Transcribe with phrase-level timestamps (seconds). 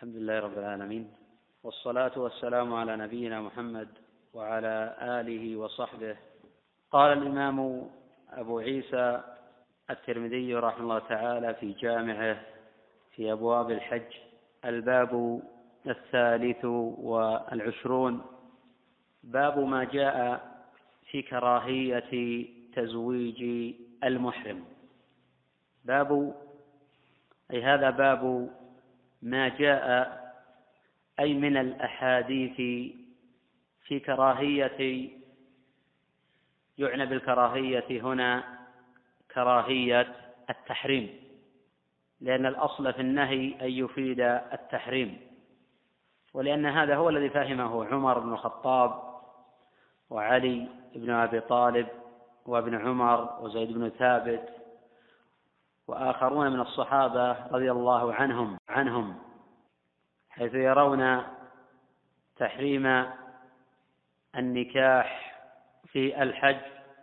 [0.00, 1.10] الحمد لله رب العالمين
[1.64, 3.88] والصلاة والسلام على نبينا محمد
[4.34, 6.16] وعلى آله وصحبه.
[6.90, 7.88] قال الإمام
[8.32, 9.22] أبو عيسى
[9.90, 12.40] الترمذي رحمه الله تعالى في جامعه
[13.16, 14.12] في أبواب الحج
[14.64, 15.42] الباب
[15.86, 18.22] الثالث والعشرون.
[19.22, 20.40] باب ما جاء
[21.10, 22.46] في كراهية
[22.76, 23.74] تزويج
[24.04, 24.64] المحرم.
[25.84, 26.34] باب
[27.50, 28.50] أي هذا باب
[29.22, 30.20] ما جاء
[31.20, 32.56] أي من الأحاديث
[33.86, 35.10] في كراهية
[36.78, 38.44] يعنى بالكراهية هنا
[39.34, 40.14] كراهية
[40.50, 41.20] التحريم
[42.20, 44.20] لأن الأصل في النهي أن يفيد
[44.52, 45.20] التحريم
[46.34, 49.02] ولأن هذا هو الذي فهمه عمر بن الخطاب
[50.10, 51.86] وعلي بن أبي طالب
[52.46, 54.59] وابن عمر وزيد بن ثابت
[55.90, 59.18] وآخرون من الصحابة رضي الله عنهم عنهم
[60.30, 61.22] حيث يرون
[62.36, 63.06] تحريم
[64.36, 65.36] النكاح
[65.86, 66.60] في الحج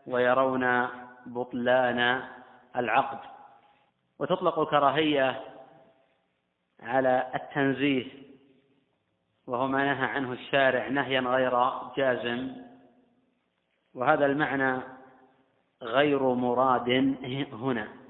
[0.08, 0.88] ويرون
[1.26, 2.24] بطلان
[2.76, 3.20] العقد.
[4.20, 5.44] وتطلق الكراهية
[6.80, 8.06] على التنزيه
[9.48, 12.56] وهو ما نهى عنه الشارع نهيا غير جازم.
[13.94, 14.82] وهذا المعنى
[15.82, 16.90] غير مراد
[17.54, 18.07] هنا.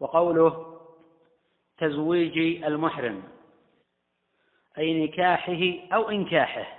[0.00, 0.78] وقوله
[1.78, 3.22] تزويج المحرم
[4.78, 6.78] أي نكاحه أو إنكاحه.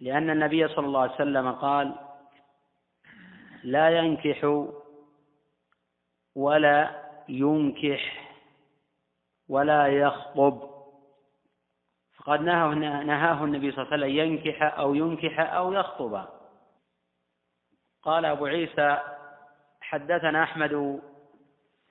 [0.00, 1.94] لأن النبي صلى الله عليه وسلم قال
[3.64, 4.68] لا ينكح
[6.34, 8.30] ولا ينكح
[9.48, 10.74] ولا يخطب.
[12.16, 16.26] فقد نهاه, نهاه النبي صلى الله عليه وسلم ينكح أو ينكح أو يخطب.
[18.02, 19.00] قال أبو عيسى
[19.80, 21.00] حدثنا أحمد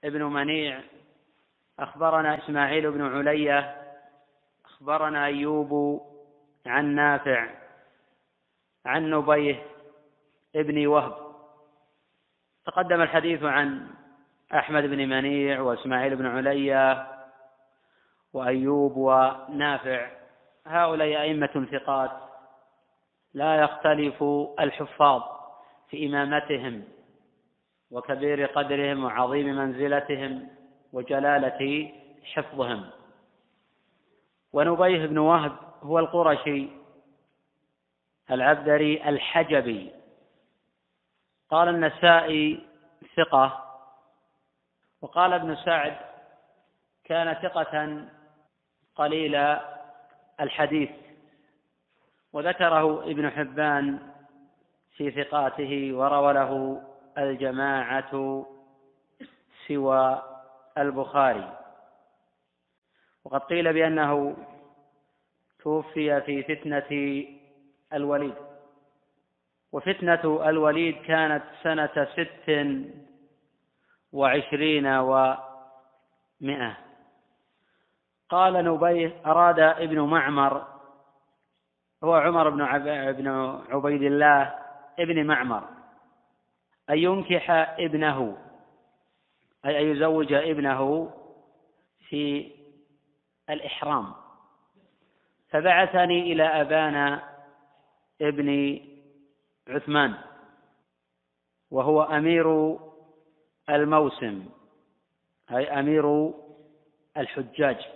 [0.03, 0.81] بن منيع
[1.79, 3.75] أخبرنا إسماعيل بن علية
[4.65, 6.01] أخبرنا أيوب
[6.65, 7.49] عن نافع
[8.85, 9.63] عن نبيه
[10.55, 11.15] ابن وهب.
[12.65, 13.87] تقدم الحديث عن
[14.53, 17.07] أحمد بن منيع وإسماعيل بن علية
[18.33, 20.11] وأيوب ونافع.
[20.65, 22.11] هؤلاء أئمة ثقات
[23.33, 24.23] لا يختلف
[24.59, 25.21] الحفاظ
[25.89, 26.83] في إمامتهم.
[27.93, 30.49] وكبير قدرهم وعظيم منزلتهم
[30.93, 31.91] وجلالة
[32.33, 32.89] حفظهم.
[34.53, 36.69] ونبيه بن وهب هو القرشي
[38.31, 39.91] العبدري الحجبي.
[41.49, 42.67] قال النسائي
[43.15, 43.63] ثقة
[45.01, 45.97] وقال ابن سعد
[47.03, 48.05] كان ثقة
[48.95, 49.35] قليل
[50.39, 50.89] الحديث.
[52.33, 53.99] وذكره ابن حبان
[54.95, 56.81] في ثقاته وروى له
[57.17, 58.45] الجماعة
[59.67, 60.21] سوى
[60.77, 61.57] البخاري.
[63.23, 64.37] وقد قيل بأنه
[65.59, 67.23] توفي في فتنة
[67.93, 68.35] الوليد.
[69.71, 72.49] وفتنة الوليد كانت سنة ست
[74.13, 76.77] وعشرين ومائة
[78.29, 80.67] قال نبيه أراد ابن معمر
[82.03, 82.61] هو عمر بن
[83.69, 84.55] عبيد الله
[84.99, 85.63] ابن معمر.
[86.89, 88.37] أن ينكح ابنه
[89.65, 91.11] أي أن يزوج ابنه
[92.09, 92.51] في
[93.49, 94.13] الإحرام.
[95.49, 97.33] فبعثني إلى أبانا
[98.21, 98.79] ابن
[99.67, 100.13] عثمان
[101.71, 102.79] وهو أمير
[103.69, 104.45] الموسم
[105.51, 106.33] أي أمير
[107.17, 107.87] الحجاج.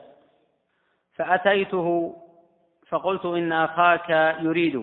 [1.14, 2.16] فأتيته
[2.88, 4.10] فقلت إن أخاك
[4.40, 4.76] يريد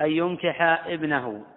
[0.00, 1.53] أن ينكح ابنه.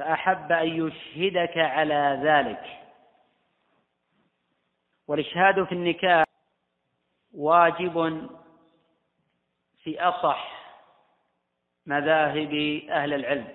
[0.00, 2.80] فأحب أن يشهدك على ذلك.
[5.08, 6.24] والإشهاد في النكاح
[7.34, 8.28] واجب
[9.82, 10.52] في أصح
[11.86, 13.48] مذاهب أهل العلم.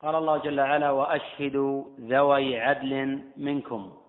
[0.00, 4.02] قال الله جل وعلا وأشهدوا ذوي عدل منكم.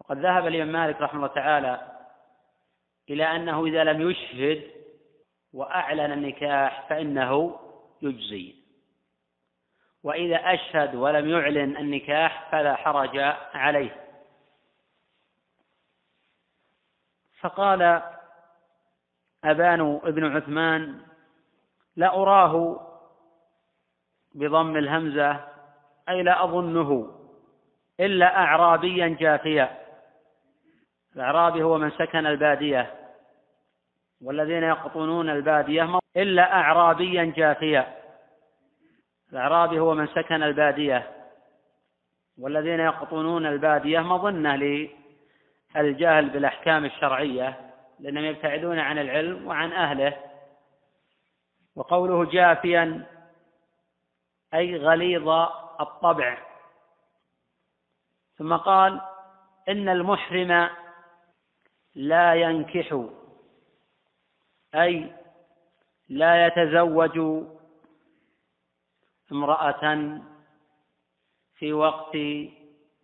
[0.00, 1.92] وقد ذهب الإمام مالك رحمه الله تعالى
[3.10, 4.70] إلى أنه إذا لم يشهد
[5.52, 7.60] وأعلن النكاح فإنه
[8.02, 8.57] يجزي.
[10.08, 13.18] وإذا أشهد ولم يعلن النكاح فلا حرج
[13.54, 13.96] عليه.
[17.40, 18.02] فقال
[19.44, 21.00] أبان ابن عثمان
[21.96, 22.80] لا أراه
[24.34, 25.44] بضم الهمزة
[26.08, 27.14] أي لا أظنه
[28.00, 29.78] إلا أعرابيا جافيا
[31.16, 32.94] الأعرابي هو من سكن البادية
[34.20, 37.98] والذين يقطنون البادية إلا أعرابيا جافيا
[39.32, 41.10] الأعرابي هو من سكن البادية
[42.38, 44.56] والذين يقطنون البادية مظنة
[45.76, 47.68] للجهل بالأحكام الشرعية
[48.00, 50.16] لأنهم يبتعدون عن العلم وعن أهله.
[51.76, 53.06] وقوله جافيا
[54.54, 55.28] أي غليظ
[55.80, 56.38] الطبع.
[58.36, 59.00] ثم قال
[59.68, 60.68] إن المحرم
[61.94, 63.04] لا ينكح
[64.74, 65.12] أي
[66.08, 67.44] لا يتزوج
[69.32, 70.20] امرأة
[71.54, 72.14] في وقت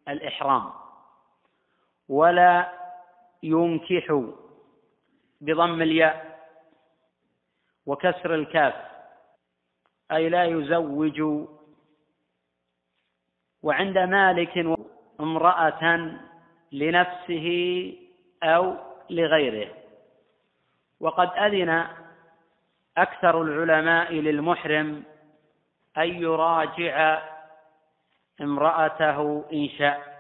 [0.09, 0.71] الإحرام
[2.09, 2.73] ولا
[3.43, 4.23] ينكح
[5.41, 6.35] بضم الياء
[7.87, 8.75] وكسر الكاف
[10.13, 11.47] أي لا يزوج.
[13.63, 14.79] وعند مالك
[15.21, 16.11] امرأة
[16.73, 17.47] لنفسه
[18.43, 18.77] أو
[19.11, 19.75] لغيره.
[21.01, 21.87] وقد أذن
[22.97, 25.05] أكثر العلماء للمحرم
[25.99, 27.23] أن يراجع
[28.41, 30.15] امرأته إن شاء.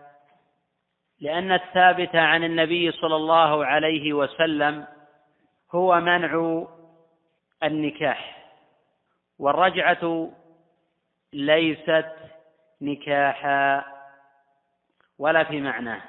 [1.20, 4.86] لأن الثابت عن النبي صلى الله عليه وسلم
[5.72, 6.64] هو منع
[7.62, 8.46] النكاح
[9.38, 10.30] والرجعة
[11.32, 12.12] ليست
[12.80, 13.84] نكاحا
[15.18, 16.00] ولا في معناه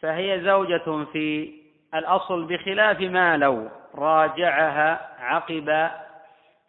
[0.00, 1.52] فهي زوجة في
[1.94, 5.90] الأصل بخلاف ما لو راجعها عقب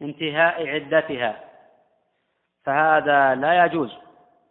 [0.01, 1.46] انتهاء عدتها.
[2.67, 3.97] فهذا لا يجوز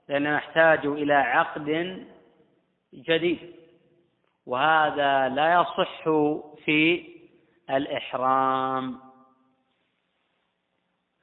[0.09, 1.99] لأنه يحتاج إلى عقد
[2.95, 3.55] جديد
[4.47, 6.03] وهذا لا يصح
[6.65, 7.09] في
[7.71, 9.01] الإحرام.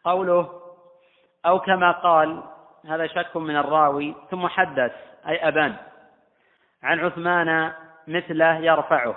[0.04, 0.62] قوله
[1.46, 2.44] أو كما قال
[2.86, 4.94] هذا شك من الراوي ثم حدث
[5.28, 5.76] أي أبان
[6.84, 7.74] عن عثمان
[8.08, 9.16] مثله يرفعه.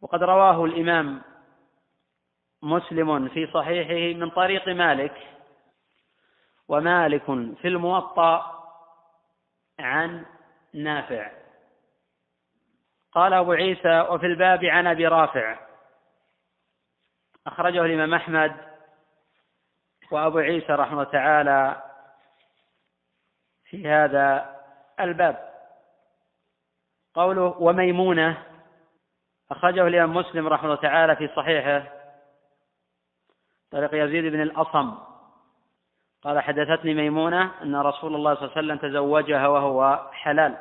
[0.00, 1.22] وقد رواه الإمام
[2.62, 5.33] مسلم في صحيحه من طريق مالك
[6.68, 7.24] ومالك
[7.56, 8.64] في الموطأ
[9.78, 10.26] عن
[10.74, 11.30] نافع.
[13.12, 15.58] قال أبو عيسى وفي الباب عن أبي رافع.
[17.46, 18.56] أخرجه الإمام أحمد
[20.10, 21.82] وأبو عيسى رحمه تعالى
[23.64, 24.56] في هذا
[25.00, 25.54] الباب.
[27.14, 28.42] قوله وميمونة
[29.50, 31.92] أخرجه الإمام مسلم رحمه الله تعالى في صحيحه
[33.70, 35.13] طريق يزيد بن الأصم.
[36.24, 40.56] قال حدثتني ميمونة أن رسول الله صلى الله عليه وسلم تزوجها وهو حلال.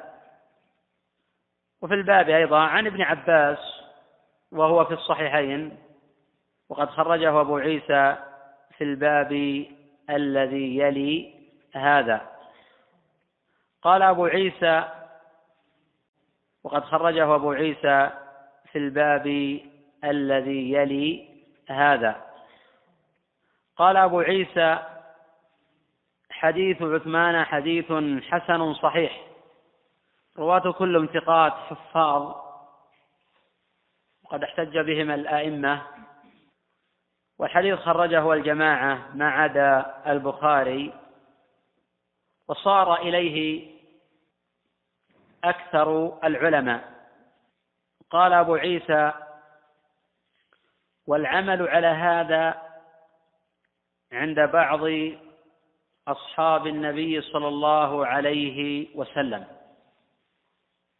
[1.81, 3.81] وفي الباب أيضا عن ابن عباس
[4.51, 5.77] وهو في الصحيحين
[6.69, 8.15] وقد خرجه أبو عيسى
[8.77, 9.31] في الباب
[10.10, 11.33] الذي يلي
[11.75, 12.21] هذا.
[13.81, 14.83] قال أبو عيسى
[16.63, 18.10] وقد خرجه أبو عيسى
[18.71, 19.27] في الباب
[20.04, 21.30] الذي يلي
[21.69, 22.21] هذا.
[23.77, 24.93] قال أبو عيسى
[26.44, 27.92] حديث عثمان حديث
[28.24, 29.22] حسن صحيح.
[30.38, 32.36] رواة كلهم ثقات حفاظ
[34.24, 35.81] وقد احتج بهم الأئمة.
[37.40, 40.94] والحديث خرجه الجماعة ما عدا البخاري.
[42.48, 43.68] وصار إليه
[45.44, 46.94] أكثر العلماء.
[48.10, 49.12] قال أبو عيسى
[51.07, 52.62] والعمل على هذا
[54.12, 54.84] عند بعض
[56.08, 59.46] أصحاب النبي صلى الله عليه وسلم.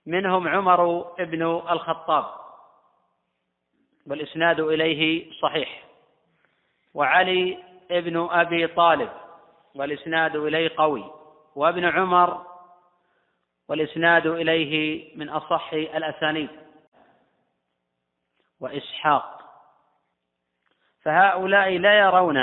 [0.06, 2.26] منهم عمر بن الخطاب
[4.08, 5.84] والإسناد إليه صحيح.
[6.94, 7.58] وعلي
[7.90, 9.10] بن أبي طالب
[9.76, 11.12] والإسناد إليه قوي.
[11.56, 12.46] وابن عمر
[13.70, 16.50] والإسناد إليه من أصح الأسانيد.
[18.60, 19.40] وإسحاق
[21.02, 22.38] فهؤلاء لا يرون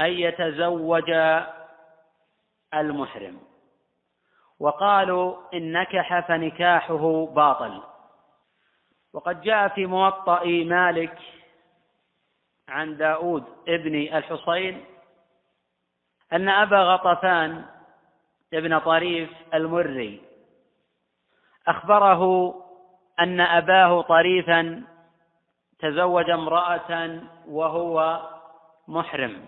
[0.00, 1.10] أن يتزوج
[2.74, 3.40] المحرم.
[4.60, 7.82] وقالوا إن نكح فنكاحه باطل.
[9.12, 11.18] وقد جاء في موطأ مالك
[12.68, 14.84] عن داود ابن الحصين
[16.32, 17.64] أن أبا غطفان
[18.54, 20.22] ابن طريف المري
[21.68, 22.54] أخبره
[23.20, 24.84] أن أباه طريفا
[25.78, 28.20] تزوج امرأة وهو
[28.88, 29.46] محرم.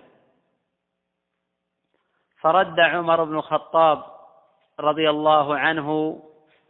[2.40, 4.02] فرد عمر بن الخطاب
[4.80, 6.20] رضي الله عنه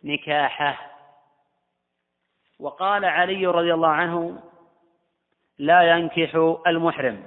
[0.05, 0.91] نكاحه.
[2.61, 4.43] وقال علي رضي الله عنه
[5.59, 6.35] لا ينكح
[6.67, 7.25] المحرم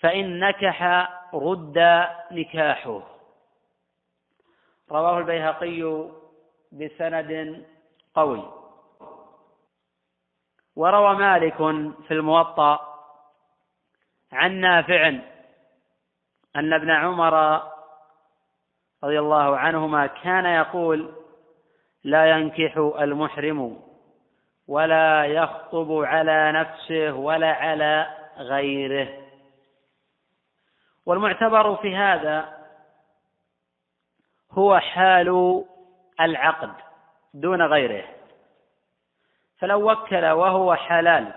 [0.00, 3.02] فإن نكح رد نكاحه.
[4.90, 6.10] رواه البيهقي
[6.72, 7.64] بسند
[8.14, 8.52] قوي.
[10.76, 11.56] وروى مالك
[12.08, 12.80] في الموطأ
[14.32, 15.18] عن نافع
[16.56, 17.62] أن ابن عمر
[19.04, 21.14] رضي الله عنهما كان يقول
[22.04, 23.82] لا ينكح المحرم
[24.68, 29.08] ولا يخطب على نفسه ولا على غيره.
[31.06, 32.60] والمعتبر في هذا
[34.50, 35.64] هو حال
[36.20, 36.72] العقد
[37.34, 38.04] دون غيره.
[39.58, 41.32] فلو وكل وهو حلال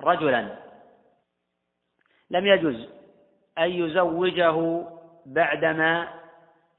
[0.00, 0.58] رجلا
[2.30, 2.88] لم يجز
[3.58, 4.86] أن يزوجه
[5.26, 6.08] بعدما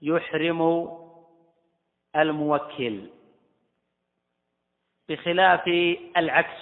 [0.02, 0.90] يحرم
[2.16, 3.10] الموكل.
[5.10, 5.68] بخلاف
[6.18, 6.62] العكس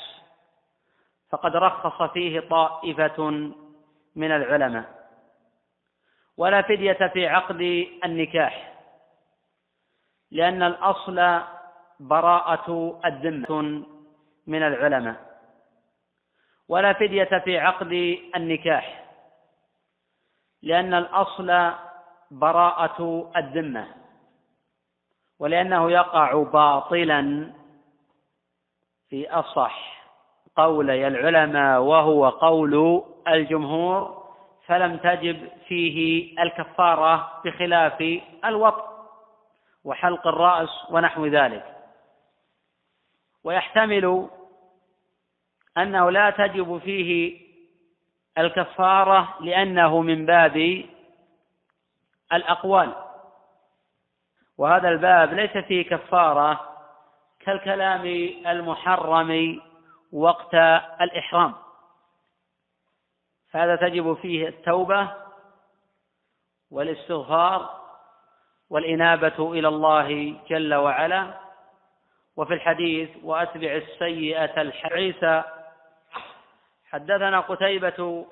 [1.30, 3.22] فقد رخص فيه طائفة
[4.16, 5.04] من العلماء.
[6.38, 7.62] ولا فدية في عقد
[8.06, 8.74] النكاح
[10.32, 11.42] لأن الأصل
[12.00, 13.62] براءة الذمة
[14.48, 15.34] من العلماء.
[16.70, 17.92] ولا فدية في عقد
[18.36, 19.03] النكاح
[20.64, 21.72] لأن الأصل
[22.32, 23.88] براءة الذمة
[25.40, 27.54] ولأنه يقع باطلا
[29.10, 30.04] في أصح
[30.56, 34.24] قولي العلماء وهو قول الجمهور
[34.66, 38.94] فلم تجب فيه الكفارة بخلاف الوطء
[39.84, 41.66] وحلق الرأس ونحو ذلك.
[43.44, 44.30] ويحتمل
[45.78, 47.43] أنه لا تجب فيه
[48.38, 50.86] الكفارة لأنه من باب
[52.34, 52.94] الأقوال.
[54.58, 56.70] وهذا الباب ليس فيه كفارة
[57.40, 58.06] كالكلام
[58.48, 59.62] المحرم
[60.12, 60.54] وقت
[61.02, 61.54] الإحرام.
[63.52, 65.12] فهذا تجب فيه التوبة
[66.72, 67.84] والاستغفار
[68.70, 71.34] والإنابة إلى الله جل وعلا.
[72.36, 75.44] وفي الحديث وأتبع السيئة الحعيسة
[76.94, 78.26] حدثنا قتيبة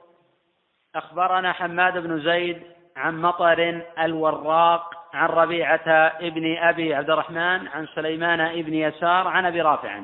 [0.96, 2.62] أخبرنا حماد بن زيد
[2.96, 5.90] عن مطر الوراق عن ربيعة
[6.22, 10.02] ابن أبي عبد الرحمن عن سليمان ابن يسار عن أبي رافع.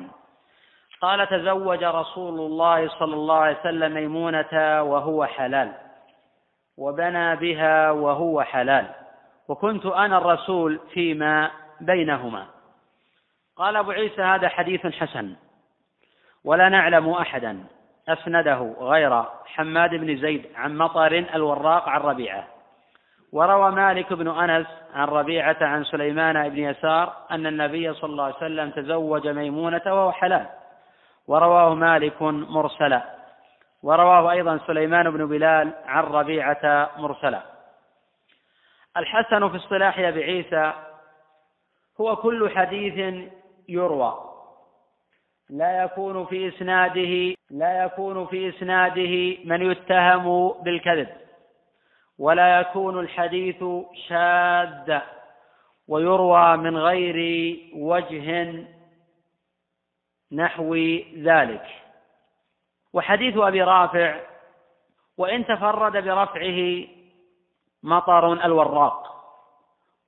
[1.00, 5.72] قال تزوج رسول الله صلى الله عليه وسلم ميمونة وهو حلال
[6.76, 8.86] وبنى بها وهو حلال
[9.48, 11.50] وكنت أنا الرسول فيما
[11.80, 12.46] بينهما.
[13.56, 15.36] قال أبو عيسى هذا حديث حسن
[16.44, 17.64] ولا نعلم أحدا.
[18.08, 22.44] أسنده غير حماد بن زيد عن مطر الوراق عن ربيعة.
[23.32, 28.36] وروى مالك بن أنس عن ربيعة عن سليمان بن يسار أن النبي صلى الله عليه
[28.36, 30.46] وسلم تزوج ميمونة وهو حلال.
[31.26, 33.02] ورواه مالك مرسلا.
[33.82, 37.42] ورواه أيضا سليمان بن بلال عن ربيعة مرسلا.
[38.96, 40.72] الحسن في اصطلاح أبي عيسى
[42.00, 43.14] هو كل حديث
[43.68, 44.14] يروى.
[45.50, 51.08] لا يكون في إسناده لا يكون في إسناده من يتهم بالكذب.
[52.18, 53.64] ولا يكون الحديث
[54.08, 55.02] شاذا
[55.88, 57.16] ويروى من غير
[57.76, 58.54] وجه
[60.32, 60.74] نحو
[61.16, 61.66] ذلك.
[62.92, 64.20] وحديث أبي رافع
[65.18, 66.84] وإن تفرد برفعه
[67.82, 69.08] مطر الوراق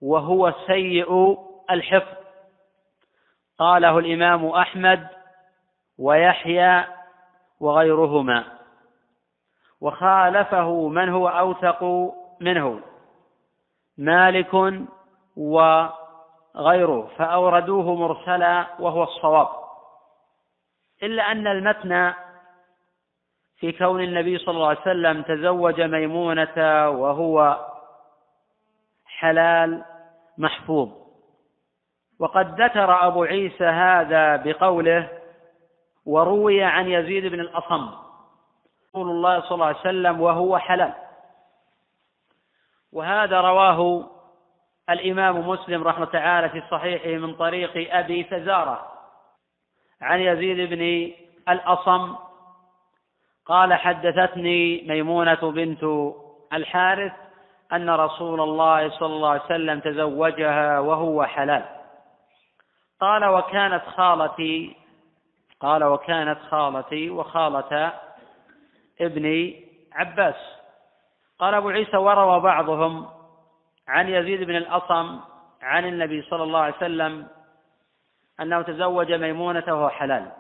[0.03, 1.39] وهو سيء
[1.71, 2.17] الحفظ.
[3.59, 5.20] قاله الإمام أحمد
[6.01, 6.85] ويحيى
[7.61, 8.45] وغيرهما.
[9.81, 11.85] وخالفه من هو أوثق
[12.41, 12.81] منه
[13.99, 14.55] مالك
[15.37, 19.49] وغيره فأوردوه مرسلا وهو الصواب.
[21.03, 22.13] إلا أن المتن
[23.57, 27.67] في كون النبي صلى الله عليه وسلم تزوج ميمونة وهو
[29.07, 29.85] حلال
[30.39, 30.89] محفوظ.
[32.19, 35.20] وقد ذكر أبو عيسى هذا بقوله
[36.11, 37.91] وروي عن يزيد بن الأصم.
[38.89, 40.93] رسول الله صلى الله عليه وسلم وهو حلال.
[42.93, 44.11] وهذا رواه
[44.91, 48.93] الإمام مسلم رحمة تعالى في صحيحه من طريق أبي فزارة.
[50.01, 51.13] عن يزيد بن
[51.49, 52.17] الأصم.
[53.47, 56.13] قال حدثتني ميمونة بنت
[56.53, 57.13] الحارث
[57.73, 61.65] أن رسول الله صلى الله عليه وسلم تزوجها وهو حلال.
[63.01, 64.80] قال وكانت خالتي
[65.61, 67.93] قال وكانت خالتي وخالة
[69.01, 69.55] ابن
[69.93, 70.35] عباس.
[71.39, 73.09] قال أبو عيسى وروى بعضهم
[73.89, 75.21] عن يزيد بن الأصم
[75.63, 77.27] عن النبي صلى الله عليه وسلم
[78.41, 80.33] أنه تزوج ميمونة وهو حلال.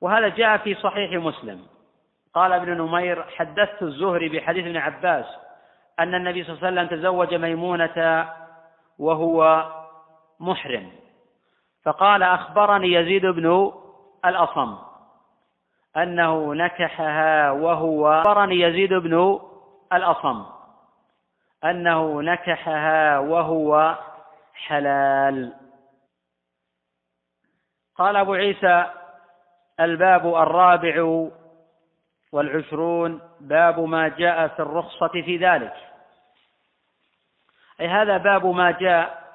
[0.00, 1.66] وهذا جاء في صحيح مسلم.
[2.34, 5.26] قال ابن نمير حدثت الزهري بحديث ابن عباس
[5.98, 8.28] أن النبي صلى الله عليه وسلم تزوج ميمونة
[8.98, 9.66] وهو
[10.40, 10.92] محرم.
[11.86, 13.72] فقال أخبرني يزيد بن
[14.24, 14.76] الأصم
[15.96, 19.40] أنه نكحها وهو أخبرني يزيد بن
[19.92, 20.44] الأصم
[21.64, 23.98] أنه نكحها وهو
[24.54, 25.52] حلال.
[27.96, 28.86] قال أبو عيسى
[29.80, 31.26] الباب الرابع
[32.32, 35.74] والعشرون باب ما جاء في الرخصة في ذلك.
[37.80, 39.25] أي هذا باب ما جاء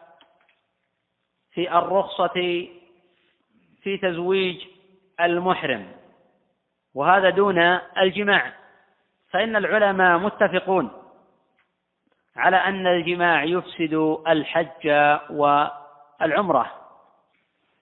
[1.54, 2.68] في الرخصة
[3.82, 4.62] في تزويج
[5.20, 5.92] المحرم
[6.96, 7.60] وهذا دون
[7.98, 8.54] الجماع.
[9.30, 10.92] فإن العلماء متفقون
[12.36, 13.94] على أن الجماع يفسد
[14.28, 14.88] الحج
[15.30, 16.72] والعمرة.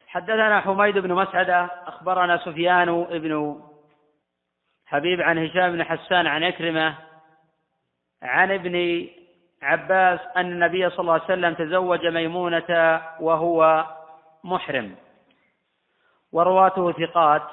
[0.07, 3.61] حدثنا حميد بن مسعدة أخبرنا سفيان بن
[4.85, 6.95] حبيب عن هشام بن حسان عن أكرمة
[8.21, 9.07] عن ابن
[9.61, 13.85] عباس أن النبي صلى الله عليه وسلم تزوج ميمونة وهو
[14.43, 14.95] محرم.
[16.31, 17.47] ورواته ثقات.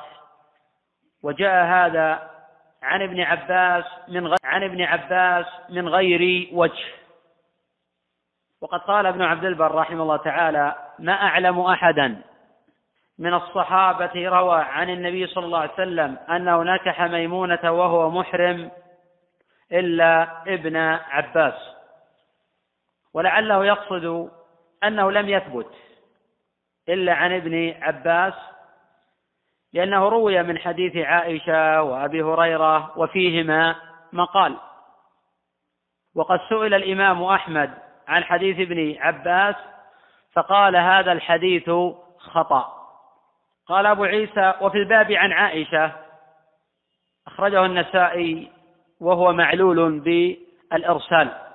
[1.22, 2.30] وجاء هذا
[2.82, 6.84] عن ابن عباس من غير عن ابن عباس من غير وجه.
[8.60, 12.22] وقد قال ابن عبد البر رحمه الله تعالى ما أعلم أحدا
[13.18, 18.70] من الصحابة روى عن النبي صلى الله عليه وسلم أنه نكح ميمونة وهو محرم
[19.72, 20.76] إلا ابن
[21.10, 21.75] عباس.
[23.16, 24.30] ولعله يقصد
[24.84, 25.70] أنه لم يثبت
[26.88, 28.34] إلا عن ابن عباس
[29.72, 33.76] لأنه روي من حديث عائشة وأبي هريرة وفيهما
[34.12, 34.56] مقال.
[36.14, 37.70] وقد سئل الإمام أحمد
[38.08, 39.54] عن حديث ابن عباس
[40.32, 41.70] فقال هذا الحديث
[42.18, 42.72] خطأ.
[43.66, 45.92] قال أبو عيسى وفي الباب عن عائشة
[47.26, 48.52] أخرجه النسائي
[49.00, 51.45] وهو معلول بالإرسال.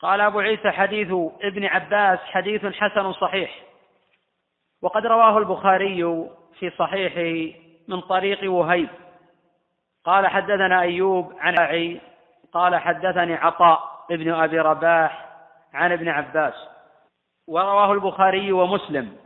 [0.00, 1.08] قال أبو عيسى حديث
[1.42, 3.50] ابن عباس حديث حسن صحيح.
[4.82, 6.28] وقد رواه البخاري
[6.58, 8.88] في صحيحه من طريق وهيب.
[10.04, 12.00] قال حدثنا أيوب عن عي
[12.52, 15.28] قال حدثني عطاء ابن أبي رباح
[15.74, 16.54] عن ابن عباس.
[17.48, 19.16] ورواه البخاري ومسلم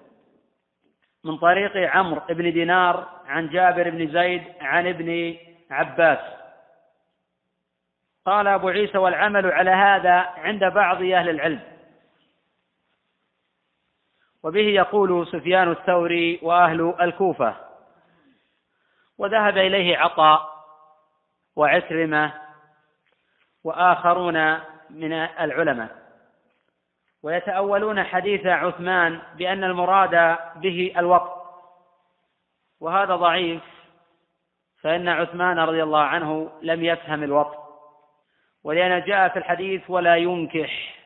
[1.25, 5.37] من طريق عمرو بن دينار عن جابر بن زيد عن ابن
[5.71, 6.42] عباس.
[8.25, 11.61] قال أبو عيسى والعمل على هذا عند بعض أهل العلم.
[14.43, 17.55] وبه يقول سفيان الثوري وأهل الكوفة.
[19.19, 20.65] وذهب إليه عطاء
[21.57, 22.33] وعكرمة
[23.65, 24.59] وآخرون
[24.91, 26.03] من العلماء.
[27.23, 31.43] ويتأولون حديث عثمان بأن المراد به الوقت.
[32.81, 33.63] وهذا ضعيف
[34.81, 37.62] فإن عثمان رضي الله عنه لم يفهم الوقت.
[38.65, 40.99] ولأن جاء في الحديث ولا ينكح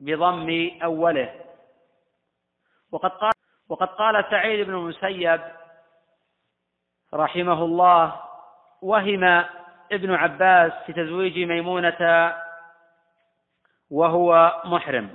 [0.00, 1.34] بضم أوله.
[2.92, 3.32] وقد قال
[3.68, 5.40] وقد قال سعيد بن المسيب
[7.14, 8.20] رحمه الله
[8.82, 9.24] وهم
[9.92, 12.34] ابن عباس في تزويج ميمونة
[13.90, 15.10] وهو محرم.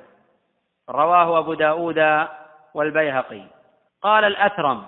[0.90, 2.28] رواه أبو داود
[2.74, 3.44] والبيهقي.
[4.02, 4.86] قال الأثرم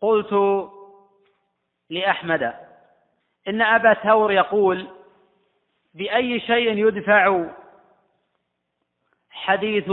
[0.00, 0.32] قلت
[1.90, 2.54] لأحمد
[3.48, 4.88] إن أبا ثور يقول
[5.94, 7.44] بأي شيء يدفع
[9.30, 9.90] حديث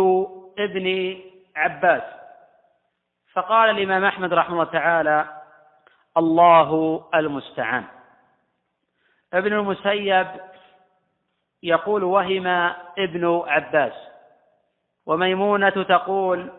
[0.60, 1.18] ابن
[1.56, 2.04] عباس.
[3.34, 5.42] فقال الإمام أحمد رحمه الله تعالى
[6.18, 7.84] الله المستعان.
[9.34, 10.28] ابن المسيب
[11.64, 12.48] يقول وهم
[12.98, 13.94] ابن عباس.
[15.06, 16.52] وميمونة تقول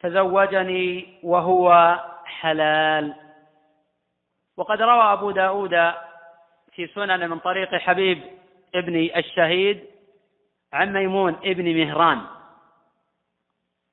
[0.00, 3.14] تزوجني وهو حلال.
[4.56, 5.92] وقد روى أبو داود
[6.72, 8.22] في سنن من طريق حبيب
[8.74, 9.84] ابن الشهيد
[10.72, 12.20] عن ميمون ابن مهران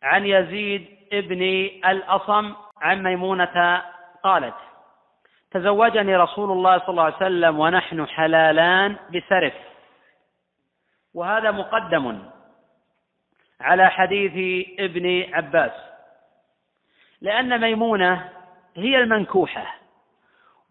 [0.04, 1.42] عن يزيد ابن
[1.86, 3.84] الأصم عن ميمونة
[4.24, 4.56] قالت
[5.52, 9.54] تزوجني رسول الله صلى الله عليه وسلم ونحن حلالان بسرف.
[11.14, 12.20] وهذا مقدم
[13.62, 15.72] على حديث ابن عباس
[17.22, 18.30] لأن ميمونة
[18.76, 19.76] هي المنكوحة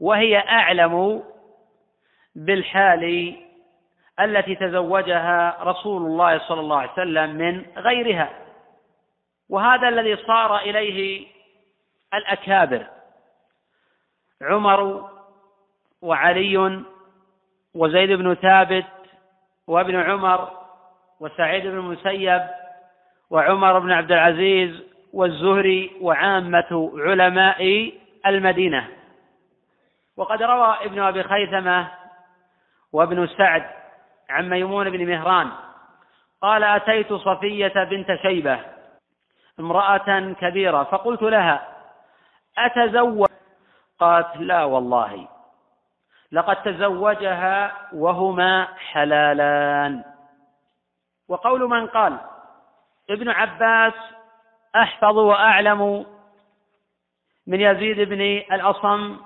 [0.00, 1.22] وهي أعلم
[2.34, 3.36] بالحال
[4.24, 8.30] التي تزوجها رسول الله صلى الله عليه وسلم من غيرها.
[9.48, 11.26] وهذا الذي صار إليه
[12.14, 12.86] الأكابر
[14.42, 15.10] عمر
[16.02, 16.82] وعلي
[17.74, 18.86] وزيد بن ثابت
[19.66, 20.50] وابن عمر
[21.20, 22.42] وسعيد بن المسيب
[23.30, 24.82] وعمر بن عبد العزيز
[25.12, 27.92] والزهري وعامة علماء
[28.26, 28.88] المدينة.
[30.16, 31.88] وقد روى ابن أبي خيثمة
[32.92, 33.81] وابن سعد
[34.32, 35.50] عن ميمون بن مهران
[36.42, 38.60] قال أتيت صفية بنت شيبة
[39.60, 41.68] امرأة كبيرة فقلت لها
[42.58, 43.28] أتزوج؟
[44.00, 45.28] قالت لا والله
[46.32, 50.04] لقد تزوجها وهما حلالان.
[51.28, 52.18] وقول من قال؟
[53.10, 53.94] ابن عباس
[54.76, 56.06] أحفظ وأعلم
[57.46, 58.20] من يزيد بن
[58.54, 59.16] الأصم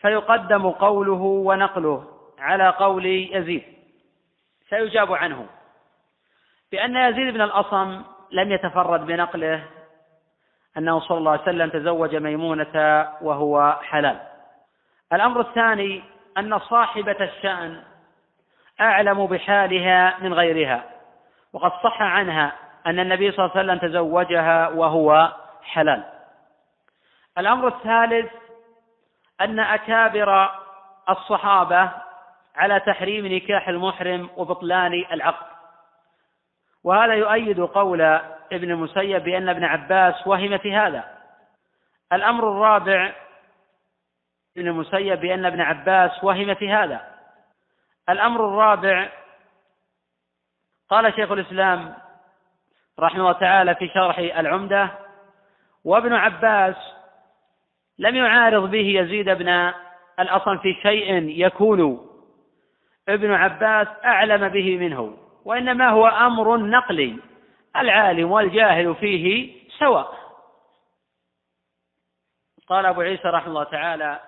[0.00, 2.04] فيقدم قوله ونقله
[2.38, 3.79] على قول يزيد.
[4.70, 5.46] سيجاب عنه
[6.72, 8.02] بأن يزيد بن الأصم
[8.32, 9.64] لم يتفرد بنقله
[10.76, 14.20] أنه صلى الله عليه وسلم تزوج ميمونة وهو حلال.
[15.12, 16.02] الأمر الثاني
[16.38, 17.82] أن صاحبة الشأن
[18.80, 20.84] أعلم بحالها من غيرها
[21.52, 22.52] وقد صح عنها
[22.86, 26.04] أن النبي صلى الله عليه وسلم تزوجها وهو حلال.
[27.38, 28.32] الأمر الثالث
[29.40, 30.50] أن أكابر
[31.08, 31.90] الصحابة
[32.56, 35.46] على تحريم نكاح المحرم وبطلان العقد.
[36.84, 38.00] وهذا يؤيد قول
[38.52, 41.04] ابن المسيب بأن ابن عباس وهم في هذا.
[42.12, 43.12] الأمر الرابع
[44.56, 47.00] ابن المسيب بأن ابن عباس وهم في هذا.
[48.08, 49.08] الأمر الرابع
[50.90, 51.94] قال شيخ الإسلام
[53.00, 54.90] رحمه الله تعالى في شرح العمدة
[55.84, 56.76] وابن عباس
[57.98, 59.72] لم يعارض به يزيد بن
[60.20, 62.09] الأصم في شيء يكون
[63.08, 67.16] ابن عباس أعلم به منه وإنما هو أمر نقلي.
[67.76, 70.20] العالم والجاهل فيه سواء.
[72.68, 74.20] قال أبو عيسى رحمه الله تعالى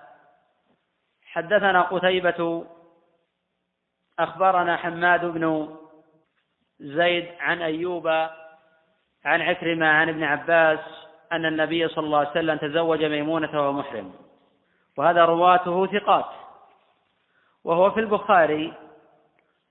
[1.25, 2.65] حدثنا قتيبة
[4.19, 5.75] أخبرنا حماد بن
[6.79, 8.07] زيد عن أيوب
[9.25, 10.79] عن عكرمة عن ابن عباس
[11.31, 14.13] أن النبي صلى الله عليه وسلم تزوج ميمونة وهو محرم
[14.97, 16.25] وهذا رواته ثقات.
[17.63, 18.73] وهو في البخاري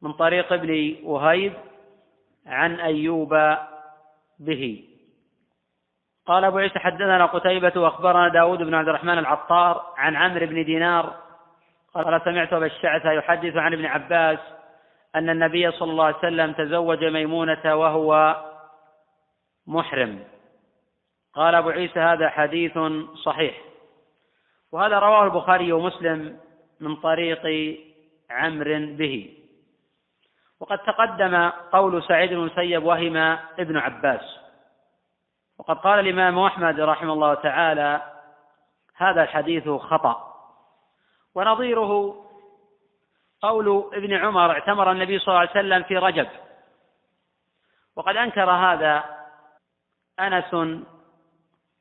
[0.02, 1.52] من طريق ابن وهيب
[2.46, 3.56] عن أيوب
[4.38, 4.84] به.
[6.26, 11.14] قال أبو عيسى حدثنا قتيبة وأخبرنا داود بن عبد الرحمن العطار عن عمرو بن دينار
[11.94, 14.38] قال سمعت أبا الشعث يحدث عن ابن عباس
[15.14, 18.36] أن النبي صلى الله عليه وسلم تزوج ميمونة وهو
[19.66, 20.24] محرم.
[21.34, 22.78] قال أبو عيسى هذا حديث
[23.24, 23.54] صحيح.
[24.72, 26.38] وهذا رواه البخاري ومسلم
[26.82, 27.46] من طريق
[28.30, 29.38] عمرو به.
[30.60, 33.16] وقد تقدم قول سعيد بن المسيب وهم
[33.58, 34.38] ابن عباس.
[35.58, 38.02] وقد قال الإمام أحمد رحمه الله تعالى
[38.96, 40.34] هذا الحديث خطأ.
[41.34, 41.92] ونظيره
[43.42, 46.28] قول ابن عمر اعتمر النبي صلى الله عليه وسلم في رجب.
[47.96, 49.04] وقد أنكر هذا
[50.20, 50.82] أنس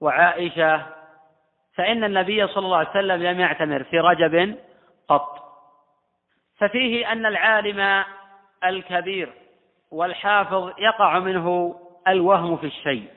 [0.02, 0.86] وعائشة
[1.76, 4.58] فإن النبي صلى الله عليه وسلم لم يعتمر في رجب
[5.12, 5.42] قط
[6.58, 8.06] ففيه أن العالم
[8.64, 9.34] الكبير
[9.92, 11.76] والحافظ يقع منه
[12.08, 13.08] الوهم في الشيء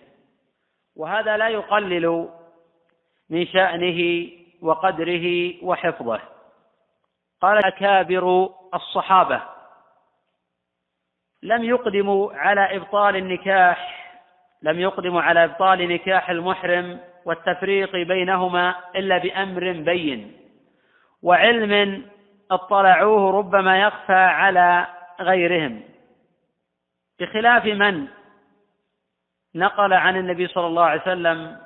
[0.97, 2.29] وهذا لا يقلل
[3.31, 4.31] من شأنه
[4.63, 6.21] وقدره وحفظه.
[7.41, 9.43] قال أكابر الصحابة
[11.43, 14.05] لم يقدموا على إبطال النكاح
[14.63, 20.44] لم يقدموا على إبطال نكاح المحرم والتفريق بينهما إلا بأمر بين.
[21.25, 22.05] وعلم
[22.51, 24.87] اطلعوه ربما يخفى على
[25.21, 25.83] غيرهم.
[27.21, 28.09] بخلاف من
[29.55, 31.59] نقل عن النبي صلى الله عليه وسلم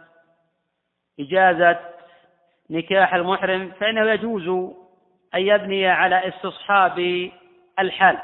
[1.21, 1.79] إجازة
[2.71, 4.49] نكاح المحرم فإنه يجوز
[5.35, 7.31] أن يبني على استصحاب
[7.79, 8.19] الحال.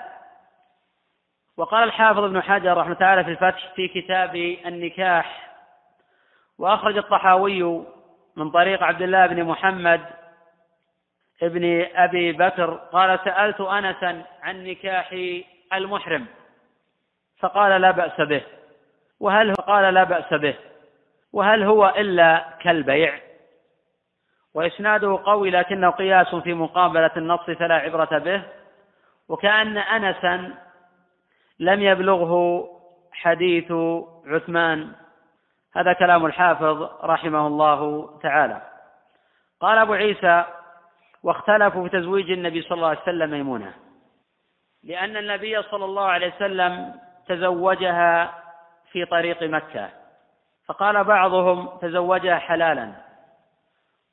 [1.57, 5.55] وقال الحافظ ابن حجر رحمه تعالى في الفتح في كتاب النكاح
[6.59, 7.85] وأخرج الطحاوي
[8.37, 10.01] من طريق عبد الله بن محمد
[11.43, 15.15] ابن أبي بكر قال سألت أنسا عن نكاح
[15.73, 16.27] المحرم
[17.39, 18.43] فقال لا بأس به.
[19.21, 20.55] وهل قال لا بأس به.
[21.33, 23.21] وهل هو إلا كالبيع؟
[24.55, 28.43] وإسناده قوي لكنه قياس في مقابلة النص فلا عبرة به.
[29.29, 30.55] وكأن أنسا
[31.59, 32.65] لم يبلغه
[33.13, 33.73] حديث
[34.27, 34.93] عثمان.
[35.77, 38.63] هذا كلام الحافظ رحمه الله تعالى.
[39.61, 40.45] قال أبو عيسى
[41.25, 43.75] واختلفوا في تزويج النبي صلى الله عليه وسلم ميمونة.
[44.85, 46.95] لأن النبي صلى الله عليه وسلم
[47.29, 48.43] تزوجها
[48.93, 49.89] في طريق مكة.
[50.67, 52.93] فقال بعضهم تزوجها حلالا.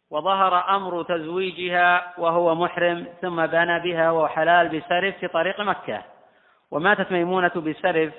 [0.10, 6.04] وظهر أمر تزويجها وهو محرم ثم بنى بها وهو حلال بسرف في طريق مكة.
[6.72, 8.14] وماتت ميمونة بسرف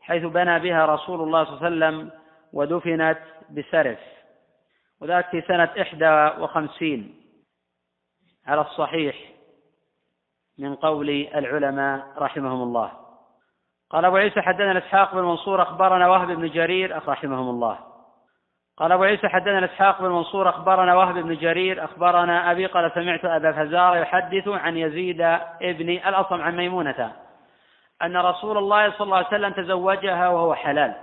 [0.00, 2.10] حيث بنى بها رسول الله صلى الله عليه وسلم
[2.52, 3.18] ودفنت
[3.50, 3.98] بسرف.
[5.00, 7.14] وذلك في سنة إحدى وخمسين.
[8.48, 9.16] على الصحيح
[10.58, 12.90] من قول العلماء رحمهم الله.
[13.90, 17.78] قال أبو عيسى حدثنا إسحاق بن منصور أخبرنا وهب بن جرير رحمهم الله.
[18.78, 23.24] قال أبو عيسى حدثنا إسحاق بن منصور أخبرنا وهب بن جرير أخبرنا أبي قال سمعت
[23.24, 25.20] أبا فزار يحدث عن يزيد
[25.62, 27.12] ابن الأصم عن ميمونة
[28.02, 30.94] أن رسول الله صلى الله عليه وسلم تزوجها وهو حلال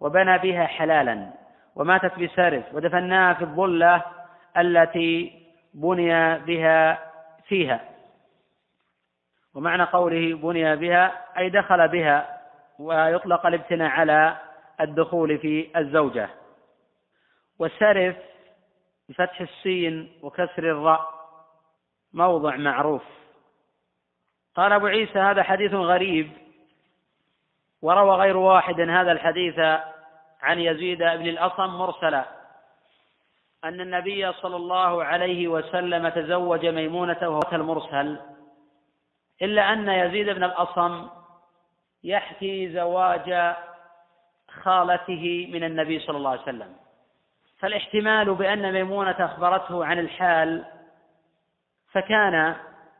[0.00, 1.30] وبنى بها حلالا
[1.76, 4.02] وماتت بسرف ودفناها في الظلة
[4.56, 5.39] التي
[5.74, 7.10] بني بها
[7.48, 7.80] فيها.
[9.54, 12.40] ومعنى قوله بني بها أي دخل بها
[12.78, 14.36] ويطلق الابتناء على
[14.80, 16.28] الدخول في الزوجة.
[17.58, 18.16] وسرف
[19.08, 21.10] بفتح السين وكسر الراء
[22.12, 23.02] موضع معروف.
[24.54, 26.30] قال أبو عيسى هذا حديث غريب
[27.82, 29.58] وروى غير واحد هذا الحديث
[30.42, 32.39] عن يزيد بن الأصم مرسلا.
[33.64, 38.20] أن النبي صلى الله عليه وسلم تزوج ميمونة وهو المرسل
[39.42, 41.08] إلا أن يزيد بن الأصم
[42.04, 43.54] يحكي زواج
[44.62, 46.76] خالته من النبي صلى الله عليه وسلم.
[47.58, 50.64] فالاحتمال بأن ميمونة أخبرته عن الحال
[51.92, 52.56] فكان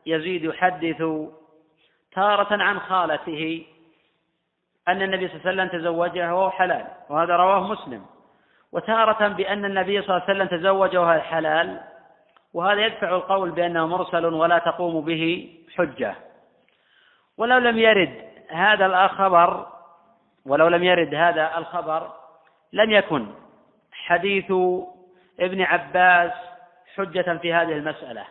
[0.06, 1.02] يزيد يحدث
[2.12, 3.66] تارة عن خالته
[4.88, 8.06] أن النبي صلى الله عليه وسلم تزوجها وهو حلال وهذا رواه مسلم.
[8.72, 11.80] وتارة بأن النبي صلى الله عليه وسلم تزوجها وهو حلال
[12.54, 16.14] وهذا يدفع القول بأنه مرسل ولا تقوم به حجة.
[17.36, 19.66] ولو لم يرد هذا الخبر
[20.46, 22.12] ولو لم يرد هذا الخبر
[22.72, 23.26] لم يكن
[23.92, 24.52] حديث
[25.40, 26.32] ابن عباس
[26.96, 28.24] حجة في هذه المسألة.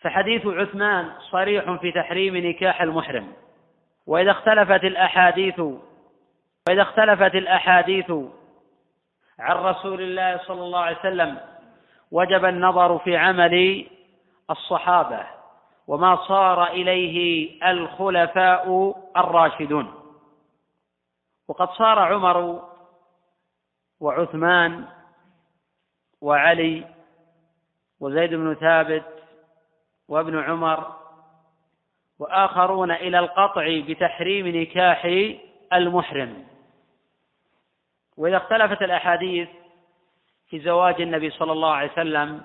[0.00, 3.32] فحديث عثمان صريح في تحريم نكاح المحرم.
[4.06, 5.60] وإذا اختلفت الأحاديث
[6.68, 8.12] وإذا اختلفت الأحاديث
[9.38, 11.40] عن رسول الله صلى الله عليه وسلم.
[12.10, 13.86] وجب النظر في عمل
[14.50, 15.26] الصحابة
[15.86, 19.94] وما صار إليه الخلفاء الراشدون.
[21.48, 22.62] وقد صار عمر
[24.00, 24.84] وعثمان
[26.20, 26.84] وعلي
[28.00, 29.04] وزيد بن ثابت
[30.08, 30.96] وابن عمر
[32.18, 35.04] وآخرون إلى القطع بتحريم نكاح
[35.72, 36.53] المحرم.
[38.16, 39.48] وإذا اختلفت الأحاديث
[40.48, 42.44] في زواج النبي صلى الله عليه وسلم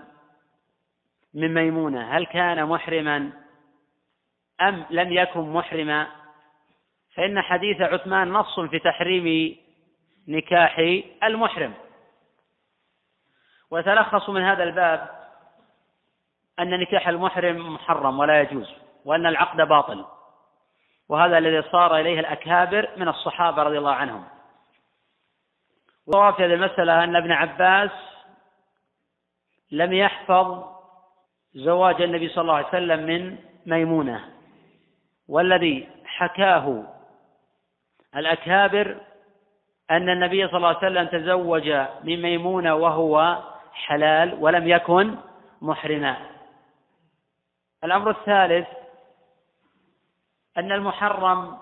[1.33, 3.31] من ميمونة هل كان محرما
[4.61, 6.07] أم لم يكن محرما؟
[7.15, 9.57] فإن حديث عثمان نص في تحريم
[10.27, 11.73] نكاح المحرم.
[13.71, 15.09] ويتلخص من هذا الباب
[16.59, 18.73] أن نكاح المحرم محرم ولا يجوز
[19.05, 20.05] وأن العقد باطل.
[21.09, 24.38] وهذا الذي صار إليه الأكابر من الصحابة رضي الله عنهم.
[26.15, 27.91] وفي هذه المسألة أن ابن عباس
[29.71, 30.63] لم يحفظ
[31.53, 34.29] زواج النبي صلى الله عليه وسلم من ميمونة
[35.27, 36.83] والذي حكاه
[38.15, 38.97] الأكابر
[39.91, 41.69] أن النبي صلى الله عليه وسلم تزوج
[42.03, 43.43] من ميمونة وهو
[43.73, 45.15] حلال ولم يكن
[45.61, 46.17] محرما.
[47.83, 48.67] الأمر الثالث
[50.57, 51.57] أن المحرم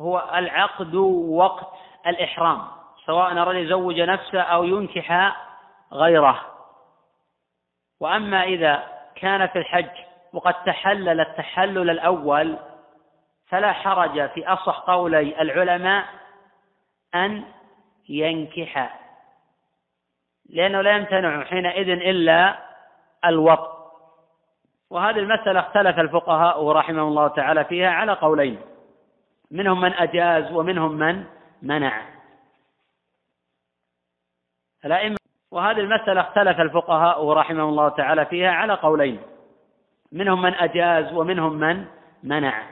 [0.00, 1.74] هو العقد وقت
[2.06, 2.77] الإحرام.
[3.08, 5.36] سواء أراد يزوج نفسه أو ينكح
[5.92, 6.40] غيره.
[8.00, 8.82] وأما إذا
[9.16, 9.90] كان في الحج
[10.32, 12.58] وقد تحلل التحلل الأول
[13.46, 16.04] فلا حرج في أصح قولي العلماء
[17.14, 17.44] أن
[18.08, 18.98] ينكح
[20.50, 22.58] لأنه لا يمتنع حينئذ إلا
[23.24, 23.78] الوط
[24.90, 28.60] وهذه المسألة اختلف الفقهاء رحمهم الله تعالى فيها على قولين
[29.50, 31.24] منهم من أجاز ومنهم من
[31.62, 32.17] منع.
[34.84, 35.16] الأئمة.
[35.50, 39.22] وهذه المسألة اختلف الفقهاء رحمهم الله تعالى فيها على قولين.
[40.12, 41.86] منهم من أجاز ومنهم من
[42.22, 42.66] منع.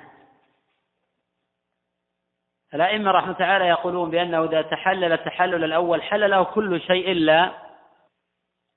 [2.74, 7.52] الأئمة رحمه تعالى يقولون بأنه إذا تحلل التحلل الأول حلله كل شيء إلا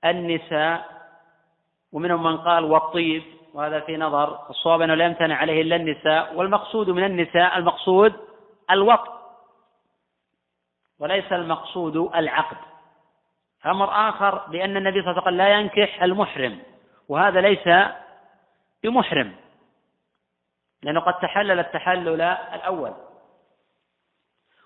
[0.04, 0.84] النساء.
[1.92, 3.22] ومنهم من قال والطيب
[3.54, 6.34] وهذا في نظر الصواب أنه لا يمتنع عليه إلا النساء.
[6.34, 8.14] والمقصود من النساء المقصود
[8.70, 9.08] الوط
[10.98, 12.69] وليس المقصود العقد.
[13.66, 16.58] أمر آخر بأن النبي صلى الله عليه وسلم لا ينكح المحرم
[17.08, 17.68] وهذا ليس
[18.82, 19.36] بمحرم
[20.82, 22.20] لأنه قد تحلل التحلل
[22.54, 22.94] الأول.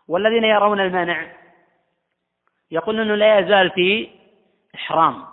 [0.08, 1.32] والذين يرون المنع
[2.70, 4.10] يقولون أنه لا يزال في
[4.74, 5.24] إحرام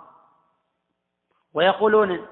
[1.54, 2.26] ويقولون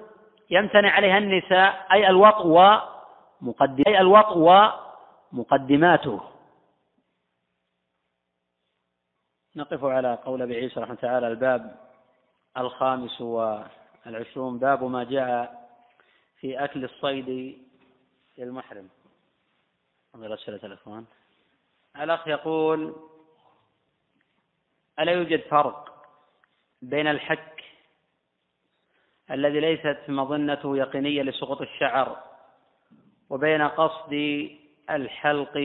[0.51, 4.39] يمتنع عليها النساء أي الوطء ومقدم أي الوطء
[5.33, 6.30] ومقدماته.
[9.57, 11.77] نقف على قول أبي عيسى رحمه تعالى الباب
[12.57, 15.71] الخامس والعشرون باب ما جاء
[16.41, 17.59] في أكل الصيد
[18.39, 18.89] للمحرم.
[20.15, 21.05] انظر أسئلة الإخوان.
[21.97, 22.97] الأخ يقول
[24.99, 26.05] ألا يوجد فرق
[26.83, 27.65] بين الحك
[29.31, 32.23] الذي ليست مظنته يقينية لسقوط الشعر
[33.31, 34.13] وبين قصد
[34.91, 35.57] الحلق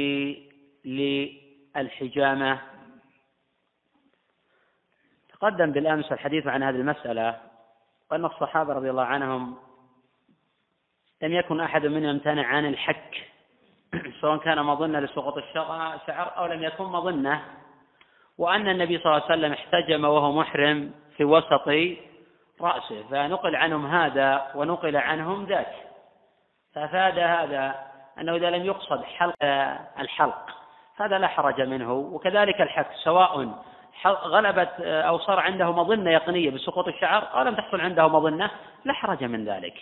[0.86, 2.62] للحجامة
[5.46, 7.36] تقدم بالأمس الحديث عن هذه المسألة
[8.12, 9.58] وأن الصحابة رضي الله عنهم
[11.22, 13.28] لم يكن أحد منهم يمتنع عن الحك
[14.22, 17.42] سواء كان مظنة لسقوط الشعر أو لم يكن مظنة.
[18.38, 21.68] وأن النبي صلى الله عليه وسلم احتجم وهو محرم في وسط
[22.62, 25.74] رأسه فنقل عنهم هذا ونقل عنهم ذاك.
[26.76, 27.76] فأفاد هذا
[28.20, 29.44] أنه إذا لم يقصد حلق
[30.00, 30.50] الحلق
[30.96, 31.94] هذا لا حرج منه.
[31.94, 33.66] وكذلك الحك سواء
[34.08, 38.52] غلبت أو صار عنده مظنة يقينية بسقوط الشعر أو لم تحصل عنده مظنة
[38.86, 39.74] لا حرج من ذلك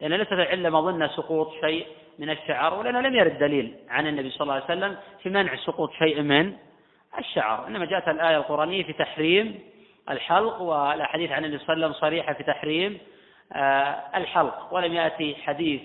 [0.00, 1.86] لأن ليست العلة مظنة سقوط شيء
[2.18, 5.92] من الشعر ولأنه لم يرد دليل عن النبي صلى الله عليه وسلم في منع سقوط
[5.92, 6.52] شيء من
[7.18, 9.58] الشعر إنما جاءت الآية القرآنية في تحريم
[10.10, 12.98] الحلق والأحاديث عن النبي صلى الله عليه وسلم صريحة في تحريم
[13.52, 15.80] آه، الحلق ولم يأتي حديث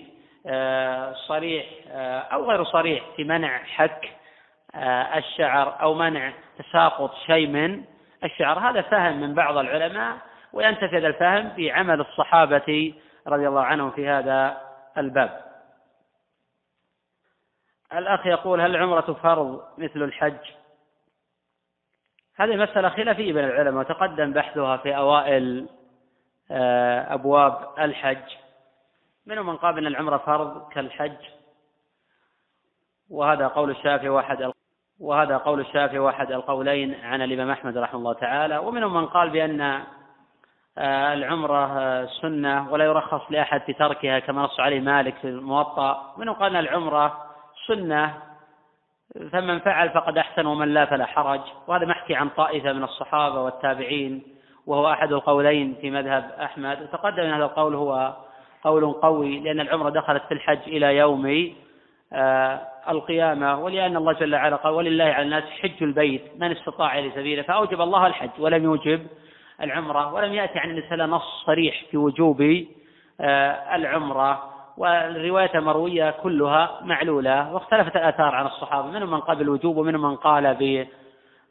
[0.46, 4.10] آه، صريح آه، أو غير صريح في منع حك
[4.74, 7.84] الشعر أو منع تساقط شيء من
[8.24, 8.58] الشعر.
[8.58, 10.18] هذا فهم من بعض العلماء
[10.52, 12.94] وينتفي هذا الفهم في عمل الصحابة
[13.26, 14.60] رضي الله عنهم في هذا
[14.98, 15.48] الباب.
[17.92, 20.38] الأخ يقول هل العمرة فرض مثل الحج؟
[22.36, 25.68] هذه مسألة خلافية بين العلماء وتقدم بحثها في أوائل
[26.50, 28.36] آه، أبواب الحج.
[29.26, 31.16] منهم من قال أن العمرة فرض كالحج
[33.10, 34.52] وهذا قول الشافعي واحد.
[35.00, 38.58] وهذا قول الشافعي واحد القولين عن الإمام أحمد رحمه الله تعالى.
[38.58, 39.60] ومنهم من قال بأن
[40.78, 46.14] آه، العمرة آه، سنة ولا يرخص لأحد في تركها كما نص عليه مالك في الموطأ.
[46.16, 47.18] ومنهم قال أن العمرة
[47.66, 48.14] سنة
[49.32, 51.40] فمن فعل فقد أحسن ومن لا فلا حرج.
[51.66, 54.22] وهذا محكي عن طائفة من الصحابة والتابعين
[54.66, 56.82] وهو أحد القولين في مذهب أحمد.
[56.82, 58.16] وتقدم أن هذا القول هو
[58.64, 61.54] قول قوي لأن العمرة دخلت في الحج إلى يوم
[62.88, 67.42] القيامة ولأن الله جل وعلا قال ولله على الناس حج البيت من استطاع إلى سبيله.
[67.42, 69.06] فأوجب الله الحج ولم يوجب
[69.60, 72.64] العمرة ولم يأتي عن النساء نص صريح في وجوب
[73.20, 74.58] آه العمرة.
[74.78, 80.54] والرواية المروية كلها معلولة واختلفت الآثار عن الصحابة منهم من قال بالوجوب ومنهم من قال
[80.54, 80.86] ب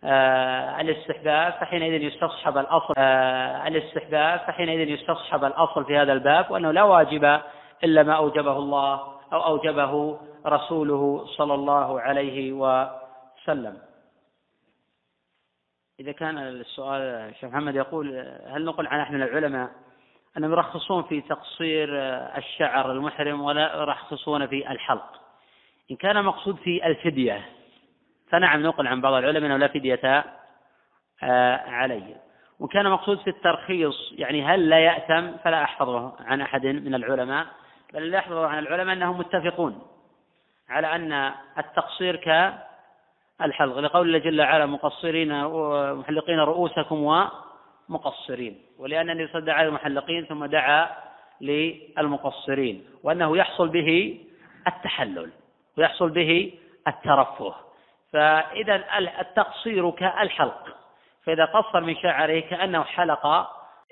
[0.04, 7.40] آه، فحينئذ يستصحب الأصل آه، الاستحباب فحينئذ يستصحب الأصل في هذا الباب وأنه لا واجب
[7.84, 9.17] إلا ما أوجبه الله.
[9.34, 13.78] أو أوجبه رسوله صلى الله عليه وسلم.
[16.00, 19.70] إذا كان السؤال الشيخ محمد يقول هل نقل عن أحد من العلماء
[20.38, 21.90] أنهم يرخصون في تقصير
[22.38, 25.22] الشعر المحرم ولا يرخصون في الحلق؟
[25.92, 27.46] إن كان مقصود في الفدية
[28.30, 30.26] فنعم نقل عن بعض العلماء أنه لا فدية
[31.24, 32.22] آه، عليه.
[32.60, 37.48] وكان مقصود في الترخيص يعني هل لا يأثم؟ فلا أحفظه عن أحد من العلماء.
[37.94, 39.82] بل أحفظه عن العلماء أنهم متفقون
[40.70, 47.28] على أن التقصير كالحلق لقول الله جل وعلا مقصرين ومحلقين رؤوسكم
[47.90, 50.90] مقصرين ولأن النبي صلى الله عليه المحلقين ثم دعا
[51.42, 54.20] للمقصرين وأنه يحصل به
[54.68, 55.32] التحلل
[55.78, 56.54] ويحصل به
[56.88, 57.56] الترفه.
[58.14, 58.84] فإذا
[59.20, 60.78] التقصير كالحلق
[61.24, 63.26] فإذا قصر من شعره كأنه حلق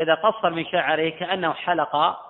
[0.01, 2.24] إذا قصر من شعره كأنه حلق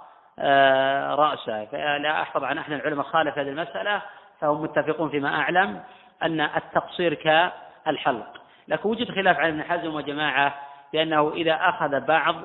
[1.15, 1.65] رأسه.
[1.65, 4.02] فلا أحفظ عن أحد العلماء خالف هذه المسألة
[4.41, 5.82] فهم متفقون فيما أعلم
[6.24, 8.41] أن التقصير كالحلق.
[8.67, 10.56] لكن وجد خلاف عن ابن حزم وجماعة
[10.93, 12.36] بأنه إذا أخذ بعض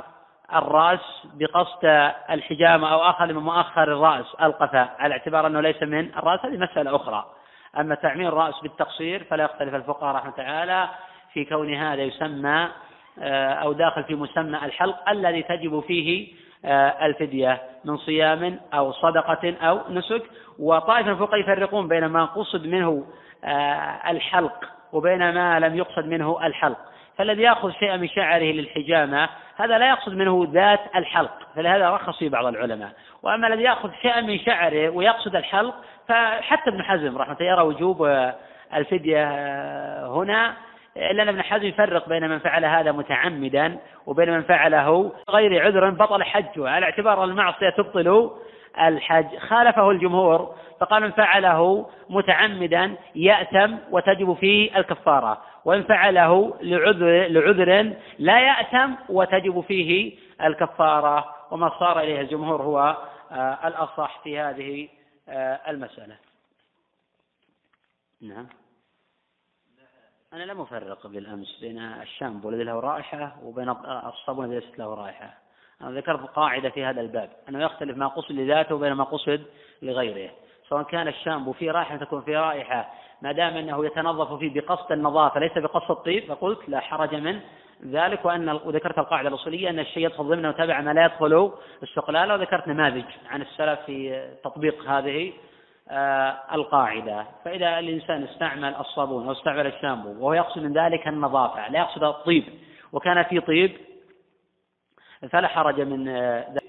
[0.55, 6.41] الرأس بقصد الحجامة أو أخذ من مؤخر الرأس القفا على اعتبار أنه ليس من الرأس
[6.45, 7.25] هذه مسألة أخرى.
[7.79, 10.89] أما تعمير الرأس بالتقصير فلا يختلف الفقهاء رحمة تعالى
[11.33, 12.69] في كون هذا يسمى
[13.19, 16.50] آه، أو داخل في مسمى الحلق الذي تجب فيه آه،
[17.07, 20.23] الفدية من صيام أو صدقة أو نسك.
[20.59, 23.05] وطائفة الفقهاء يفرقون بين ما قصد منه
[23.45, 26.79] آه، الحلق وبين ما لم يقصد منه الحلق.
[27.19, 32.29] فالذي يأخذ شيئا من شعره للحجامة هذا لا يقصد منه ذات الحلق فلهذا رخص فيه
[32.29, 32.93] بعض العلماء.
[33.23, 35.75] وأما الذي يأخذ شيئا من شعره ويقصد الحلق
[36.09, 38.07] فحتى ابن حزم رحمة يرى وجوب
[38.75, 39.27] الفدية
[40.07, 40.55] هنا.
[41.01, 45.91] إلا أن ابن حزم يفرق بين من فعل هذا متعمدا وبين من فعله غير عذر
[45.91, 46.69] بطل حجه.
[46.69, 48.31] على اعتبار المعصية تبطل
[48.81, 49.37] الحج.
[49.37, 55.41] خالفه الجمهور فقال من فعله متعمدا يأتم وتجب فيه الكفارة.
[55.65, 61.35] وإن فعله لعذر, لعذر لا يأتم وتجب فيه الكفارة.
[61.51, 62.97] وما صار إليه الجمهور هو
[63.33, 64.89] آه، الأصح في هذه
[65.29, 66.17] آه، المسألة.
[68.23, 68.47] نعم.
[70.33, 73.69] أنا لم أفرق بالأمس بين الشامبو الذي له رائحة وبين
[74.07, 75.35] الصابون الذي ليست له رائحة.
[75.83, 77.31] أنا ذكرت قاعدة في هذا الباب.
[77.49, 79.43] أنه يختلف ما قصد لذاته وبين ما قصد
[79.83, 80.31] لغيره.
[80.69, 82.91] سواء كان الشامبو فيه رائحة تكون فيه رائحة
[83.23, 87.41] ما دام أنه يتنظف فيه بقصد النظافة ليس بقصد الطيب فقلت لا حرج من
[87.87, 88.25] ذلك.
[88.25, 91.53] وأن وذكرت القاعدة الأصولية أن الشيء يدخل ضمنه وتبع ما لا يدخل
[91.83, 92.35] استقلاله.
[92.35, 95.33] وذكرت نماذج عن السلف في تطبيق هذه.
[96.55, 97.27] القاعدة.
[97.45, 102.45] فإذا الإنسان استعمل الصابون أو استعمل الشامبو وهو يقصد من ذلك النظافة لا يقصد الطيب.
[102.93, 103.77] وكان في طيب
[105.31, 106.63] فلا حرج من ذلك.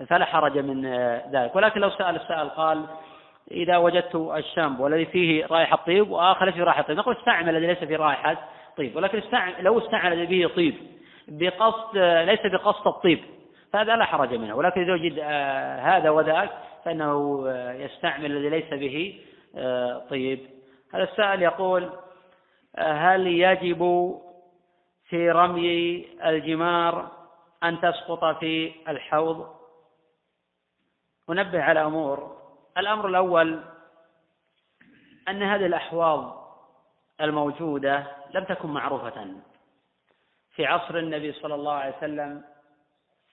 [0.00, 1.56] آه، فلا حرج من آه، ذلك.
[1.56, 2.86] ولكن لو سأل السائل قال
[3.50, 7.78] إذا وجدت الشامبو الذي فيه رائحة طيب وآخر فيه رائحة طيب نقول استعمل الذي ليس
[7.78, 8.96] فيه رائحة طيب.
[8.96, 10.74] ولكن استعمل لو استعمل الذي فيه طيب
[11.28, 13.24] بقصد ليس بقصد الطيب.
[13.72, 14.54] فهذا لا حرج منه.
[14.54, 15.18] ولكن إذا وجد
[15.80, 16.50] هذا وذاك
[16.84, 19.24] فإنه يستعمل الذي ليس به
[19.56, 20.40] آه، طيب.
[20.94, 21.90] هذا السائل يقول
[22.76, 24.12] آه، هل يجب
[25.08, 27.10] في رمي الجمار
[27.64, 29.56] أن تسقط في الحوض؟
[31.30, 32.36] أنبه على أمور.
[32.78, 33.60] الأمر الأول
[35.28, 36.42] أن هذه الأحواض
[37.20, 39.26] الموجودة لم تكن معروفة.
[40.54, 42.51] في عصر النبي صلى الله عليه وسلم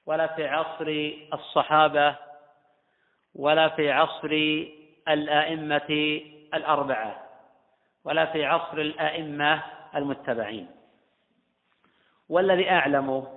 [0.10, 2.16] ولا في عصر الصحابة
[3.36, 4.32] ولا في عصر
[5.07, 6.22] الآئمة
[6.53, 7.16] الأربعة
[8.05, 9.64] ولا في عصر الآئمة
[9.95, 10.68] المتبعين.
[12.30, 13.28] والذي أعلمه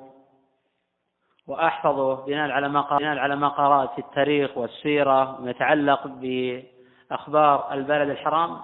[1.46, 8.10] وأحفظه بناء على ما بناء على ما قرأت في التاريخ والسيرة وما يتعلق بأخبار البلد
[8.10, 8.60] الحرام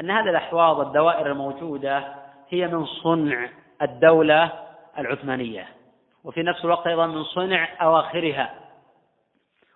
[0.00, 2.14] أن هذه الأحواض الدوائر الموجودة
[2.48, 3.48] هي من صنع
[3.82, 4.52] الدولة
[4.98, 5.77] العثمانية.
[6.28, 8.54] وفي نفس الوقت أيضا من صنع أواخرها.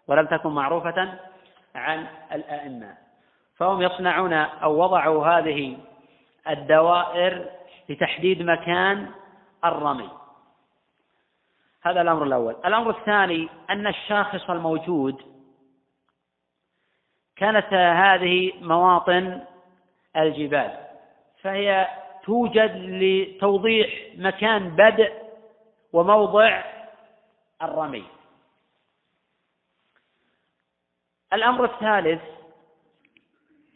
[0.08, 1.18] ولم تكن معروفة
[1.74, 2.94] عن الأئمة.
[3.56, 5.78] فهم يصنعون أو وضعوا هذه
[6.48, 7.50] الدوائر
[7.88, 9.10] لتحديد مكان
[9.64, 10.10] الرمي.
[11.82, 12.56] هذا الأمر الأول.
[12.64, 15.22] الأمر الثاني أن الشاخص الموجود
[17.36, 19.40] كانت هذه مواطن
[20.16, 20.78] الجبال.
[21.42, 21.88] فهي
[22.24, 25.21] توجد لتوضيح مكان بدء
[25.92, 26.62] وموضع
[27.62, 28.04] الرمي.
[31.32, 32.22] الأمر الثالث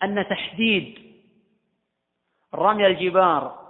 [0.03, 1.17] أن تحديد
[2.55, 3.67] رمي الجبار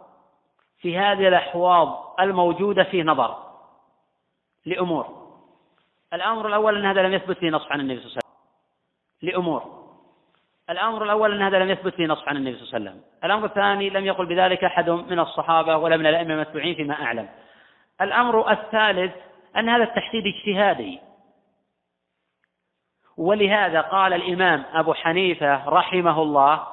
[0.79, 3.47] في هذه الأحواض الموجودة فيه نظر
[4.67, 5.27] لأمور.
[6.13, 9.31] الأمر الأول أن هذا لم يثبت في نص عن النبي صلى الله عليه وسلم.
[9.31, 9.87] لأمور.
[10.71, 13.03] الأمر الأول أن هذا لم يثبت في نص عن النبي صلى الله عليه وسلم.
[13.25, 17.29] الأمر الثاني لم يقل بذلك أحد من الصحابة ولا من الأئمة المتبوعين فيما أعلم.
[18.01, 19.15] الأمر الثالث
[19.57, 21.01] أن هذا التحديد اجتهادي.
[23.17, 26.67] ولهذا قال الإمام أبو حنيفة رحمه الله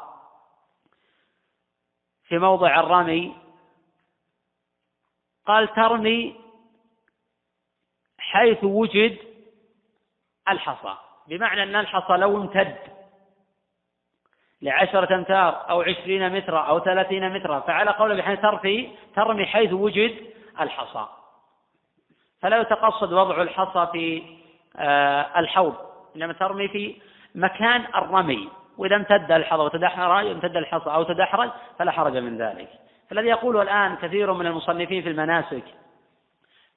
[2.23, 3.35] في موضع الرمي
[5.45, 6.35] قال ترمي
[8.17, 9.17] حيث وجد
[10.49, 10.97] الحصى.
[11.27, 12.77] بمعنى أن الحصى لو امتد
[14.61, 17.59] لعشرة أمتار أو عشرين مترا أو ثلاثين مترا.
[17.59, 21.05] فعلى قول بحيث ترفي ترمي حيث وجد الحصى.
[22.41, 24.23] فلا يتقصد وضع الحصى في
[24.75, 25.73] آه، الحوض
[26.15, 26.95] إنما ترمي في
[27.35, 28.49] مكان الرمي.
[28.77, 31.49] وإذا امتد الحصى وتدحرج امتد الحصى أو تدحرج
[31.79, 32.69] فلا حرج من ذلك.
[33.09, 35.63] فالذي يقوله الآن كثير من المصنفين في المناسك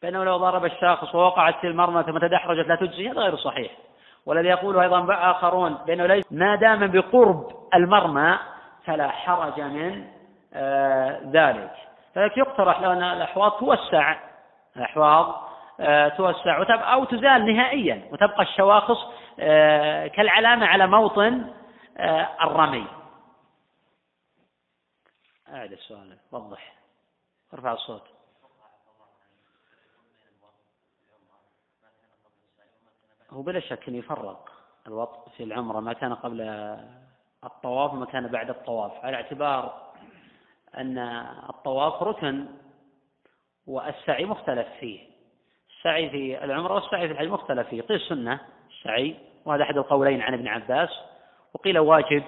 [0.03, 3.73] بأنه لو ضرب الشاخص ووقعت في المرمى ثم تدحرجت لا تجزي هذا غير صحيح.
[4.27, 8.39] والذي يقوله أيضا آخرون بأنه ليس ما دام بقرب المرمى
[8.85, 10.05] فلا حرج من
[10.55, 11.73] آه ذلك.
[12.17, 14.17] فلذلك يقترح لو أن الأحواض توسع.
[14.77, 15.49] الأحواض
[15.81, 18.99] آه توسع أو تزال نهائيا وتبقى الشواخص
[19.41, 21.55] آه، كالعلامة على موطن
[21.97, 22.87] آه، الرمي.
[25.49, 26.73] أعد السؤال وضح.
[27.55, 28.03] ارفع الصوت.
[33.31, 34.53] هو بلا شك أن يفرق
[34.87, 36.41] الوطء في العمرة ما كان قبل
[37.45, 39.86] الطواف وما كان بعد الطواف على اعتبار
[40.79, 40.99] أن
[41.49, 42.47] الطواف ركن
[43.67, 45.01] والسعي مختلف فيه.
[45.77, 47.83] السعي في العمرة والسعي في الحج مختلف فيه.
[47.83, 50.91] قيل سنة السعي وهذا أحد القولين عن ابن عباس.
[51.55, 52.23] وقيل واجب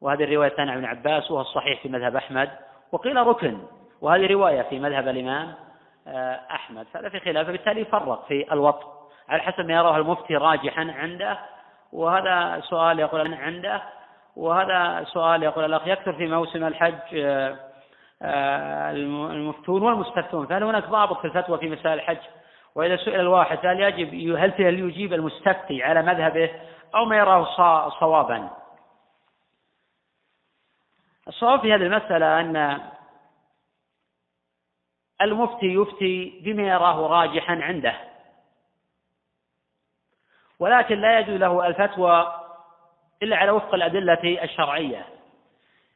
[0.00, 2.50] وهذه الرواية الثانية عن ابن عباس وهو الصحيح في مذهب أحمد.
[2.92, 3.58] وقيل ركن
[4.00, 5.54] وهذه رواية في مذهب الإمام
[6.06, 6.86] آه، أحمد.
[6.92, 8.86] فهذا في خلاف فبالتالي يفرق في الوطء
[9.28, 11.38] على حسب ما يراه المفتي راجحا عنده
[11.92, 13.82] وهذا سؤال يقول عنده.
[14.36, 17.56] وهذا سؤال يقول الأخ يكثر في موسم الحج آه،
[18.22, 22.18] آه، المفتون والمستفتون فهل هناك ضابط في الفتوى في مسائل الحج؟
[22.74, 26.50] وإذا سئل الواحد هل يجب هل يجيب المستفتي على مذهبه
[26.94, 27.44] أو ما يراه
[28.00, 28.50] صوابا؟
[31.28, 32.80] الصواب في هذه المسألة أن
[35.22, 37.94] المفتي يفتي بما يراه راجحا عنده.
[40.58, 42.41] ولكن لا يجوز له الفتوى
[43.22, 45.04] إلا على وفق الأدلة الشرعية.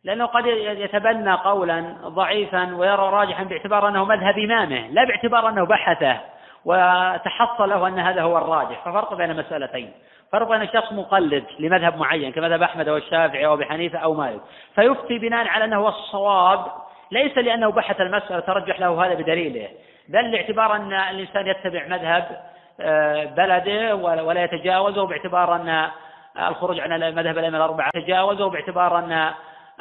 [0.05, 6.21] لأنه قد يتبنى قولا ضعيفا ويرى راجحا باعتبار أنه مذهب إمامه لا باعتبار أنه بحثه
[6.65, 8.85] وتحصل له أن هذا هو الراجح.
[8.85, 9.93] ففرق بين مسألتين.
[10.33, 14.41] فرق بين شخص مقلد لمذهب معين كمذهب أحمد أو الشافعي أو أبي حنيفة أو مالك.
[14.75, 16.67] فيفتي بناء على أنه هو الصواب
[17.11, 19.69] ليس لأنه بحث المسألة ترجح له هذا بدليله.
[20.09, 22.41] بل لاعتبار أن الإنسان يتبع مذهب
[22.81, 25.91] آه، بلده ولا يتجاوزه باعتبار أن
[26.39, 29.33] الخروج عن المذهب الأئمة الأربعة تجاوزه باعتبار أن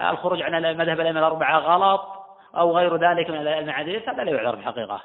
[0.02, 2.02] الخروج عن المذهب الأئمة الأربعة غلط
[2.58, 5.02] أو غير ذلك من المعاديث هذا لا يعذر بحقيقة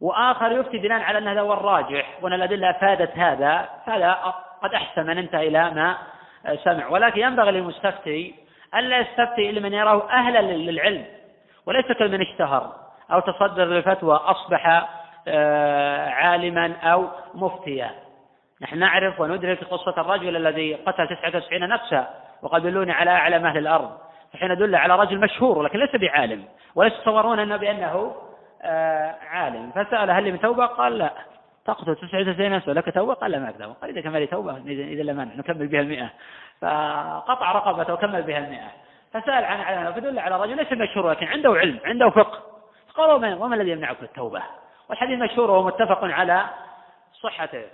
[0.00, 4.12] وآخر يفتي بناء على أن هذا هو الراجح وأن الأدلة أفادت هذا هذا
[4.62, 5.96] قد أحسن من انتهى إلى ما
[6.64, 6.88] سمع.
[6.88, 8.34] ولكن ينبغي للمستفتي
[8.74, 11.04] ألا يستفتي إلا من يراه أهلا للعلم
[11.66, 12.72] وليس كمن اشتهر
[13.12, 14.88] أو تصدر للفتوى أصبح
[15.28, 17.90] آه، عالما أو مفتيا.
[18.62, 22.08] نحن نعرف وندرك قصة الرجل الذي قتل 99 نفسا
[22.42, 23.98] وقد دلوني على أعلم أهل الأرض.
[24.32, 26.44] فحين دل على رجل مشهور ولكن ليس بعالم.
[26.74, 28.14] ولا يتصورون أنه بأنه
[28.62, 29.70] آه، عالم.
[29.70, 31.12] فسأل هل من توبة؟ قال لا.
[31.66, 32.70] تقتل 99 نفسا.
[32.70, 35.80] لك توبة؟ قال لا ما توبة قال إذا كان لي توبة إذا لم نكمل بها
[35.80, 36.10] المئة.
[36.60, 38.68] فقطع رقبته وكمل بها المئة.
[39.12, 42.42] فسأل عن علامة فدل على رجل ليس مشهور لكن عنده علم عنده فقه.
[42.94, 44.42] قالوا وما الذي يمنعك التوبة؟
[44.88, 46.44] والحديث مشهور وهو متفق على
[47.22, 47.64] صحته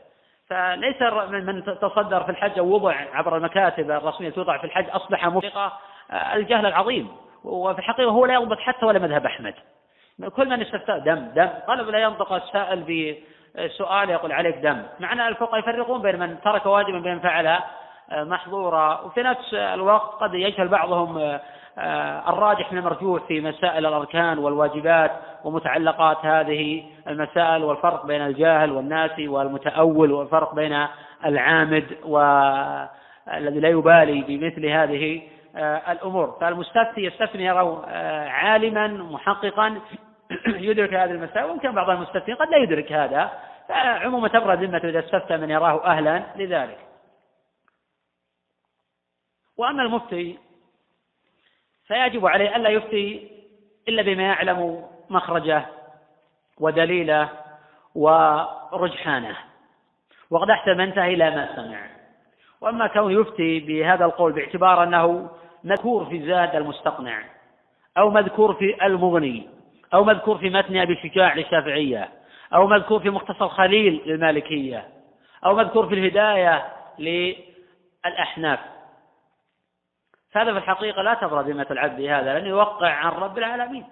[0.48, 5.72] فليس من تصدر في الحج أو وضع عبر المكاتب الرسمية توضع في الحج أصبح مفرقه
[6.10, 7.08] الجهل العظيم.
[7.44, 9.54] وفي الحقيقة هو لا يضبط حتى ولا مذهب أحمد.
[10.36, 11.48] كل من استفتى دم دم.
[11.68, 12.80] قال لا ينطق السائل
[13.56, 14.82] بسؤال يقول عليك دم.
[15.00, 17.58] معنى الفقهاء يفرقون بين من ترك واجبا وبين من فعل
[18.12, 19.00] محظورا.
[19.00, 21.40] وفي نفس الوقت قد يجهل بعضهم آه،
[22.28, 25.12] الراجح من المرجوح في مسائل الأركان والواجبات
[25.44, 30.86] ومتعلقات هذه المسائل والفرق بين الجاهل والناسي والمتأول والفرق بين
[31.24, 35.22] العامد والذي لا يبالي بمثل هذه
[35.56, 36.36] آه، الأمور.
[36.40, 39.80] فالمستفتي يستثني يرى آه، عالما محققا
[40.46, 43.30] يدرك هذه المسائل ويمكن بعض المستفتين قد لا يدرك هذا
[43.68, 46.78] فعموما تبرد ذمته إذا استفتى من يراه أهلا لذلك.
[49.56, 50.38] وأما المفتي
[51.88, 53.28] فيجب عليه ألا يفتي
[53.88, 55.66] إلا بما يعلم مخرجه
[56.60, 57.28] ودليله
[57.94, 59.36] ورجحانه.
[60.30, 61.86] وقد أحسن انتهى إلى ما سمع.
[62.60, 65.30] وأما كون يفتي بهذا القول باعتبار أنه
[65.64, 67.22] مذكور في زاد المستقنع
[67.98, 69.48] أو مذكور في المغني
[69.94, 72.08] أو مذكور في متن أبي شجاع للشافعية
[72.54, 74.88] أو مذكور في مختصر خليل للمالكية
[75.44, 76.66] أو مذكور في الهداية
[76.98, 78.60] للأحناف.
[80.32, 83.86] فهذا في الحقيقة لا تبرى ذمة العبد هذا لأنه يوقع عن رب العالمين.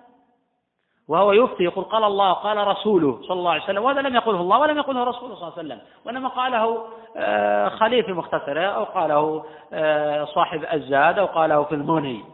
[1.08, 4.58] وهو يفتي يقول قال الله قال رسوله صلى الله عليه وسلم وهذا لم يقله الله
[4.58, 5.80] ولم يقله رسوله صلى الله عليه وسلم.
[6.04, 12.24] وإنما قاله آه، خليل في مختصره أو قاله آه، صاحب الزاد أو قاله في المني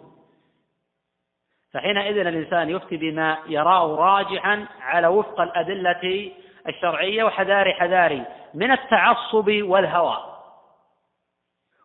[1.72, 6.32] فحينئذ الإنسان يفتي بما يراه راجحا على وفق الأدلة
[6.68, 8.24] الشرعية وحذاري حذاري
[8.54, 10.16] من التعصب والهوى.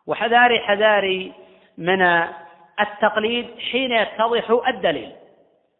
[0.06, 1.32] وحذاري حذاري
[1.78, 2.02] من
[2.80, 5.12] التقليد حين يتضح الدليل.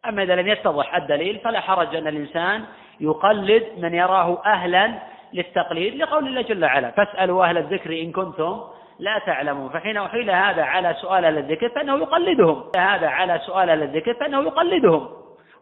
[0.05, 2.65] أما إذا لم يتضح الدليل فلا حرج أن الإنسان
[2.99, 4.99] يقلد من يراه أهلا
[5.33, 8.63] للتقليد لقول الله جل وعلا فاسألوا أهل الذكر إن كنتم
[8.99, 9.69] لا تعلمون.
[9.69, 12.71] فحين أحيل هذا على سؤال أهل الذكر فإنه يقلدهم.
[12.77, 15.09] هذا على سؤال أهل الذكر فإنه يقلدهم.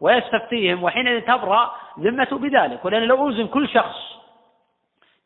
[0.02, 0.84] ويستفتيهم.
[0.84, 2.86] وحين تبرأ ذمته بذلك.
[2.86, 4.16] ولأن لو أوزن كل شخص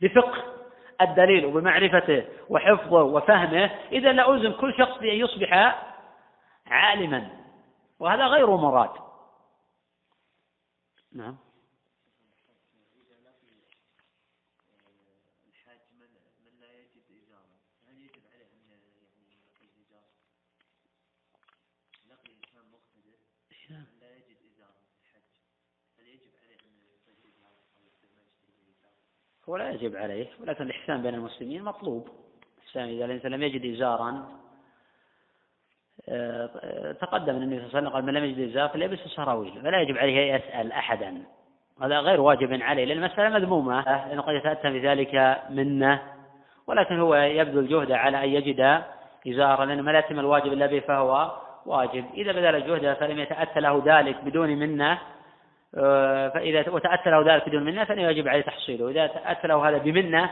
[0.01, 0.58] بفقه
[1.01, 5.75] الدليل وبمعرفته وحفظه وفهمه إذا لألزم كل شخص بأن يصبح
[6.67, 7.29] عالما.
[7.99, 8.89] وهذا غير مراد.
[11.15, 11.37] نعم.
[29.49, 32.07] هو لا يجب عليه ولكن الإحسان بين المسلمين مطلوب.
[32.57, 34.27] الإحسان إذا الإنسان لم يجد إزارا
[36.09, 39.81] آه، تقدم النبي صلى الله عليه وسلم قال من لم يجد إزار فليلبس السراويل فلا
[39.81, 41.23] يجب عليه أن يسأل أحدا.
[41.81, 43.81] هذا غير واجب عليه لأن المسألة مذمومة.
[43.81, 46.01] لأنه قد يتأتى بذلك منة
[46.67, 48.83] ولكن هو يبذل جهده على أن يجد
[49.27, 51.31] إزارا لأنه ما لا يتم الواجب إلا به فهو
[51.65, 52.05] واجب.
[52.13, 54.99] إذا بذل جهده فلم يتأتى له ذلك بدون منة
[55.73, 58.89] فإذا وتأتى له ذلك بدون منة فإنه يجب عليه تحصيله.
[58.89, 60.29] إذا تأتى له هذا بمنة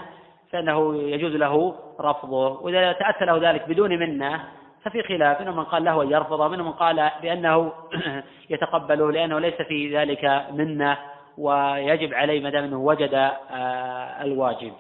[0.52, 2.62] فإنه يجوز له رفضه.
[2.62, 4.44] وإذا تأتى له ذلك بدون منة
[4.84, 5.42] ففي خلاف.
[5.42, 7.74] منهم من قال له أن يرفضه ومنهم من قال بأنه
[8.50, 10.98] يتقبله لأنه ليس في ذلك منة
[11.38, 14.74] ويجب عليه ما دام أنه وجد آه، الواجب.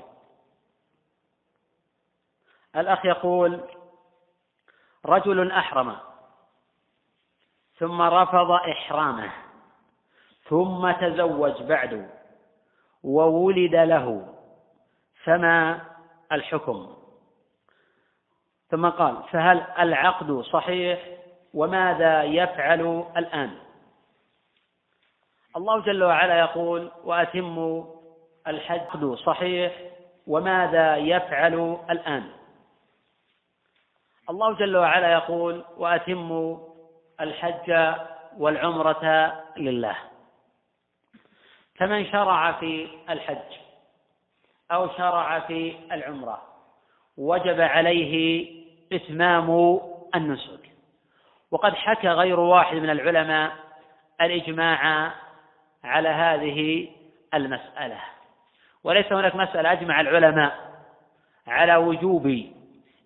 [2.75, 3.61] الأخ يقول
[5.05, 5.95] رجل أحرم
[7.79, 9.46] ثم رفض إحرامه.
[10.49, 12.09] ثم تزوج بعد
[13.03, 14.33] وولد له.
[15.23, 15.81] فما
[16.31, 16.95] الحكم؟
[18.69, 20.99] ثم قال فهل العقد صحيح؟
[21.53, 23.51] وماذا يفعل الآن؟
[25.57, 27.85] الله جل وعلا يقول وأتموا
[28.47, 29.73] الحج صحيح
[30.27, 32.23] وماذا يفعل الآن؟
[34.29, 36.57] الله جل وعلا يقول وأتموا
[37.21, 37.95] الحج
[38.37, 39.95] والعمرة لله.
[41.77, 43.57] فمن شرع في الحج
[44.71, 46.41] أو شرع في العمرة
[47.17, 48.47] وجب عليه
[48.93, 49.79] إتمام
[50.15, 50.59] النسك.
[51.51, 53.51] وقد حكى غير واحد من العلماء
[54.21, 55.11] الإجماع
[55.83, 56.89] على هذه
[57.33, 57.99] المسألة.
[58.83, 60.55] وليس هناك مسألة أجمع العلماء
[61.47, 62.43] على وجوب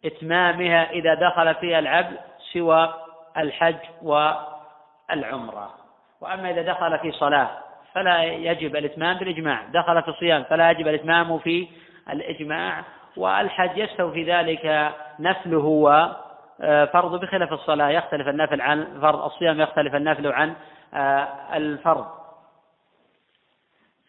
[0.05, 2.17] إتمامها إذا دخل فيها العبد
[2.53, 2.93] سوى
[3.38, 5.76] الحج والعمرة.
[6.22, 9.66] وأما إذا دخل في صلاة فلا يجب الإتمام بالإجماع.
[9.74, 11.68] دخل في الصيام فلا يجب الإتمام في
[12.10, 12.84] الإجماع.
[13.18, 17.89] والحج يستوي في ذلك نفله وفرض بخلاف الصلاة.
[17.89, 20.56] يختلف النفل عن الفرض الصيام يختلف النفل عن
[20.94, 22.08] آه، الفرض.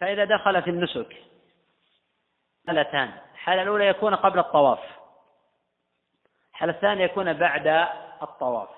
[0.01, 1.17] فإذا دخل في النسك
[2.67, 3.11] حالتان.
[3.35, 4.79] الحالة الأولى يكون قبل الطواف.
[6.53, 7.87] الحالة الثانية يكون بعد
[8.23, 8.69] الطواف.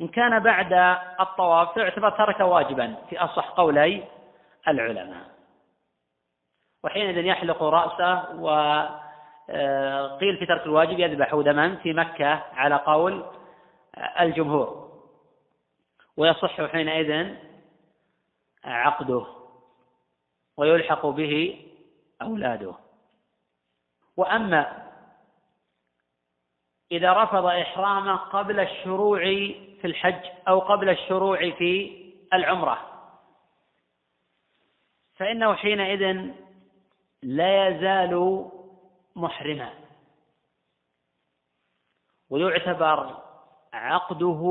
[0.00, 0.72] إن كان بعد
[1.20, 2.94] الطواف يعتبر ترك واجبا.
[3.10, 4.04] في أصح قولي
[4.68, 5.34] العلماء.
[6.84, 13.26] وحينئذ يحلق رأسه وقيل في ترك الواجب يذبح دما في مكة على قول
[14.20, 14.92] الجمهور.
[16.16, 17.34] ويصح حينئذ
[18.64, 19.26] عقده.
[20.56, 21.64] ويلحق به
[22.22, 22.74] أولاده.
[24.16, 24.84] وأما
[26.92, 29.20] إذا رفض إحرامه قبل الشروع
[29.80, 32.93] في الحج أو قبل الشروع في العمرة
[35.16, 36.30] فإنه حينئذ
[37.22, 38.44] لا يزال
[39.16, 39.70] محرما.
[42.30, 43.16] ويعتبر
[43.72, 44.42] عقده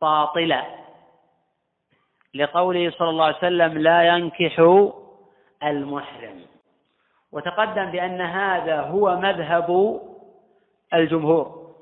[0.00, 0.64] باطلا.
[2.34, 4.58] لقوله صلى الله عليه وسلم لا ينكح
[5.62, 6.46] المحرم.
[7.32, 10.00] وتقدم بأن هذا هو مذهب
[10.94, 11.74] الجمهور.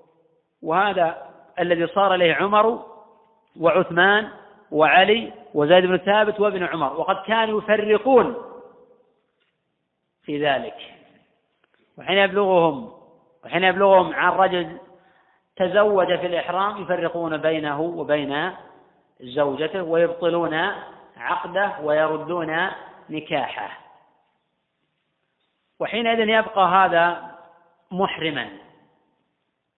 [0.63, 2.87] وهذا الذي صار إليه عمر
[3.61, 7.01] وعثمان وعلي وزيد بن ثابت وابن عمر.
[7.01, 8.37] وقد كانوا يفرقون
[10.23, 10.95] في ذلك.
[11.99, 12.93] وحين يبلغهم
[13.45, 14.79] وحين يبلغهم عن رجل
[15.57, 18.53] تزوج في الإحرام يفرقون بينه وبين
[19.21, 20.55] زوجته ويبطلون
[21.17, 22.71] عقده ويردون
[23.11, 23.81] نكاحه.
[25.81, 27.37] وحينئذ يبقى هذا
[27.91, 28.49] محرما.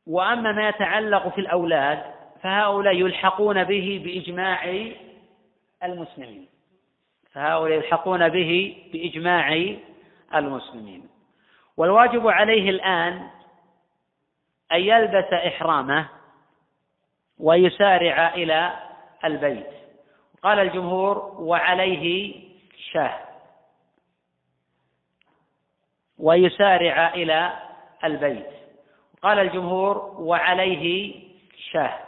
[0.06, 4.86] وأما ما يتعلق في الأولاد فهؤلاء يلحقون به بإجماع
[5.82, 6.48] المسلمين.
[7.32, 9.76] فهؤلاء يلحقون به بإجماع
[10.34, 11.08] المسلمين.
[11.76, 13.28] والواجب عليه الآن
[14.72, 16.08] أن يلبس إحرامه
[17.38, 18.76] ويسارع إلى
[19.24, 19.66] البيت.
[20.42, 22.34] قال الجمهور وعليه
[22.92, 23.18] شاه.
[26.18, 27.52] ويسارع إلى
[28.04, 28.46] البيت.
[29.22, 31.14] قال الجمهور وعليه
[31.72, 32.07] شاه.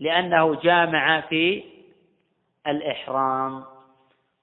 [0.00, 1.64] لأنه جامع في
[2.66, 3.64] الإحرام.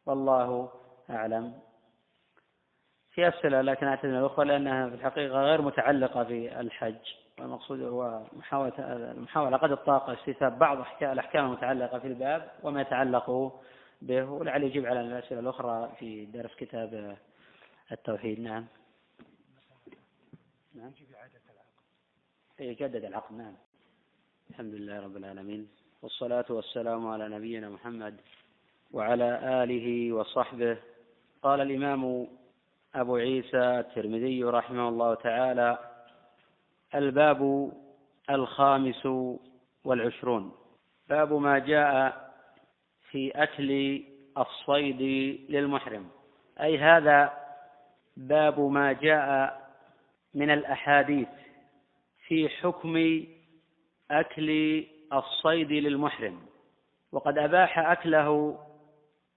[0.05, 0.71] والله
[1.09, 1.59] أعلم.
[3.11, 8.73] في أسئلة لكن أعتذر الأخوة لأنها في الحقيقة غير متعلقة في الحج والمقصود هو محاولة
[9.11, 13.53] المحاولة قد الطاقة استيثاب بعض الأحكام المتعلقة في الباب وما يتعلق
[14.01, 14.25] به.
[14.25, 17.17] ولعل يجيب على الأسئلة الأخرى في درس كتاب
[17.91, 18.39] التوحيد.
[18.39, 18.65] نعم.
[20.75, 20.91] نعم.
[22.59, 23.37] يجدد العقد.
[23.37, 23.53] نعم.
[24.49, 25.67] الحمد لله رب العالمين
[26.01, 28.15] والصلاة والسلام على نبينا محمد
[28.91, 30.77] وعلى آله وصحبه.
[31.43, 32.27] قال الإمام
[32.95, 35.77] أبو عيسى الترمذي رحمه الله تعالى
[36.95, 37.71] الباب
[38.29, 39.07] الخامس
[39.83, 40.51] والعشرون.
[41.09, 42.17] باب ما جاء
[43.11, 44.03] في أكل
[44.37, 45.01] الصيد
[45.49, 46.09] للمحرم.
[46.61, 47.33] أي هذا
[48.17, 49.61] باب ما جاء
[50.33, 51.27] من الأحاديث
[52.27, 53.23] في حكم
[54.11, 54.83] أكل
[55.13, 56.39] الصيد للمحرم.
[57.11, 58.59] وقد أباح أكله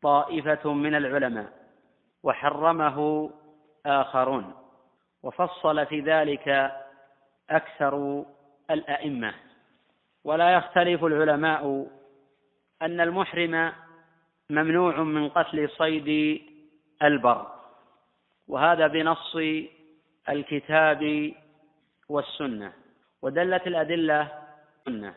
[0.02, 1.52] طائفة من العلماء
[2.22, 3.30] وحرمه
[3.86, 4.54] آخرون
[5.22, 6.72] وفصل في ذلك
[7.50, 8.24] أكثر
[8.70, 9.34] الأئمة.
[10.24, 11.86] ولا يختلف العلماء
[12.82, 13.72] أن المحرم
[14.50, 16.40] ممنوع من قتل صيد
[17.02, 17.46] البر.
[18.48, 19.36] وهذا بنص
[20.28, 21.32] الكتاب
[22.08, 22.72] والسنة.
[23.22, 23.66] ودلت
[24.88, 25.14] الأدلة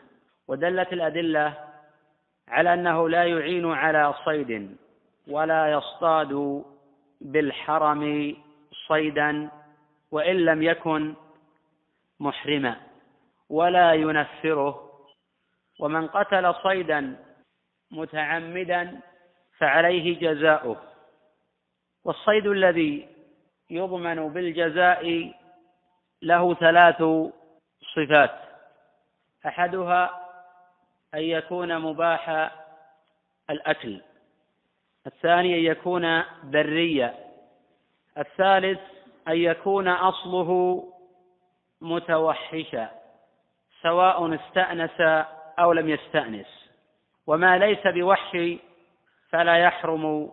[0.48, 1.54] ودلت الأدلة
[2.48, 4.76] على أنه لا يعين على صيد
[5.28, 6.64] ولا يصطاد
[7.20, 8.36] بالحرم
[8.88, 9.50] صيدا
[10.10, 11.14] وإن لم يكن
[12.20, 12.76] محرما
[13.50, 14.90] ولا ينفره.
[15.80, 17.16] ومن قتل صيدا
[17.90, 19.00] متعمدا
[19.58, 20.76] فعليه جزاؤه.
[22.04, 23.08] والصيد الذي
[23.70, 25.32] يضمن بالجزاء
[26.22, 27.02] له ثلاث
[27.94, 28.43] صفات.
[29.46, 30.20] أحدها
[31.14, 32.50] أن يكون مباح
[33.50, 34.00] الأكل.
[35.06, 37.14] الثاني أن يكون بريا
[38.18, 38.80] الثالث
[39.28, 40.82] أن يكون أصله
[41.80, 42.90] متوحشا
[43.82, 45.00] سواء استأنس
[45.58, 46.70] أو لم يستأنس.
[47.26, 48.38] وما ليس بوحش
[49.28, 50.32] فلا يحرم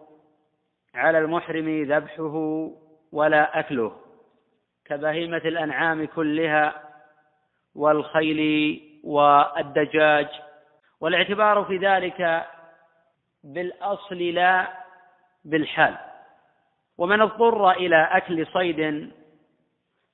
[0.96, 2.70] على المحرم ذبحه
[3.12, 3.98] ولا أكله.
[4.86, 6.84] كبهيمة الأنعام كلها
[7.76, 10.28] والخيل والدجاج
[11.00, 12.48] والاعتبار في ذلك
[13.44, 14.68] بالأصل لا
[15.46, 15.98] بالحال.
[16.98, 19.12] ومن اضطر إلى أكل صيد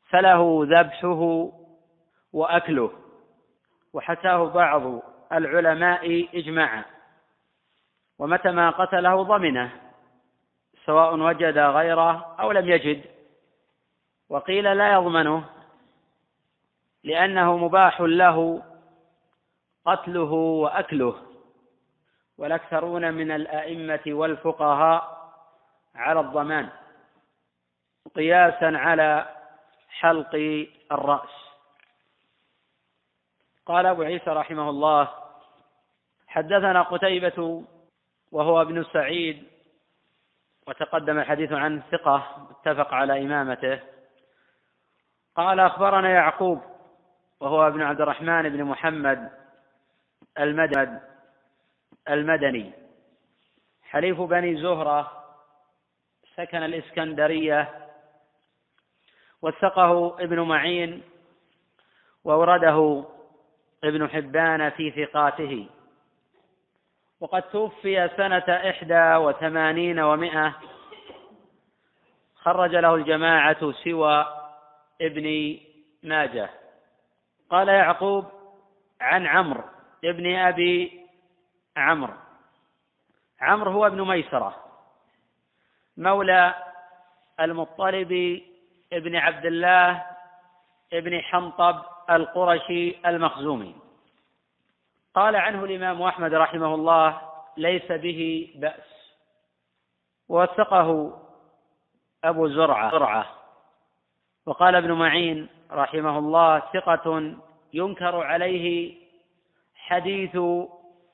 [0.09, 1.51] فله ذبحه
[2.33, 2.91] وأكله
[3.93, 5.01] وحكاه بعض
[5.33, 6.83] العلماء اجماعا.
[8.19, 9.71] ومتى ما قتله ضمنه
[10.85, 13.01] سواء وجد غيره أو لم يجد.
[14.29, 15.43] وقيل لا يضمنه
[17.03, 18.63] لأنه مباح له
[19.87, 21.15] قتله وأكله.
[22.37, 25.31] والأكثرون من الأئمة والفقهاء
[25.95, 26.69] على الضمان
[28.15, 29.35] قياسا على
[29.89, 30.35] حلق
[30.91, 31.29] الرأس.
[33.65, 35.09] قال أبو عيسى رحمه الله
[36.27, 37.63] حدثنا قتيبة
[38.31, 39.47] وهو ابن سعيد
[40.67, 43.79] وتقدم الحديث عن ثقة اتفق على إمامته.
[45.35, 46.61] قال أخبرنا يعقوب
[47.39, 49.46] وهو ابن عبد الرحمن بن محمد
[50.39, 50.99] المدني
[52.09, 52.71] المدني.
[53.81, 55.11] حليف بني زهرة
[56.35, 57.87] سكن الإسكندرية
[59.41, 61.03] وثقه ابن معين
[62.23, 63.05] وأورده
[63.83, 65.69] ابن حبان في ثقاته.
[67.19, 70.55] وقد توفي سنة إحدى وثمانين ومائة
[72.35, 74.25] خرج له الجماعة سوى
[75.01, 75.57] ابن
[76.03, 76.49] ماجه
[77.49, 78.25] قال يعقوب
[79.01, 79.76] عن عمرو.
[80.03, 81.01] ابن أبي
[81.77, 82.13] عمرو.
[83.41, 84.55] عمرو هو ابن ميسرة.
[85.97, 86.55] مولى
[87.39, 88.41] المطلب
[88.93, 90.05] ابن عبد الله
[90.93, 93.75] ابن حنطب القرشي المخزومي.
[95.15, 97.21] قال عنه الإمام أحمد رحمه الله
[97.57, 99.15] ليس به بأس.
[100.29, 101.19] وثقه
[102.23, 102.89] أبو زرعة.
[104.45, 107.35] وقال ابن معين رحمه الله ثقة
[107.73, 108.95] ينكر عليه
[109.87, 110.37] حديث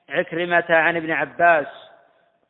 [0.08, 1.66] عكرمة عن ابن عباس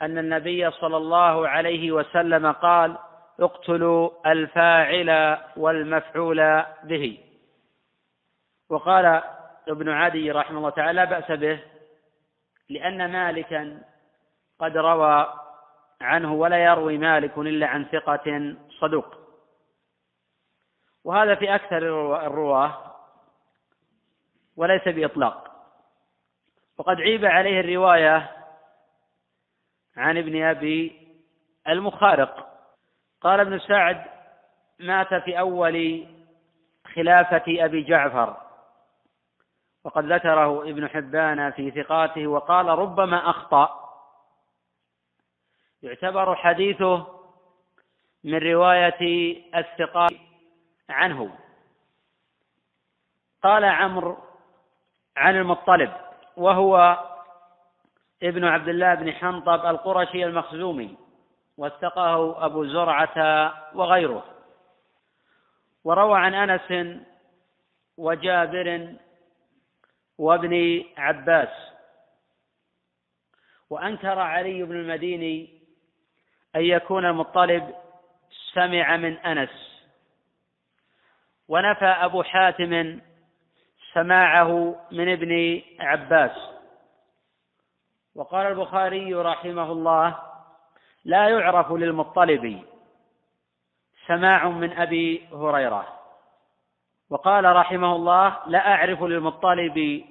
[0.03, 2.99] أن النبي صلى الله عليه وسلم قال
[3.41, 7.19] اقتلوا الفاعل والمفعول به.
[8.71, 9.23] وقال
[9.69, 11.61] ابن عدي رحمه الله تعالى لا بأس به
[12.69, 13.81] لأن مالكا
[14.59, 15.35] قد روى
[16.01, 19.15] عنه ولا يروي مالك إلا عن ثقة صدوق.
[21.05, 21.77] وهذا في أكثر
[22.27, 22.95] الرواة
[24.57, 25.44] وليس بإطلاق.
[26.79, 28.31] وقد عيب عليه الرواية
[29.97, 31.09] عن ابن أبي
[31.69, 32.51] المخارق.
[33.21, 34.05] قال ابن سعد
[34.79, 36.07] مات في أول
[36.95, 38.37] خلافة أبي جعفر
[39.85, 43.81] وقد ذكره ابن حبان في ثقاته وقال ربما أخطأ.
[45.83, 47.07] يعتبر حديثه
[48.25, 50.13] من رواية الثقات
[50.91, 51.39] عنه.
[53.43, 54.19] قال عمرو
[55.17, 56.04] عن المطلب
[56.37, 56.99] وهو
[58.23, 60.97] ابن عبد الله بن حنطب القرشي المخزومي
[61.59, 63.17] وثقه أبو زرعة
[63.75, 64.25] وغيره.
[65.85, 66.99] وروى عن أنس
[67.97, 68.95] وجابر
[70.19, 71.49] وابن عباس.
[73.71, 75.63] وأنكر علي بن المديني
[76.57, 77.75] أن يكون المطلب
[78.55, 79.83] سمع من أنس.
[81.49, 83.01] ونفى أبو حاتم
[83.95, 86.51] سماعه من ابن عباس.
[88.15, 90.19] وقال البخاري رحمه الله
[91.05, 92.63] لا يعرف للمطلب
[94.07, 95.95] سماع من أبي هريرة.
[97.11, 100.05] وقال رحمه الله لا أعرف للمطلب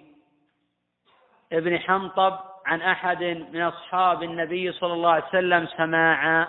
[1.52, 6.48] ابن حنطب عن أحد من أصحاب النبي صلى الله عليه وسلم سماعا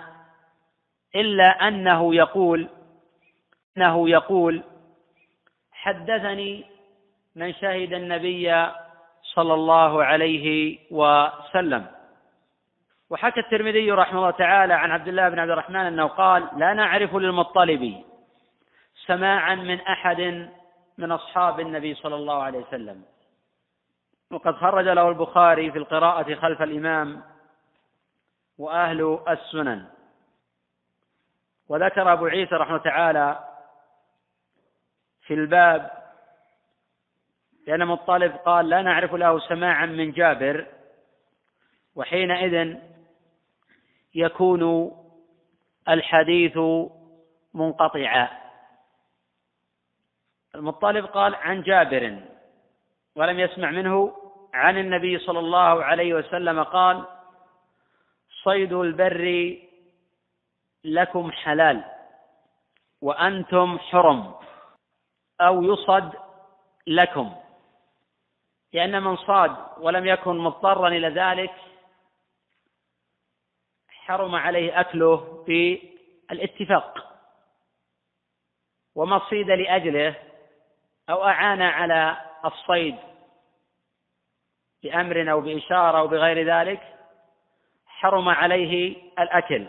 [1.15, 2.69] إلا أنه يقول
[3.77, 4.63] أنه يقول
[5.71, 6.65] حدثني
[7.35, 8.71] من شهد النبي
[9.23, 11.85] صلى الله عليه وسلم.
[13.09, 17.15] وحكى الترمذي رحمه الله تعالى عن عبد الله بن عبد الرحمن أنه قال لا نعرف
[17.15, 18.03] للمطلب
[19.05, 20.49] سماعا من أحد
[20.97, 23.03] من أصحاب النبي صلى الله عليه وسلم.
[24.31, 27.23] وقد خرج له البخاري في القراءة خلف الإمام
[28.57, 29.85] وأهل السنن.
[31.69, 33.39] وذكر أبو عيسى رحمه تعالى
[35.21, 36.04] في الباب
[37.67, 40.65] لأن مطلب قال لا نعرف له سماعا من جابر
[41.95, 42.77] وحينئذ
[44.15, 44.91] يكون
[45.89, 46.57] الحديث
[47.53, 48.29] منقطعا.
[50.55, 52.19] المطلب قال عن جابر
[53.15, 54.17] ولم يسمع منه
[54.53, 57.05] عن النبي صلى الله عليه وسلم قال
[58.43, 59.57] صيد البر
[60.83, 61.83] لكم حلال
[63.01, 64.33] وأنتم حرم
[65.41, 66.13] أو يصد
[66.87, 67.35] لكم.
[68.73, 71.53] لأن من صاد ولم يكن مضطرا إلى ذلك
[73.89, 77.15] حرم عليه أكله بالاتفاق.
[78.95, 80.15] وما صيد لأجله
[81.09, 82.95] أو أعان على الصيد
[84.83, 86.81] بأمر أو بإشارة أو بغير ذلك
[87.85, 89.67] حرم عليه الأكل.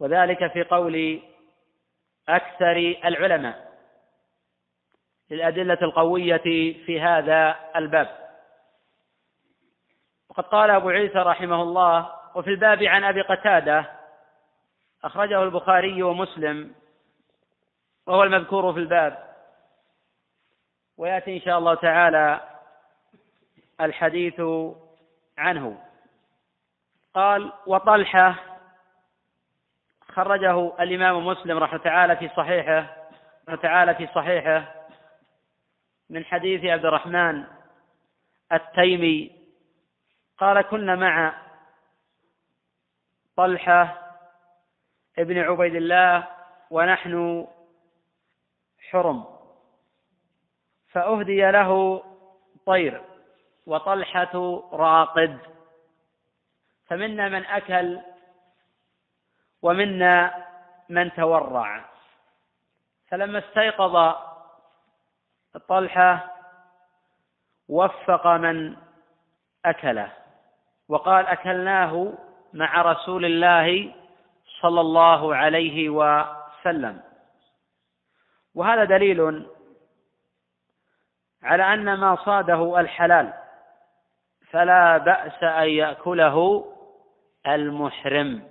[0.00, 1.22] وذلك في قول
[2.28, 3.63] أكثر العلماء.
[5.30, 6.42] للأدلة القوية
[6.86, 8.24] في هذا الباب.
[10.28, 13.90] وقد قال أبو عيسى رحمه الله وفي الباب عن أبي قتادة
[15.04, 16.74] أخرجه البخاري ومسلم
[18.06, 19.34] وهو المذكور في الباب.
[20.96, 22.40] ويأتي إن شاء الله تعالى
[23.80, 24.40] الحديث
[25.38, 25.80] عنه.
[27.14, 28.34] قال وطلحة
[30.14, 32.96] خرجه الإمام مسلم رحمه تعالى في صحيحه
[33.48, 34.83] رحمه تعالى في صحيحه
[36.10, 37.44] من حديث عبد الرحمن
[38.52, 39.30] التيمي
[40.38, 41.34] قال كنا مع
[43.36, 44.04] طلحة
[45.18, 46.28] ابن عبيد الله
[46.70, 47.46] ونحن
[48.90, 49.24] حرم
[50.88, 52.02] فأهدي له
[52.66, 53.02] طير
[53.66, 55.38] وطلحة راقد
[56.86, 58.00] فمنا من أكل
[59.62, 60.46] ومنا
[60.88, 61.84] من تورع.
[63.08, 64.14] فلما استيقظ
[65.58, 66.34] طلحة
[67.68, 68.76] وفق من
[69.64, 70.12] أكله
[70.88, 72.12] وقال أكلناه
[72.52, 73.94] مع رسول الله
[74.60, 77.00] صلى الله عليه وسلم.
[78.54, 79.46] وهذا دليل
[81.42, 83.32] على أن ما صاده الحلال
[84.50, 86.66] فلا بأس أن يأكله
[87.46, 88.48] المحرم.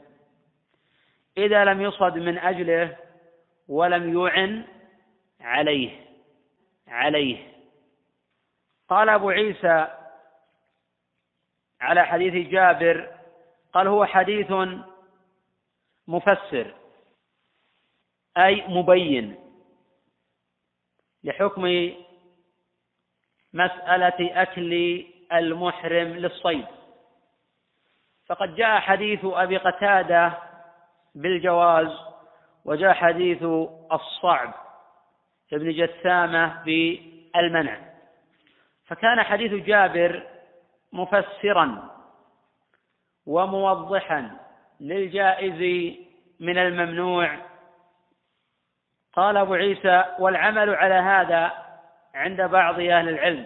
[1.37, 2.95] إذا لم يصد من أجله
[3.67, 4.65] ولم يعن
[5.41, 6.12] عليه.
[6.93, 7.53] عليه.
[8.89, 9.87] قال أبو عيسى
[11.81, 13.11] على حديث جابر
[13.73, 14.51] قال هو حديث
[16.07, 16.73] مفسر
[18.37, 19.35] أي مبين
[21.23, 21.91] لحكم
[23.53, 26.65] مسألة أكل المحرم للصيد.
[28.25, 30.33] فقد جاء حديث أبي قتادة
[31.15, 31.97] بالجواز
[32.65, 33.43] وجاء حديث
[33.91, 34.62] الصعب.
[35.55, 37.77] ابن جثامة بالمنع.
[38.85, 40.23] فكان حديث جابر
[40.93, 41.89] مفسرا
[43.25, 44.37] وموضحا
[44.79, 45.93] للجائز
[46.39, 47.37] من الممنوع.
[49.13, 51.51] قال أبو عيسى والعمل على هذا
[52.15, 53.45] عند بعض أهل العلم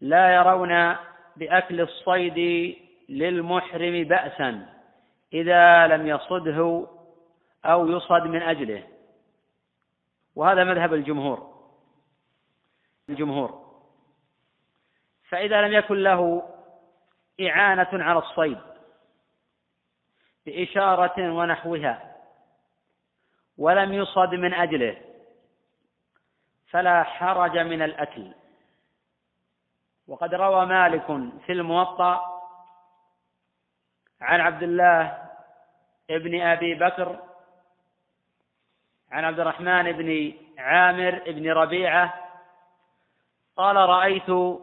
[0.00, 0.96] لا يرون
[1.36, 2.38] بأكل الصيد
[3.08, 4.66] للمحرم بأسا
[5.32, 6.86] إذا لم يصده
[7.64, 8.82] أو يصد من أجله.
[10.34, 11.54] وهذا مذهب الجمهور.
[13.08, 13.64] الجمهور.
[15.28, 16.50] فإذا لم يكن له
[17.40, 18.58] إعانة على الصيد
[20.46, 22.16] بإشارة ونحوها
[23.58, 24.96] ولم يصد من أجله
[26.70, 28.32] فلا حرج من الأكل.
[30.08, 31.06] وقد روى مالك
[31.46, 32.34] في الموطأ
[34.20, 35.28] عن عبد الله
[36.10, 37.33] ابن أبي بكر
[39.14, 42.14] عن عبد الرحمن بن عامر بن ربيعة
[43.56, 44.58] قال رأيت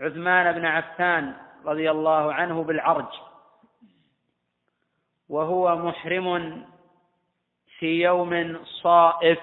[0.00, 3.20] عثمان بن عفان رضي الله عنه بالعرج
[5.28, 6.64] وهو محرم
[7.78, 9.40] في يوم صائف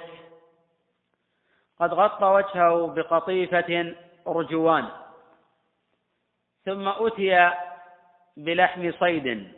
[1.80, 3.96] قد غطى وجهه بقطيفة
[4.28, 4.88] أرجوان
[6.66, 7.52] ثم أتي
[8.38, 9.52] بلحم صيد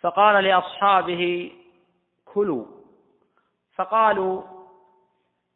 [0.00, 1.52] فقال لأصحابه
[2.24, 2.77] كلوا.
[3.78, 4.42] فقالوا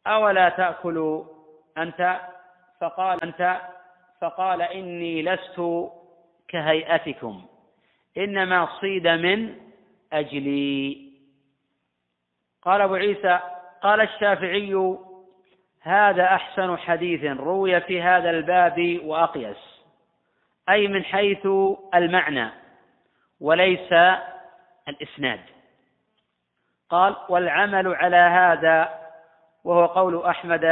[0.07, 1.23] أولا تأكل
[1.77, 2.19] أنت؟
[2.81, 3.61] فقال أنت؟
[4.21, 5.89] فقال إني لست
[6.47, 7.45] كهيئتكم
[8.17, 9.55] إنما صيد من
[10.13, 11.13] أجلي.
[12.61, 13.39] قال أبو عيسى
[13.81, 14.97] قال الشافعي
[15.81, 19.83] هذا أحسن حديث روي في هذا الباب وأقيس
[20.69, 21.47] أي من حيث
[21.93, 22.49] المعنى
[23.41, 23.93] وليس
[24.87, 25.52] الإسناد.
[26.89, 28.99] قال والعمل على هذا
[29.63, 30.63] وهو قول أحمد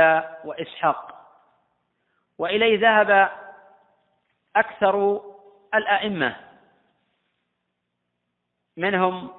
[0.45, 1.27] وإسحاق.
[2.37, 3.31] وإليه ذهب
[4.55, 5.21] أكثر
[5.73, 6.35] الأئمة
[8.77, 9.31] منهم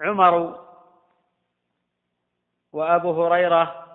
[0.00, 0.64] عمر
[2.72, 3.86] وأبو هريرة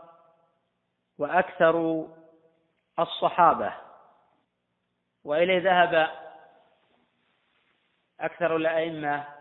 [1.17, 2.07] وأكثر
[2.99, 3.73] الصحابة.
[5.23, 6.09] وإليه ذهب
[8.19, 9.38] أكثر الأئمة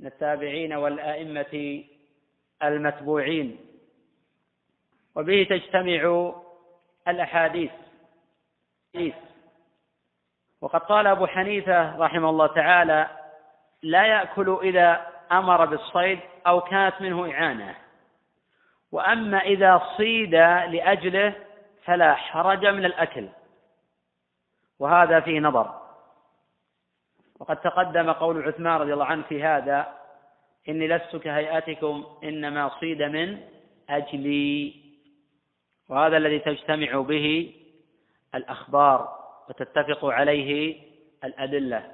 [0.00, 1.84] من التابعين والأئمة
[2.62, 3.56] المتبوعين.
[5.16, 6.32] وبه تجتمع
[7.08, 7.70] الأحاديث.
[10.60, 13.08] وقد قال أبو حنيفة رحمه الله تعالى
[13.82, 17.76] لا يأكل إذا أمر بالصيد أو كانت منه إعانة.
[18.92, 21.34] وأما إذا صيد لأجله
[21.84, 23.28] فلا حرج من الأكل.
[24.78, 25.80] وهذا فيه نظر.
[27.40, 29.88] وقد تقدم قول عثمان رضي الله عنه في هذا
[30.68, 33.40] إني لست كهيئتكم إنما صيد من
[33.90, 34.74] أجلي.
[35.88, 37.54] وهذا الذي تجتمع به
[38.34, 39.18] الأخبار
[39.48, 40.80] وتتفق عليه
[41.24, 41.92] الأدلة.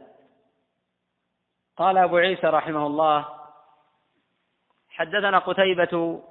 [1.77, 3.29] قال أبو عيسى رحمه الله
[4.89, 6.23] حدثنا قتيبة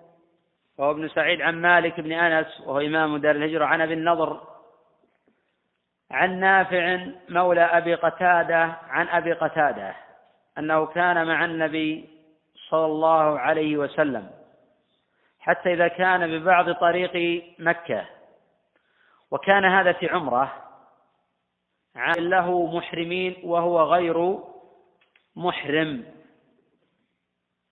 [0.78, 4.54] وهو ابن سعيد عن مالك بن أنس وهو إمام دار الهجرة عن أبي النضر
[6.11, 9.95] عن نافع مولى أبي قتادة عن أبي قتادة
[10.57, 12.09] أنه كان مع النبي
[12.69, 14.29] صلى الله عليه وسلم
[15.39, 18.05] حتى إذا كان ببعض طريق مكة.
[19.31, 20.53] وكان هذا في عمرة
[22.29, 24.39] له محرمين وهو غير
[25.35, 26.05] محرم.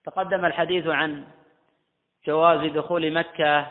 [0.04, 1.24] تقدم الحديث عن
[2.26, 3.66] جواز دخول مكة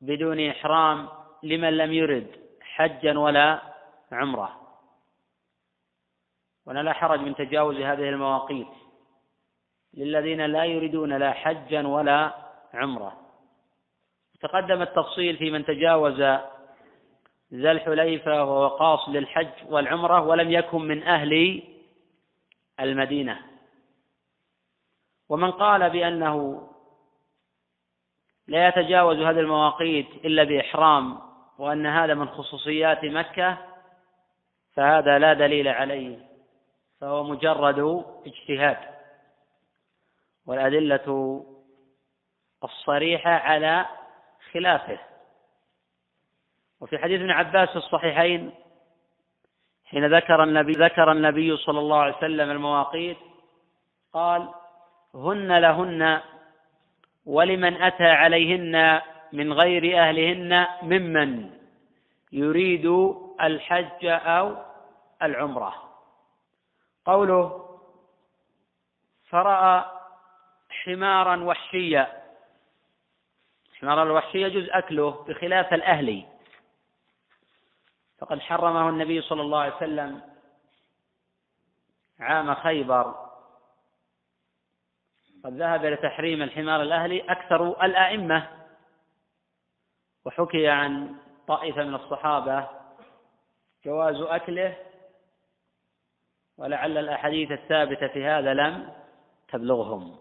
[0.00, 1.08] بدون إحرام
[1.42, 2.41] لمن لم يرد.
[2.72, 3.62] حجا ولا
[4.12, 4.60] عمرة.
[6.66, 8.68] ولا لا حرج من تجاوز هذه المواقيت
[9.94, 12.34] للذين لا يريدون لا حجا ولا
[12.74, 13.20] عمرة.
[14.40, 16.20] تقدم التفصيل في من تجاوز
[17.54, 21.62] ذا الحليفة وهو قاصد للحج والعمرة ولم يكن من أهل
[22.80, 23.42] المدينة.
[25.28, 26.68] ومن قال بأنه
[28.46, 33.58] لا يتجاوز هذه المواقيت إلا بإحرام وأن هذا من خصوصيات مكة
[34.74, 36.18] فهذا لا دليل عليه
[37.00, 38.78] فهو مجرد اجتهاد.
[40.46, 41.44] والأدلة
[42.64, 43.86] الصريحة على
[44.52, 44.98] خلافه.
[46.80, 48.52] وفي حديث ابن عباس في الصحيحين
[49.84, 53.16] حين ذكر النبي ذكر النبي صلى الله عليه وسلم المواقيت
[54.12, 54.48] قال
[55.14, 56.20] هن لهن
[57.26, 59.00] ولمن أتى عليهن
[59.32, 61.50] من غير أهلهن ممن
[62.32, 62.86] يريد
[63.40, 64.56] الحج أو
[65.22, 65.74] العمرة.
[67.04, 67.68] قوله
[69.28, 69.84] فرأى
[70.70, 72.22] حمارا وحشيا.
[73.80, 76.26] حمار الوحشي يجوز أكله بخلاف الأهلي.
[78.18, 80.22] فقد حرمه النبي صلى الله عليه وسلم
[82.20, 83.28] عام خيبر.
[85.44, 88.61] قد ذهب إلى تحريم الحمار الأهلي أكثر الأئمة.
[90.24, 91.14] وحكي عن
[91.46, 92.68] طائفة من الصحابة
[93.84, 94.76] جواز أكله
[96.58, 98.92] ولعل الأحاديث الثابتة في هذا لم
[99.48, 100.18] تبلغهم.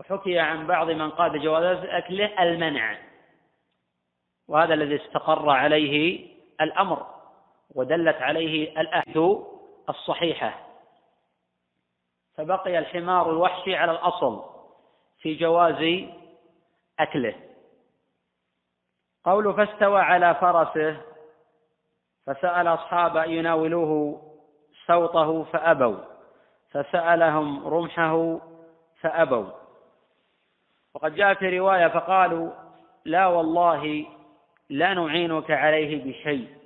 [0.00, 2.98] وحكي عن بعض من قال بجواز أكله المنع
[4.48, 6.26] وهذا الذي استقر عليه
[6.60, 7.06] الأمر
[7.74, 9.38] ودلت عليه الأحاديث
[9.88, 10.66] الصحيحة.
[12.34, 14.42] فبقي الحمار الوحشي على الأصل
[15.18, 16.08] في جواز
[16.98, 17.49] أكله.
[19.24, 21.00] قول فاستوى على فرسه
[22.26, 24.22] فسأل أصحاب أن يناولوه
[24.86, 25.96] سوطه فأبوا
[26.70, 28.40] فسألهم رمحه
[29.00, 29.46] فأبوا.
[30.94, 32.50] وقد جاء في رواية فقالوا
[33.04, 34.06] لا والله
[34.68, 36.56] لا نعينك عليه بشيء.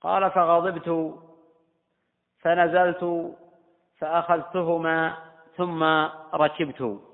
[0.00, 1.18] قال فغضبت
[2.40, 3.34] فنزلت
[3.98, 5.16] فأخذتهما
[5.56, 5.84] ثم
[6.34, 7.09] ركبت.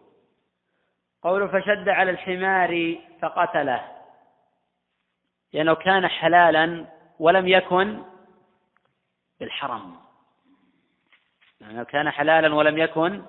[1.22, 3.92] قول فشد على الحمار فقتله.
[5.52, 6.86] لأنه كان حلالا
[7.18, 8.02] ولم يكن
[9.40, 9.96] بالحرم.
[11.60, 13.24] لأنه كان حلالا ولم يكن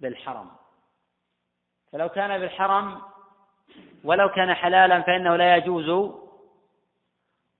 [0.00, 0.50] بالحرم.
[1.92, 3.02] فلو كان بالحرم
[4.04, 6.14] ولو كان حلالا فإنه لا يجوز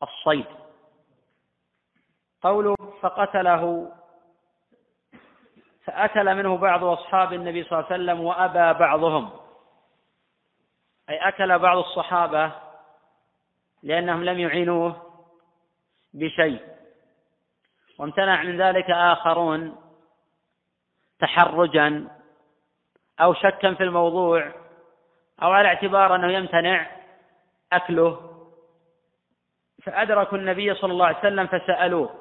[0.03, 0.47] الصيد.
[2.43, 3.93] قوله فقتله
[5.85, 9.42] فأكل منه بعض أصحاب النبي صلى الله عليه وسلم وأبى بعضهم.
[11.11, 12.53] أي أكل بعض الصحابة
[13.83, 15.13] لأنهم لم يعينوه
[16.15, 16.61] بشيء.
[17.99, 19.77] وامتنع من ذلك آخرون
[21.19, 22.09] تحرجا
[23.21, 24.53] أو شكا في الموضوع
[25.43, 26.87] أو على اعتبار أنه يمتنع
[27.73, 28.29] أكله.
[29.83, 32.15] فأدركوا النبي صلى الله عليه وسلم فسألوه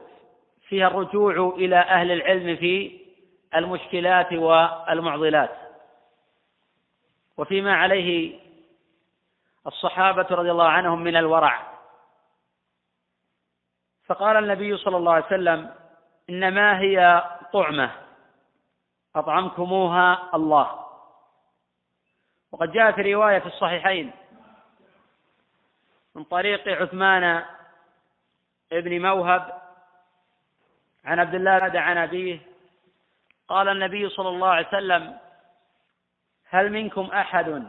[0.68, 3.02] فيها الرجوع إلى أهل العلم في
[3.56, 5.52] المشكلات والمعضلات.
[7.38, 8.40] وفيما عليه
[9.68, 11.72] الصحابة رضي الله عنهم من الورع.
[14.06, 15.76] فقال النبي صلى الله عليه وسلم
[16.30, 17.92] إنما هي طعمة؟
[19.16, 20.86] أطعمكموها الله.
[22.52, 24.12] وقد جاء في رواية في الصحيحين
[26.16, 27.46] من طريق عثمان
[28.72, 29.62] ابن موهب
[31.06, 32.40] عن عبد الله عن أبيه
[33.48, 35.18] قال النبي صلى الله عليه وسلم
[36.50, 37.68] هل منكم أحد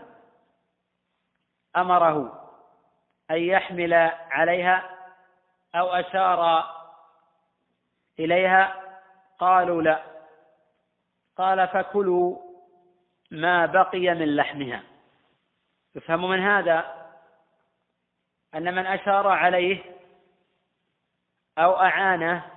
[1.77, 2.43] أمره
[3.31, 3.95] أن يحمل
[4.31, 4.91] عليها
[5.75, 6.65] أو أشار
[8.19, 8.83] إليها
[9.39, 10.03] قالوا لا.
[11.37, 12.39] قال فكلوا
[13.31, 14.83] ما بقي من لحمها.
[15.95, 17.09] يفهم من هذا؟
[18.55, 19.83] أن من أشار عليه
[21.59, 22.51] أو أعانه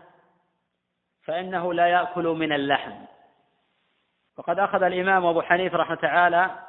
[1.24, 3.05] فإنه لا يأكل من اللحم.
[4.38, 6.59] وقد أخذ الإمام أبو حنيفة رحمه تعالى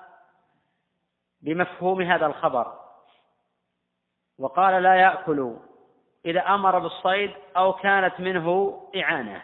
[1.41, 2.79] بمفهوم هذا الخبر.
[4.39, 5.57] وقال لا يأكل
[6.25, 9.43] إذا أمر بالصيد أو كانت منه إعانة.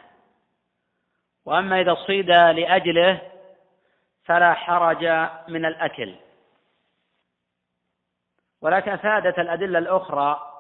[1.45, 3.21] وأما إذا صيد لأجله
[4.25, 5.05] فلا حرج
[5.49, 6.15] من الأكل.
[8.61, 10.53] ولكن أفادت الأدلة الأخرى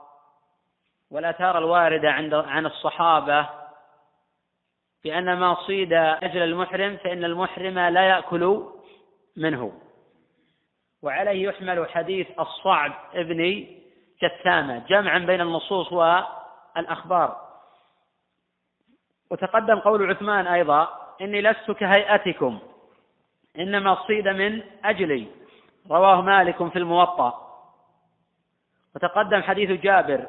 [1.11, 3.49] والآثار الواردة عند عن الصحابة
[5.05, 8.73] بأن ما صيد أجل المحرم فإن المحرم لا يأكل
[9.37, 9.73] منه.
[11.03, 13.67] وعليه يحمل حديث الصعب ابن
[14.23, 17.49] جثامة جمعا بين النصوص والأخبار.
[19.31, 20.89] وتقدم قول عثمان أيضا
[21.21, 22.59] إني لست كهيئتكم
[23.59, 25.27] إنما صيد من أجلي.
[25.91, 27.39] رواه مالك في الموطأ.
[28.95, 30.27] وتقدم حديث جابر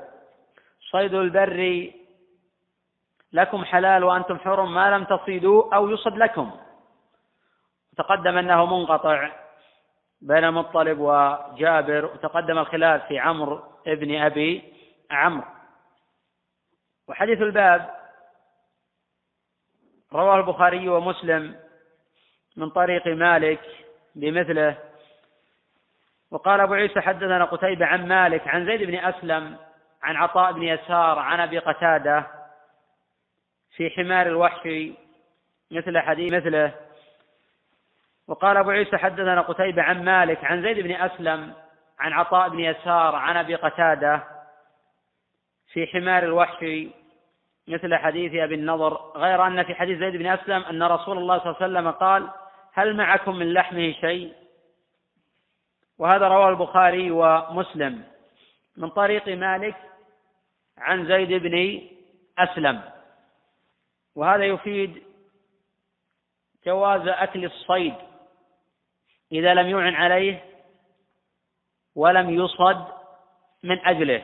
[0.92, 1.92] صيد البر
[3.34, 6.52] لكم حلال وأنتم حرم ما لم تصيدوا أو يصد لكم.
[7.94, 9.43] وتقدم أنه منقطع.
[10.24, 14.74] بين المطلب وجابر وتقدم الخلاف في عمرو ابن أبي
[15.12, 15.48] عمرو.
[17.08, 17.90] وحديث الباب
[20.14, 21.56] رواه البخاري ومسلم
[22.58, 23.62] من طريق مالك
[24.16, 24.78] بمثله.
[26.32, 29.58] وقال أبو عيسى حدثنا قتيبة عن مالك عن زيد بن أسلم
[30.04, 32.28] عن عطاء بن يسار عن أبي قتادة
[33.76, 34.70] في حمار الوحش
[35.72, 36.74] مثل حديث مثله.
[38.28, 41.54] وقال أبو عيسى حدثنا قتيبة عن مالك عن زيد بن أسلم
[42.00, 44.24] عن عطاء بن يسار عن أبي قتادة
[45.74, 46.66] في حمار الوحش
[47.68, 51.46] مثل حديث أبي النضر غير أن في حديث زيد بن أسلم أن رسول الله صلى
[51.46, 52.30] الله عليه وسلم قال
[52.74, 54.34] هل معكم من لحمه شيء؟
[55.98, 58.04] وهذا رواه البخاري ومسلم
[58.78, 59.76] من طريق مالك
[60.78, 61.82] عن زيد بن
[62.38, 62.82] أسلم.
[64.16, 65.04] وهذا يفيد
[66.66, 67.94] جواز أكل الصيد.
[69.34, 70.44] إذا لم يعن عليه
[71.96, 72.86] ولم يصد
[73.64, 74.24] من أجله.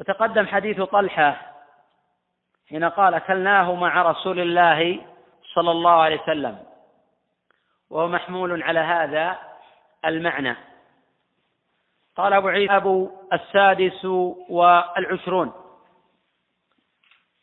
[0.00, 1.52] وتقدم حديث طلحة
[2.68, 5.06] حين قال أكلناه مع رسول الله
[5.54, 6.58] صلى الله عليه وسلم.
[7.90, 9.38] وهو محمول على هذا
[10.04, 10.56] المعنى.
[12.16, 14.04] قال أبو عيسى أبو السادس
[14.48, 15.52] والعشرون.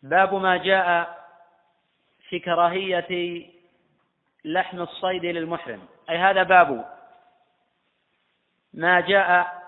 [0.03, 1.17] باب ما جاء
[2.29, 3.45] في كراهية
[4.45, 5.87] لحم الصيد للمحرم.
[6.09, 6.85] أي هذا باب
[8.73, 9.59] ما جاء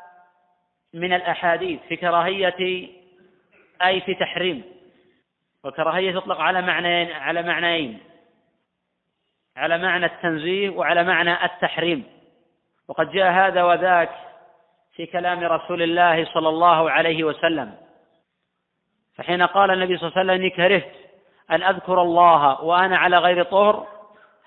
[0.93, 2.89] من الأحاديث في كراهية
[3.81, 4.63] أي في تحريم.
[5.63, 7.99] والكراهية تطلق على معنيين على معنيين.
[9.57, 12.03] على معنى التنزيه وعلى معنى التحريم.
[12.87, 14.09] وقد جاء هذا وذاك
[14.95, 17.77] في كلام رسول الله صلى الله عليه وسلم.
[19.15, 20.95] فحين قال النبي صلى الله عليه وسلم إني كرهت
[21.51, 23.87] أن أذكر الله وأنا على غير طهر.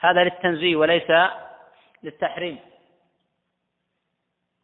[0.00, 1.10] هذا للتنزيه وليس
[2.04, 2.58] للتحريم.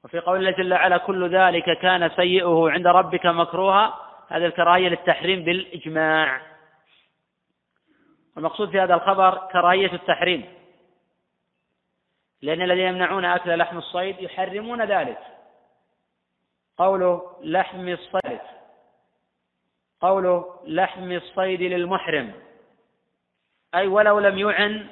[0.04, 5.44] وفي قول الله جل وعلا كل ذلك كان سيئه عند ربك مكروها هذه الكراهية للتحريم
[5.44, 6.40] بالإجماع.
[8.36, 10.44] المقصود في هذا الخبر كراهية التحريم.
[12.42, 15.18] لأن الذين يمنعون أكل لحم الصيد يحرمون ذلك.
[16.78, 18.40] قوله لحم الصيد
[20.00, 22.32] قوله لحم الصيد للمحرم
[23.74, 24.86] أي ولو لم يعن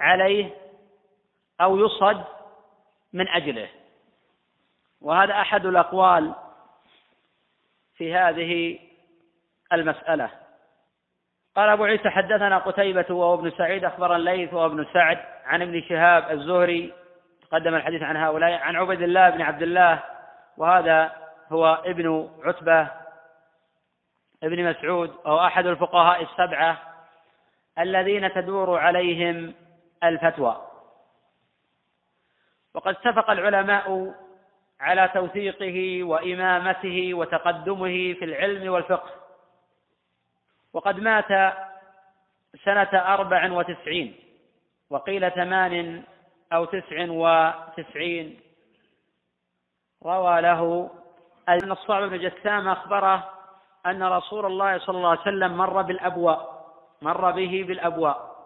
[0.00, 0.50] عليه
[1.60, 2.24] أو يصد
[3.12, 3.68] من أجله.
[5.00, 6.34] وهذا أحد الأقوال
[7.96, 8.78] في هذه
[9.72, 10.30] المسألة.
[11.56, 15.82] قال أبو عيسى حدثنا قتيبة وهو ابن سعيد أخبر الليث وهو ابن سعد عن ابن
[15.82, 16.92] شهاب الزهري
[17.50, 20.02] تقدم الحديث عن هؤلاء عن عبد الله بن عبد الله
[20.56, 21.12] وهذا
[21.52, 22.90] هو ابن عتبة
[24.42, 26.78] ابن مسعود وهو أحد الفقهاء السبعة
[27.78, 29.54] الذين تدور عليهم
[30.04, 30.62] الفتوى.
[32.76, 34.14] وقد اتفق العلماء
[34.80, 39.10] على توثيقه وإمامته وتقدمه في العلم والفقه.
[40.72, 41.54] وقد مات
[42.64, 44.14] سنة أربع وتسعين
[44.90, 46.02] وقيل ثمان
[46.52, 48.40] أو تسع وتسعين.
[50.04, 50.90] روى له
[51.48, 53.30] أن الصعب بن جسام أخبره
[53.86, 56.66] أن رسول الله صلى الله عليه وسلم مر بالأبواء
[57.02, 58.36] مر به بالأبواء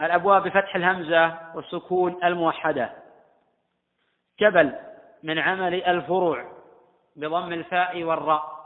[0.00, 2.99] الأبواء بفتح الهمزة والسكون الموحدة.
[4.40, 4.78] جبل
[5.22, 6.52] من عمل الفروع
[7.16, 8.60] بضم الفاء والراء.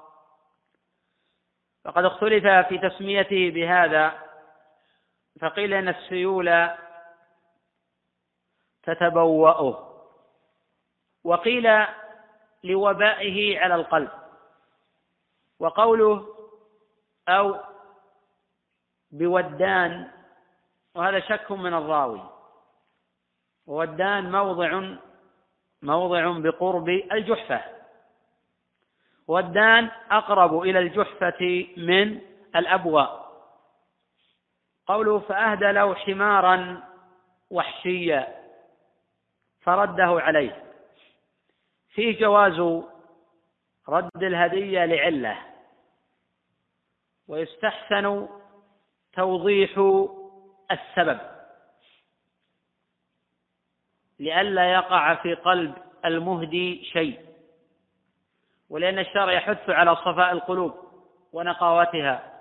[1.85, 4.19] وقد اختلف في تسميته بهذا
[5.41, 6.69] فقيل إن السيول
[8.83, 9.95] تتبوأه
[11.25, 11.87] وقيل
[12.65, 14.11] لوبائه على القلب
[15.61, 16.37] وقوله
[17.29, 17.61] أو
[19.11, 20.11] بودان
[20.95, 22.31] وهذا شك من الراوي.
[23.67, 24.97] وودان موضع
[25.85, 27.61] موضع بقرب الجحفة.
[29.28, 32.20] والدان أقرب إلى الجحفة من
[32.56, 33.24] الأبواء
[34.86, 36.82] قوله فأهدى له حمارا
[37.51, 38.35] وحشيا
[39.61, 40.65] فرده عليه.
[41.89, 42.85] فيه جواز
[43.89, 45.39] رد الهدية لعلة.
[47.28, 48.28] ويستحسن
[49.12, 49.70] توضيح
[50.70, 51.34] السبب.
[54.20, 55.74] لئلا يقع في قلب
[56.05, 57.20] المهدي شيء
[58.70, 60.74] ولأن الشرع يحث على صفاء القلوب
[61.32, 62.32] ونقاوتها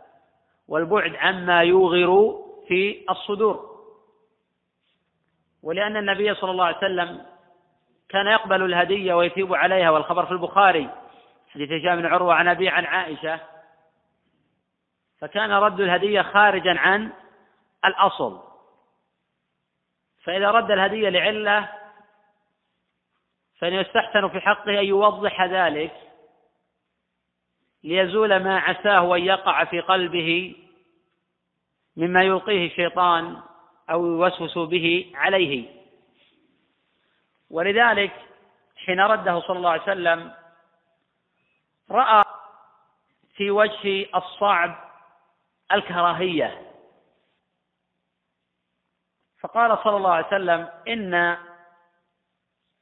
[0.68, 3.74] والبعد عما يوغر في الصدور.
[5.64, 7.26] ولأن النبي صلى الله عليه وسلم
[8.10, 10.90] كان يقبل الهدية ويثيب عليها والخبر في البخاري
[11.54, 13.40] حديث هشام بن عروة عن أبي عن عائشة
[15.20, 17.12] فكان رد الهدية خارجا عن
[17.86, 18.53] الأصل.
[20.24, 21.70] فإذا رد الهدية لعلة
[23.60, 25.94] فإن يستحسن في حقه أن يوضح ذلك
[27.84, 30.56] ليزول ما عساه أن يقع في قلبه
[31.98, 33.41] مما يلقيه الشيطان
[33.90, 35.66] أو يوسوس به عليه.
[37.50, 38.12] ولذلك
[38.86, 40.34] حين رده صلى الله عليه وسلم
[41.91, 42.24] رأى
[43.36, 44.76] في وجه الصعب
[45.72, 46.73] الكراهية.
[49.44, 51.38] فقال صلى الله عليه وسلم إن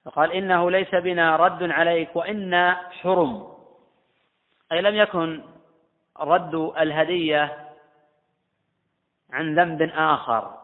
[0.05, 3.57] فقال إنه ليس بنا رد عليك وإنا حرم.
[4.71, 5.43] أي لم يكن
[6.19, 7.69] رد الهدية
[9.31, 10.57] عن ذنب آخر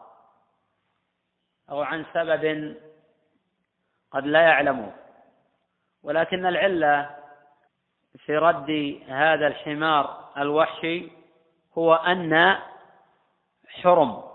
[1.70, 2.74] أو عن سبب
[4.10, 4.92] قد لا يعلمه.
[6.02, 7.16] ولكن العلة
[8.18, 11.10] في رد هذا الحمار الوحشي
[11.78, 12.58] هو أن
[13.68, 14.27] حرم.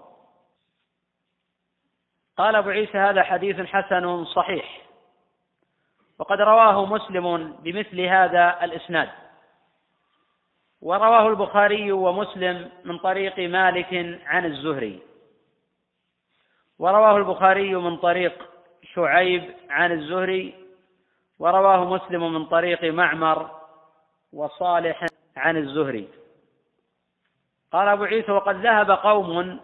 [2.37, 4.81] قال أبو عيسى هذا حديث حسن صحيح.
[6.19, 9.09] وقد رواه مسلم بمثل هذا الإسناد.
[10.81, 14.99] ورواه البخاري ومسلم من طريق مالك عن الزهري.
[16.79, 18.49] ورواه البخاري من طريق
[18.93, 20.53] شعيب عن الزهري.
[21.39, 23.51] ورواه مسلم من طريق معمر
[24.33, 25.05] وصالح
[25.37, 26.07] عن الزهري.
[27.71, 29.59] قال أبو عيسى وقد ذهب قوم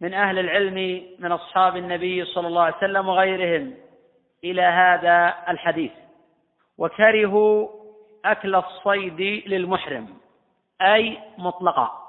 [0.00, 3.74] من أهل العلم من أصحاب النبي صلى الله عليه وسلم وغيرهم
[4.44, 5.92] إلى هذا الحديث.
[6.78, 7.68] وكرهوا
[8.24, 10.16] أكل الصيد للمحرم
[10.82, 12.00] أي مطلقا.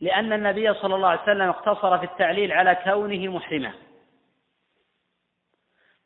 [0.00, 3.72] لأن النبي صلى الله عليه وسلم اقتصر في التعليل على كونه محرما.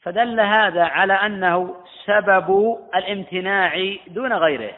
[0.01, 4.73] فدل هذا على أنه سبب الامتناع دون غيره.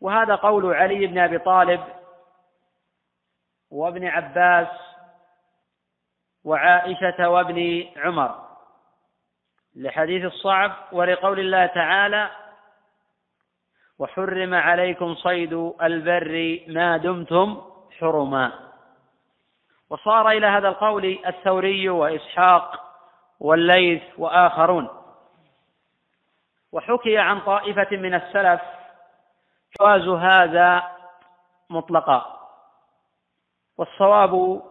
[0.00, 1.80] وهذا قول علي بن أبي طالب
[3.70, 4.68] وابن عباس
[6.44, 8.50] وعائشة وابن عمر
[9.76, 12.30] لحديث الصعب ولقول الله تعالى
[13.98, 15.52] وحرم عليكم صيد
[15.82, 17.62] البر ما دمتم
[17.98, 18.52] حرما.
[19.90, 22.94] وصار إلى هذا القول الثوري وإسحاق
[23.40, 24.88] والليث وآخرون.
[26.72, 28.60] وحكي عن طائفة من السلف
[29.80, 30.82] جواز هذا
[31.70, 32.39] مطلقا.
[33.80, 34.62] والصواب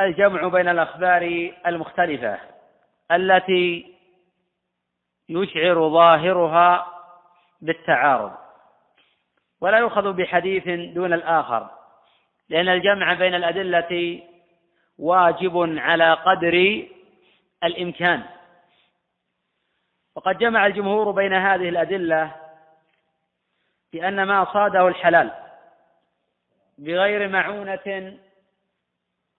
[0.00, 2.38] الجمع بين الأخبار المختلفة
[3.12, 3.94] التي
[5.28, 6.86] يشعر ظاهرها
[7.60, 8.32] بالتعارض.
[9.60, 11.70] ولا يؤخذ بحديث دون الآخر
[12.48, 14.22] لأن الجمع بين الأدلة
[14.98, 16.86] واجب على قدر
[17.64, 18.22] الإمكان.
[20.16, 22.36] وقد جمع الجمهور بين هذه الأدلة
[23.92, 25.30] بأن ما صاده الحلال
[26.78, 28.18] بغير معونة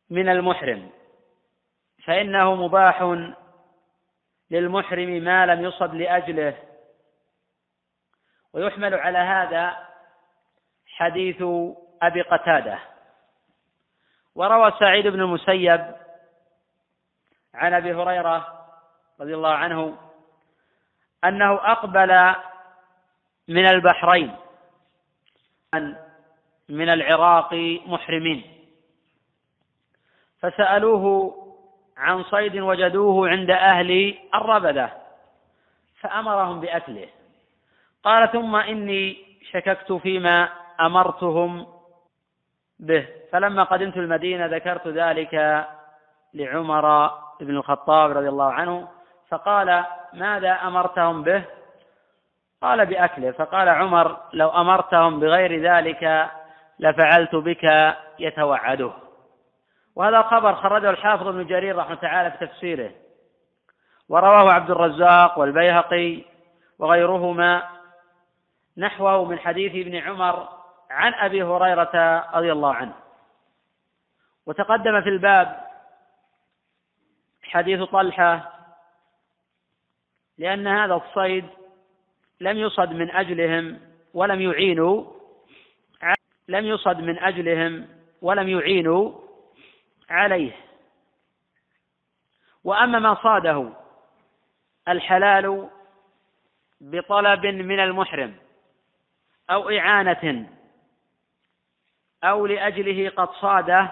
[0.10, 0.90] من المحرم.
[2.06, 3.02] فإنه مباح
[4.52, 6.58] للمحرم ما لم يصد لأجله.
[8.54, 9.88] ويحمل على هذا
[10.88, 11.44] حديث
[12.02, 12.80] أبي قتادة.
[14.36, 15.96] وروى سعيد بن المسيب
[17.54, 18.66] عن أبي هريرة
[19.22, 19.98] رضي الله عنه
[21.24, 22.36] أنه أقبل
[23.48, 24.36] من البحرين.
[26.70, 27.54] من العراق
[27.86, 28.59] محرمين.
[30.42, 31.36] فسألوه
[31.98, 34.90] عن صيد وجدوه عند أهل الربدة
[36.02, 37.08] فأمرهم بأكله.
[38.04, 39.18] قال ثم إني
[39.52, 40.50] شككت فيما
[40.80, 41.68] أمرتهم
[42.80, 43.08] به.
[43.32, 45.66] فلما قدمت المدينة ذكرت ذلك
[46.34, 47.12] لعمر
[47.42, 48.88] بن الخطاب رضي الله عنه
[49.30, 51.44] فقال ماذا أمرتهم به؟
[52.62, 53.32] قال بأكله.
[53.32, 56.30] فقال عمر لو أمرتهم بغير ذلك
[56.80, 59.09] لفعلت بك يتوعده.
[59.96, 62.92] وهذا الخبر خرجه الحافظ ابن جرير رحمه تعالى في تفسيره.
[64.10, 66.24] ورواه عبد الرزاق والبيهقي
[66.80, 67.64] وغيرهما
[68.78, 70.50] نحوه من حديث ابن عمر
[70.90, 72.94] عن أبي هريرة رضي الله عنه.
[74.46, 75.70] وتقدم في الباب
[77.44, 78.54] حديث طلحة
[80.38, 81.46] لأن هذا الصيد
[82.42, 83.80] لم يصد من أجلهم
[84.14, 85.06] ولم يعينوا
[86.48, 87.88] لم يصد من أجلهم
[88.22, 89.12] ولم يعينوا
[90.10, 90.52] عليه.
[92.64, 93.74] وأما ما صاده
[94.88, 95.70] الحلال
[96.82, 98.36] بطلب من المحرم
[99.50, 100.50] أو إعانة
[102.24, 103.92] أو لأجله قد صاده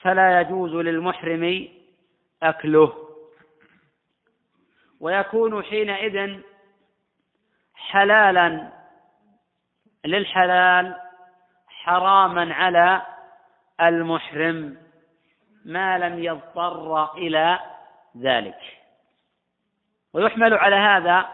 [0.00, 1.68] فلا يجوز للمحرم
[2.42, 3.08] أكله.
[5.00, 6.40] ويكون حينئذ
[7.74, 8.72] حلالا
[10.04, 11.00] للحلال
[11.68, 13.02] حراما على
[13.80, 14.89] المحرم.
[15.64, 17.60] ما لم يضطر إلى
[18.18, 18.60] ذلك.
[20.12, 21.28] ويحمل على هذا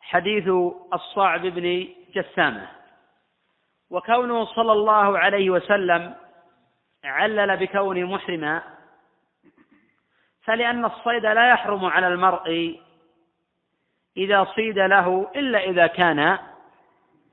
[0.00, 0.48] حديث
[0.92, 2.82] الصعب بن جسامة.
[3.92, 6.14] وكونه صلى الله عليه وسلم
[7.04, 8.62] علل بكونه محرما
[10.42, 12.80] فلأن الصيد لا يحرم على المرء
[14.16, 16.38] إذا صيد له إلا إذا كان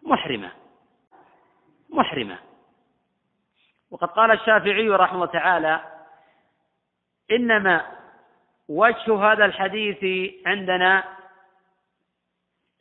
[0.03, 0.51] محرما
[1.89, 2.37] محرما
[3.91, 5.81] وقد قال الشافعي رحمه الله تعالى
[7.31, 7.85] إنما
[8.69, 11.03] وجه هذا الحديث عندنا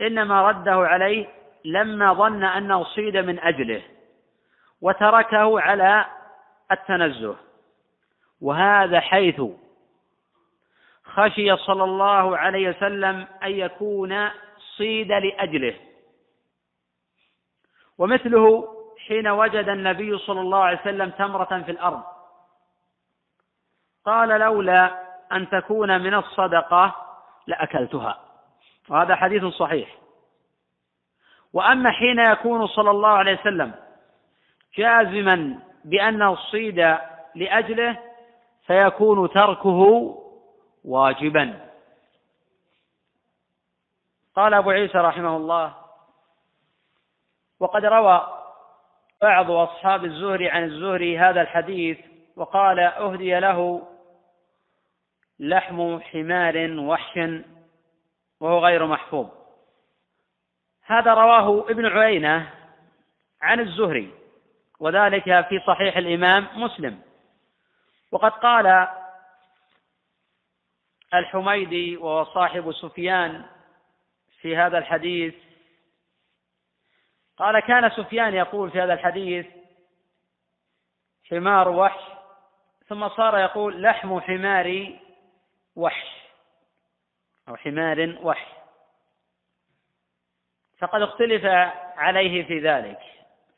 [0.00, 1.26] إنما رده عليه
[1.64, 3.82] لما ظن أنه صيد من أجله
[4.80, 6.06] وتركه على
[6.72, 7.36] التنزه.
[8.40, 9.42] وهذا حيث
[11.04, 14.30] خشي صلى الله عليه وسلم أن يكون
[14.76, 15.74] صيد لأجله.
[17.98, 22.02] ومثله حين وجد النبي صلى الله عليه وسلم تمرة في الأرض.
[24.04, 26.96] قال لولا أن تكون من الصدقة
[27.46, 28.20] لأكلتها.
[28.88, 29.96] وهذا حديث صحيح.
[31.52, 33.74] وأما حين يكون صلى الله عليه وسلم
[34.76, 36.96] جازما بأنه الصيد
[37.34, 37.98] لأجله
[38.66, 40.14] فيكون تركه
[40.84, 41.68] واجبا.
[44.36, 45.74] قال أبو عيسى رحمه الله
[47.60, 48.38] وقد روى
[49.22, 51.98] بعض أصحاب الزهري عن الزهري هذا الحديث
[52.36, 53.88] وقال أهدي له
[55.38, 57.18] لحم حمار وحش
[58.40, 59.28] وهو غير محفوظ.
[60.86, 62.50] هذا رواه ابن عيينة
[63.42, 64.10] عن الزهري
[64.80, 67.00] وذلك في صحيح الإمام مسلم.
[68.12, 68.88] وقد قال
[71.14, 73.44] الحميدي وهو صاحب سفيان
[74.40, 75.34] في هذا الحديث
[77.38, 79.46] قال كان سفيان يقول في هذا الحديث
[81.30, 82.00] حمار وحش
[82.88, 84.98] ثم صار يقول لحم حمار
[85.76, 86.18] وحش
[87.48, 88.48] أو حمار وحش.
[90.78, 91.44] فقد اختلف
[91.96, 93.00] عليه في ذلك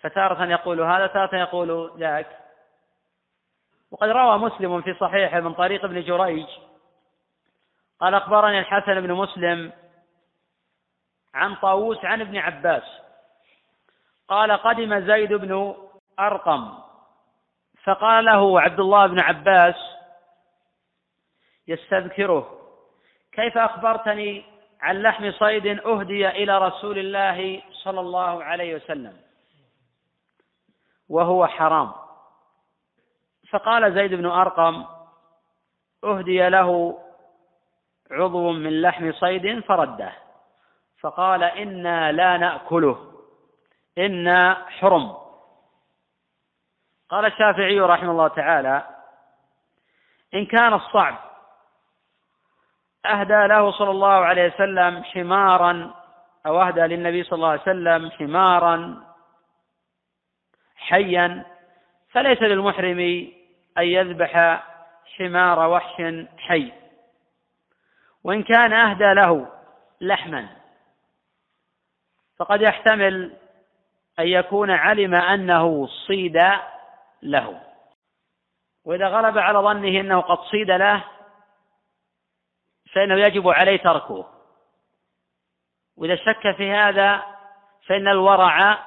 [0.01, 2.27] فتارة يقول هذا تارة يقول ذاك.
[3.91, 6.47] وقد روى مسلم في صحيحه من طريق ابن جريج
[8.01, 9.73] قال أخبرني الحسن بن مسلم
[11.35, 12.83] عن طاووس عن ابن عباس
[14.31, 15.75] قال قدم زيد بن
[16.19, 16.79] أرقم.
[17.85, 19.75] فقال له عبد الله بن عباس
[21.69, 22.59] يستذكره
[23.33, 24.45] كيف أخبرتني
[24.81, 29.17] عن لحم صيد أهدي إلى رسول الله صلى الله عليه وسلم؟
[31.09, 31.93] وهو حرام.
[33.51, 34.85] فقال زيد بن أرقم
[36.05, 36.99] أهدي له
[38.11, 40.13] عضو من لحم صيد فرده.
[41.01, 43.10] فقال إنا لا نأكله.
[43.99, 45.17] إنا حرم.
[47.09, 48.87] قال الشافعي رحمه الله تعالى
[50.35, 51.19] إن كان الصعب
[53.07, 55.95] أهدى له صلى الله عليه وسلم حمارا
[56.47, 59.05] أو أهدى للنبي صلى الله عليه وسلم حمارا
[60.77, 61.47] حيا
[62.11, 63.01] فليس للمحرم
[63.79, 64.65] أن يذبح
[65.17, 66.03] حمار وحش
[66.39, 66.73] حي.
[68.25, 69.53] وإن كان أهدى له
[70.01, 70.49] لحما
[72.37, 73.37] فقد يحتمل
[74.21, 76.43] أن يكون علم أنه صيد
[77.23, 77.61] له.
[78.85, 81.05] وإذا غلب على ظنه أنه قد صيد له
[82.93, 84.27] فإنه يجب عليه تركه.
[85.97, 87.23] وإذا شك في هذا
[87.87, 88.87] فإن الورع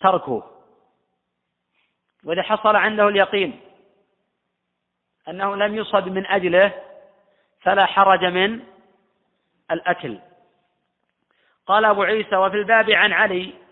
[0.00, 0.50] تركه.
[2.24, 3.60] وإذا حصل عنده اليقين
[5.28, 6.72] أنه لم يصد من أجله
[7.60, 8.60] فلا حرج من
[9.70, 10.20] الأكل.
[11.66, 13.63] قال أبو عيسى وفي الباب عن علي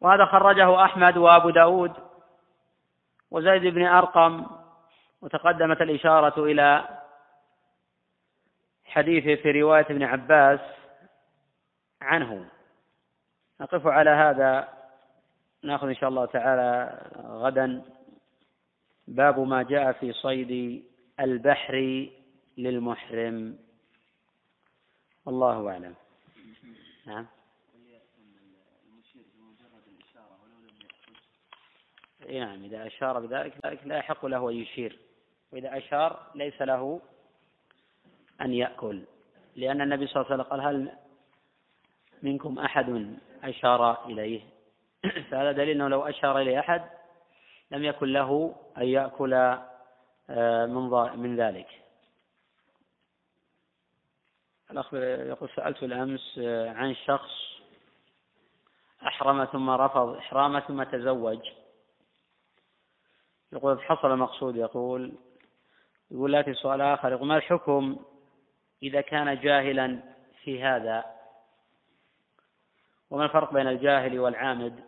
[0.00, 1.92] وهذا خرجه أحمد وأبو داود
[3.30, 4.46] وزيد بن أرقم
[5.20, 6.88] وتقدمت الإشارة إلى
[8.84, 10.60] حديثه في رواية ابن عباس
[12.02, 12.48] عنه.
[13.60, 14.68] نقف على هذا.
[15.62, 17.82] نأخذ إن شاء الله تعالى غدا.
[19.08, 20.84] باب ما جاء في صيد
[21.20, 22.06] البحر
[22.58, 23.58] للمحرم.
[25.26, 25.94] والله أعلم.
[27.06, 27.26] نعم.
[32.30, 34.98] نعم إذا أشار بذلك ذلك لا يحق له أن يشير.
[35.52, 37.00] وإذا أشار ليس له
[38.40, 39.02] أن يأكل.
[39.56, 40.92] لأن النبي صلى الله عليه وسلم قال هل
[42.22, 44.40] منكم أحد أشار إليه؟
[45.30, 46.90] فهذا دليل أنه لو أشار إليه أحد
[47.70, 49.34] لم يكن له أن يأكل
[50.30, 51.68] آه، من من ذلك.
[54.70, 57.60] الأخ يقول سألت الأمس آه، عن شخص
[59.06, 61.59] أحرم ثم رفض إحرامه ثم تزوج.
[63.52, 65.12] يقول حصل المقصود يقول
[66.10, 67.96] يقول لكن سؤال آخر يقول ما الحكم
[68.82, 70.02] إذا كان جاهلا
[70.44, 71.04] في هذا؟
[73.10, 74.84] وما الفرق بين الجاهل والعامد؟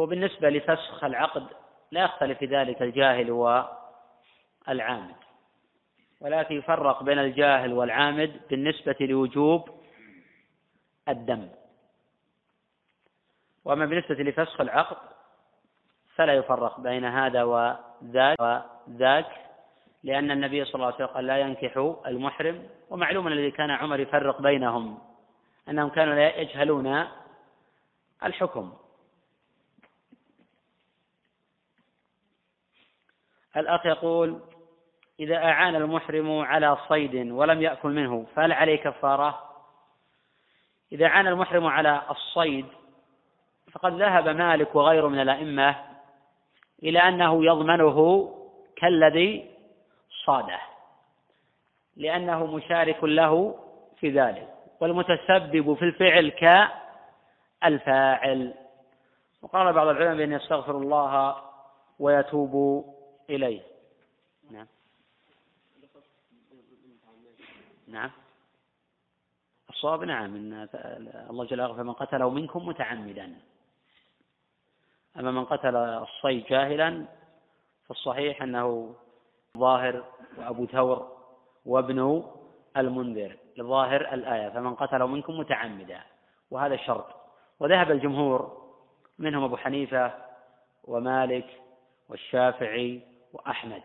[0.00, 1.46] هو بالنسبة لفسخ العقد
[1.90, 5.16] لا يختلف في ذلك الجاهل والعامد.
[6.20, 9.70] ولكن يفرق بين الجاهل والعامد بالنسبة لوجوب
[11.08, 11.48] الدم.
[13.64, 15.17] وأما بالنسبة لفسخ العقد
[16.18, 19.26] فلا يفرق بين هذا وذاك وذاك
[20.02, 24.42] لأن النبي صلى الله عليه وسلم قال لا ينكح المحرم ومعلوم الذي كان عمر يفرق
[24.42, 24.98] بينهم
[25.68, 27.04] أنهم كانوا لا يجهلون
[28.24, 28.72] الحكم
[33.56, 34.40] الأخ يقول
[35.20, 39.42] إذا أعان المحرم على صيد ولم يأكل منه فهل عليه كفارة؟
[40.92, 42.66] إذا أعان المحرم على الصيد
[43.72, 45.97] فقد ذهب مالك وغيره من الأئمة
[46.82, 48.28] إلى أنه يضمنه
[48.76, 49.50] كالذي
[50.24, 50.60] صاده
[51.96, 53.58] لأنه مشارك له
[53.96, 56.28] في ذلك والمتسبب في الفعل
[57.62, 58.54] كالفاعل.
[59.42, 61.36] وقال بعض العلماء بأن يستغفر الله
[61.98, 62.84] ويتوب
[63.30, 63.62] إليه.
[64.50, 64.66] نعم.
[67.88, 68.10] نعم.
[69.70, 70.68] الصواب نعم إن
[71.30, 73.34] الله جل وعلا فمن قتله منكم متعمدا.
[75.18, 77.04] أما من قتل الصيد جاهلا
[77.88, 78.94] فالصحيح أنه
[79.58, 80.04] ظاهر
[80.38, 81.18] وابو ثور
[81.64, 82.24] وابن
[82.76, 86.00] المنذر لظاهر الآية فمن قتله منكم متعمدا
[86.50, 87.06] وهذا شرط
[87.60, 88.68] وذهب الجمهور
[89.18, 90.14] منهم أبو حنيفة
[90.84, 91.60] ومالك
[92.08, 93.82] والشافعي وأحمد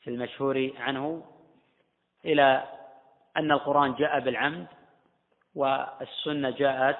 [0.00, 1.24] في المشهور عنه
[2.24, 2.64] إلى
[3.36, 4.66] أن القرآن جاء بالعمد
[5.54, 6.98] والسنة جاءت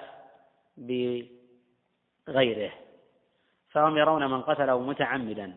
[2.26, 2.72] بغيره
[3.70, 5.54] فهم يرون من قتله متعمدا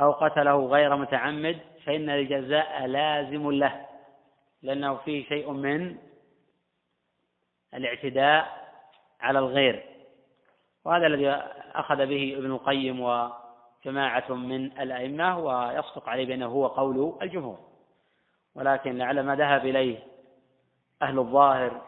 [0.00, 3.86] أو قتله غير متعمد فإن الجزاء لازم له
[4.62, 5.96] لأنه فيه شيء من
[7.74, 8.72] الاعتداء
[9.20, 9.84] على الغير.
[10.84, 11.30] وهذا الذي
[11.74, 17.58] أخذ به ابن القيم وجماعة من الأئمة ويصدق عليه بأنه هو قول الجمهور.
[18.54, 19.98] ولكن لعل ما ذهب إليه
[21.02, 21.82] أهل الظاهر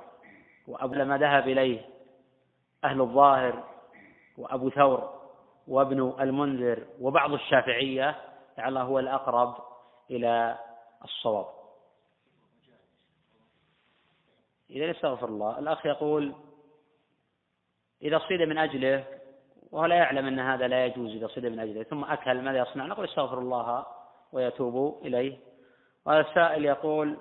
[0.68, 1.80] وأبو ما ذهب إليه
[2.84, 3.73] أهل الظاهر
[4.38, 5.20] وأبو ثور
[5.68, 8.16] وابن المنذر وبعض الشافعية
[8.58, 9.56] لعله هو الأقرب
[10.10, 10.58] إلى
[11.04, 11.46] الصواب.
[14.70, 16.34] إذا استغفر الله الأخ يقول
[18.02, 19.04] إذا صيد من أجله
[19.70, 22.86] وهو لا يعلم أن هذا لا يجوز إذا صيد من أجله ثم أكل ماذا يصنع؟
[22.86, 23.86] نقول استغفر الله
[24.32, 25.38] ويتوب إليه.
[26.04, 27.16] وهذا السائل يقول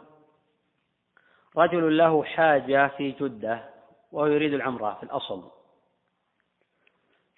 [1.58, 3.70] رجل له حاجة في جدة
[4.12, 5.52] وهو يريد العمرة في الأصل.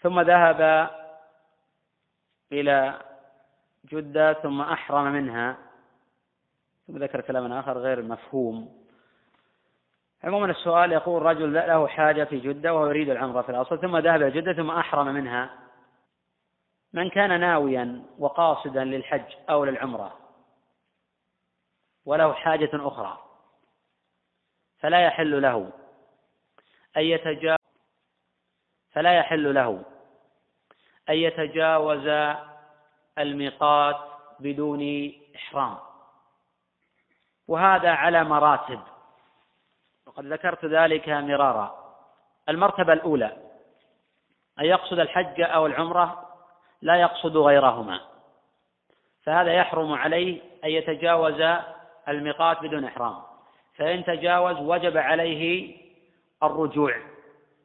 [0.05, 0.89] ثم ذهب
[2.51, 3.01] إلى
[3.85, 5.57] جدة ثم أحرم منها.
[6.87, 8.85] ثم ذكر كلاما آخر غير مفهوم
[10.23, 14.21] عموما السؤال يقول رجل له حاجة في جدة وهو يريد العمرة في الأصل ثم ذهب
[14.21, 15.49] إلى جدة ثم أحرم منها.
[16.93, 20.17] من كان ناويا وقاصدا للحج أو للعمرة؟
[22.05, 23.17] وله حاجة أخرى.
[24.79, 25.71] فلا يحل له
[26.97, 27.57] أن يتجاوز
[28.91, 29.94] فلا يحل له
[31.09, 32.35] أن يتجاوز
[33.17, 33.97] الميقات
[34.39, 35.77] بدون إحرام.
[37.47, 38.79] وهذا على مراتب.
[40.07, 41.95] وقد ذكرت ذلك مرارا.
[42.49, 43.37] المرتبة الأولى
[44.59, 46.29] أن يقصد الحج أو العمرة
[46.81, 47.99] لا يقصد غيرهما.
[49.23, 51.41] فهذا يحرم عليه أن يتجاوز
[52.07, 53.21] الميقات بدون إحرام.
[53.75, 55.75] فإن تجاوز وجب عليه
[56.43, 56.97] الرجوع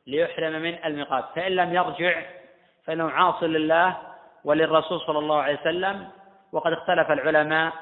[0.06, 1.24] ليحرم من الميقات.
[1.34, 2.39] فإن لم يرجع
[2.84, 3.96] فإنه عاص لله
[4.44, 6.08] وللرسول صلى الله عليه وسلم
[6.52, 7.72] وقد اختلف العلماء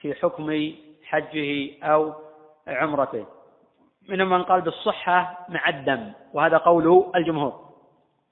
[0.00, 0.72] في حكم
[1.04, 2.12] حجه أو
[2.66, 3.26] عمرته.
[4.08, 7.64] منهم من قال بالصحة مع الدم وهذا قول الجمهور.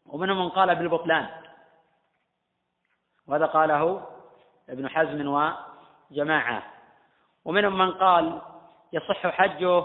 [0.07, 1.29] ومنهم من قال بالبطلان.
[3.29, 4.07] وهذا قاله
[4.69, 5.29] ابن حزم
[6.11, 6.63] وجماعة.
[7.45, 8.39] ومنهم من قال
[8.93, 9.85] يصح حجه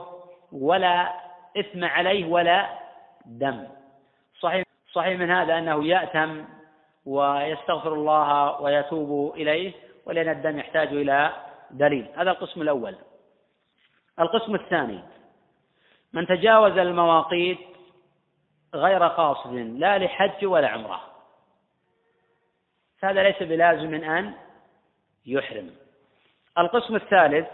[0.51, 1.14] ولا
[1.57, 2.69] إثم عليه ولا
[3.26, 3.68] دم.
[4.91, 6.45] صحيح من هذا أنه يأتم
[7.05, 9.73] ويستغفر الله ويتوب إليه
[10.05, 11.34] ولأن الدم يحتاج إلى
[11.72, 12.07] دليل.
[12.15, 12.95] هذا القسم الأول.
[14.19, 14.99] القسم الثاني.
[16.14, 17.59] من تجاوز المواقيت
[18.76, 21.01] غير قاصد لا لحج ولا عمرة.
[22.99, 24.34] فهذا ليس بلازم أن
[25.26, 25.72] يحرم.
[26.57, 27.47] القسم الثالث.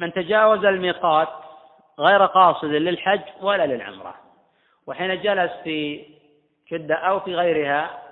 [0.00, 1.28] من تجاوز الميقات
[1.98, 4.14] غير قاصد للحج ولا للعمرة.
[4.86, 6.06] وحين جلس في
[6.70, 8.02] جدة أو في غيرها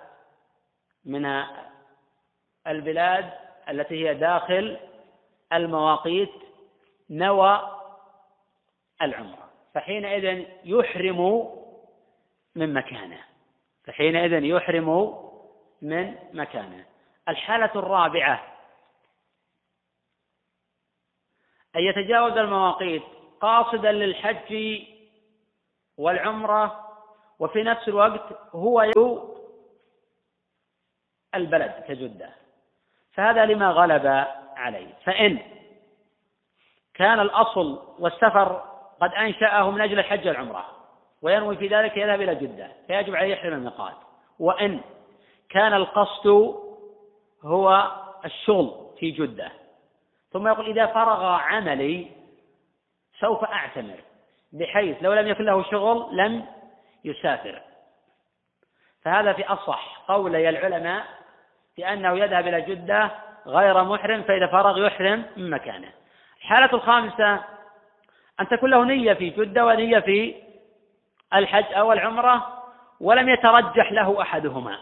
[1.04, 1.44] من
[2.66, 3.32] البلاد
[3.68, 4.78] التي هي داخل
[5.52, 6.32] المواقيت
[7.10, 7.80] نوى
[9.02, 9.50] العمرة.
[9.74, 11.50] فحينئذ يحرم
[12.54, 13.24] من مكانه.
[13.84, 15.18] فحينئذ يحرم
[15.82, 16.84] من مكانه.
[17.28, 18.54] الحالة الرابعة
[21.76, 23.02] أن يتجاوز المواقيت
[23.40, 24.80] قاصدا للحج
[25.96, 26.87] والعمرة
[27.38, 28.22] وفي نفس الوقت
[28.54, 28.92] هو
[31.34, 32.30] البلد كجدة.
[33.12, 34.94] فهذا لما غلب عليه.
[35.04, 35.38] فإن
[36.94, 38.62] كان الأصل والسفر
[39.00, 40.64] قد أنشأه من أجل الحج والعمرة
[41.22, 43.96] وينوي في ذلك يذهب إلى جدة فيجب عليه يحرم الميقات.
[44.38, 44.80] وإن
[45.50, 46.54] كان القصد
[47.42, 47.92] هو
[48.24, 49.52] الشغل في جدة.
[50.32, 52.10] ثم يقول إذا فرغ عملي
[53.20, 54.00] سوف أعتمر
[54.52, 56.46] بحيث لو لم يكن له شغل لم
[57.04, 57.62] يسافر.
[59.02, 61.04] فهذا في أصح قولي العلماء
[61.76, 63.10] بأنه يذهب إلى جدة
[63.46, 65.92] غير محرم فإذا فرغ يحرم من مكانه.
[66.40, 67.44] الحالة الخامسة
[68.40, 70.34] أن تكون له نية في جدة ونية في
[71.34, 72.64] الحج أو العمرة
[73.00, 74.78] ولم يترجح له أحدهما.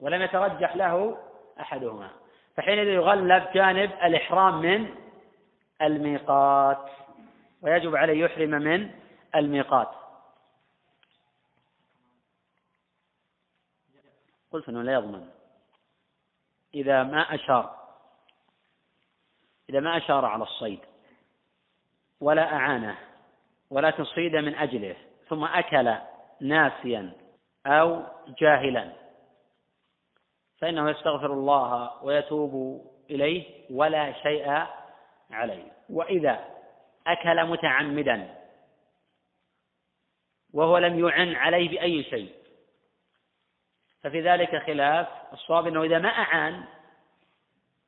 [0.00, 1.18] ولم يترجح له
[1.60, 2.08] أحدهما.
[2.56, 4.88] فحينئذ يغلب جانب الإحرام من
[5.82, 6.90] الميقات
[7.62, 8.90] ويجب عليه يحرم من
[9.36, 10.05] الميقات.
[14.52, 15.28] قلت إنه لا يضمن.
[16.74, 17.76] إذا ما أشار
[19.70, 20.80] إذا ما أشار على الصيد
[22.20, 22.98] ولا أعانه
[23.70, 24.96] ولكن صيد من أجله
[25.28, 25.94] ثم أكل
[26.40, 27.12] ناسيا
[27.66, 28.02] أو
[28.38, 28.92] جاهلا
[30.58, 34.66] فإنه يستغفر الله ويتوب إليه ولا شيء
[35.30, 35.72] عليه.
[35.90, 36.44] وإذا
[37.06, 38.34] أكل متعمدا
[40.54, 42.35] وهو لم يعن عليه بأي شيء
[44.02, 45.06] ففي ذلك خلاف.
[45.32, 46.64] الصواب أنه إذا ما أعان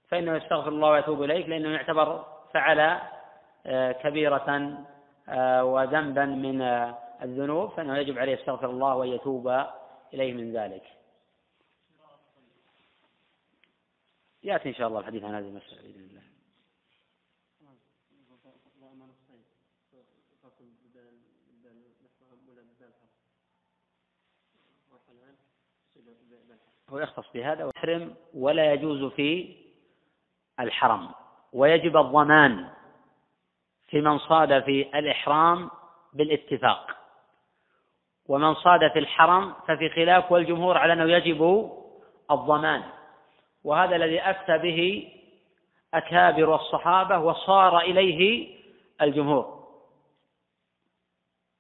[0.09, 3.01] فإنه يستغفر الله ويتوب إليه لأنه يعتبر فعل
[3.67, 4.79] آه، كبيرة
[5.29, 9.65] آه، وذنبا من آه، الذنوب فإنه يجب عليه يستغفر الله وأن يتوب
[10.15, 10.83] إليه من ذلك.
[14.43, 16.23] يأتي إن شاء الله الحديث عن هذه المسألة بإذن الله.
[26.91, 29.57] هو يختص بهذا ويحرم ولا يجوز في
[30.61, 31.09] الحرم
[31.53, 32.69] ويجب الضمان
[33.89, 35.71] في من صاد في الإحرام
[36.13, 36.97] بالاتفاق
[38.29, 41.71] ومن صاد في الحرم ففي خلاف والجمهور على أنه يجب
[42.31, 42.83] الضمان
[43.65, 45.13] وهذا الذي أفتى به
[45.95, 48.49] أكابر الصحابة وصار إليه
[49.03, 49.59] الجمهور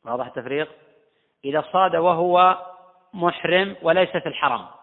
[0.05, 0.69] واضح التفريق؟
[1.45, 2.59] إذا صاد وهو
[3.15, 4.78] محرم وليس في الحرم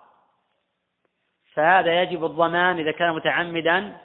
[1.56, 3.98] فهذا يجب الضمان إذا كان متعمدا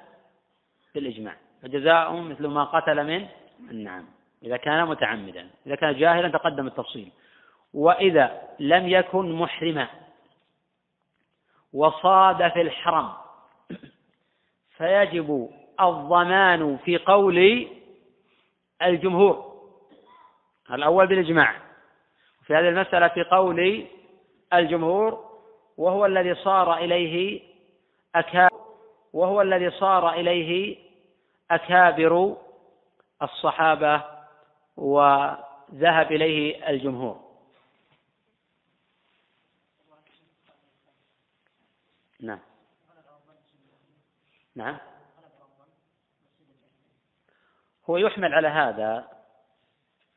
[0.95, 1.37] بالإجماع.
[1.63, 3.27] فجزاء مثل ما قتل من
[3.71, 4.05] النعم
[4.43, 7.13] إذا كان متعمدا إذا كان جاهلا تقدم التفصيل.
[7.75, 9.89] وإذا لم يكن محرما
[11.73, 13.13] وصاد في الحرم
[14.77, 15.51] فيجب
[15.81, 17.69] الضمان في قول
[18.83, 19.51] الجمهور.
[20.71, 21.55] الأول بالإجماع.
[22.47, 23.87] في هذه المسألة في قول
[24.53, 25.30] الجمهور
[25.81, 27.43] وهو الذي صار إليه
[28.15, 28.61] أكابر
[29.13, 30.79] وهو الذي صار إليه
[31.51, 32.37] أكابر
[33.23, 34.05] الصحابة
[34.77, 37.21] وذهب إليه الجمهور.
[42.21, 42.39] نعم.
[44.55, 44.79] نعم.
[47.91, 49.09] هو يحمل على هذا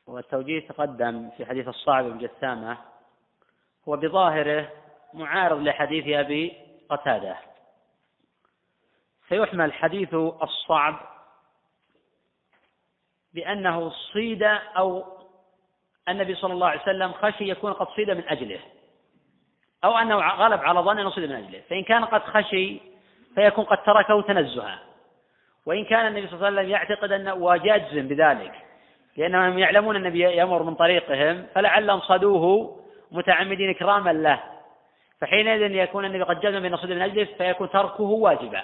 [0.06, 2.78] والتوجيه تقدم في حديث الصعب بن جثامة
[3.88, 4.83] هو بظاهره
[5.14, 6.52] معارض لحديث أبي
[6.90, 7.36] قتادة.
[9.28, 11.00] فيحمل حديث الصعب
[13.34, 14.42] بأنه صيد
[14.76, 15.04] أو
[16.08, 18.60] النبي صلى الله عليه وسلم خشي يكون قد صيد من أجله.
[19.84, 21.60] أو أنه غلب على ظن أنه صيد من أجله.
[21.70, 22.80] فإن كان قد خشي
[23.34, 24.78] فيكون قد تركه تنزها
[25.66, 28.54] وإن كان النبي صلى الله عليه وسلم يعتقد أنه وجازم بذلك
[29.16, 32.76] لأنهم يعلمون النبي يمر من طريقهم فلعلهم صدوه
[33.10, 34.53] متعمدين إكراما له.
[35.20, 38.62] فحينئذ يكون النبي قد جزم بأن صيد من أجله فيكون تركه واجبا.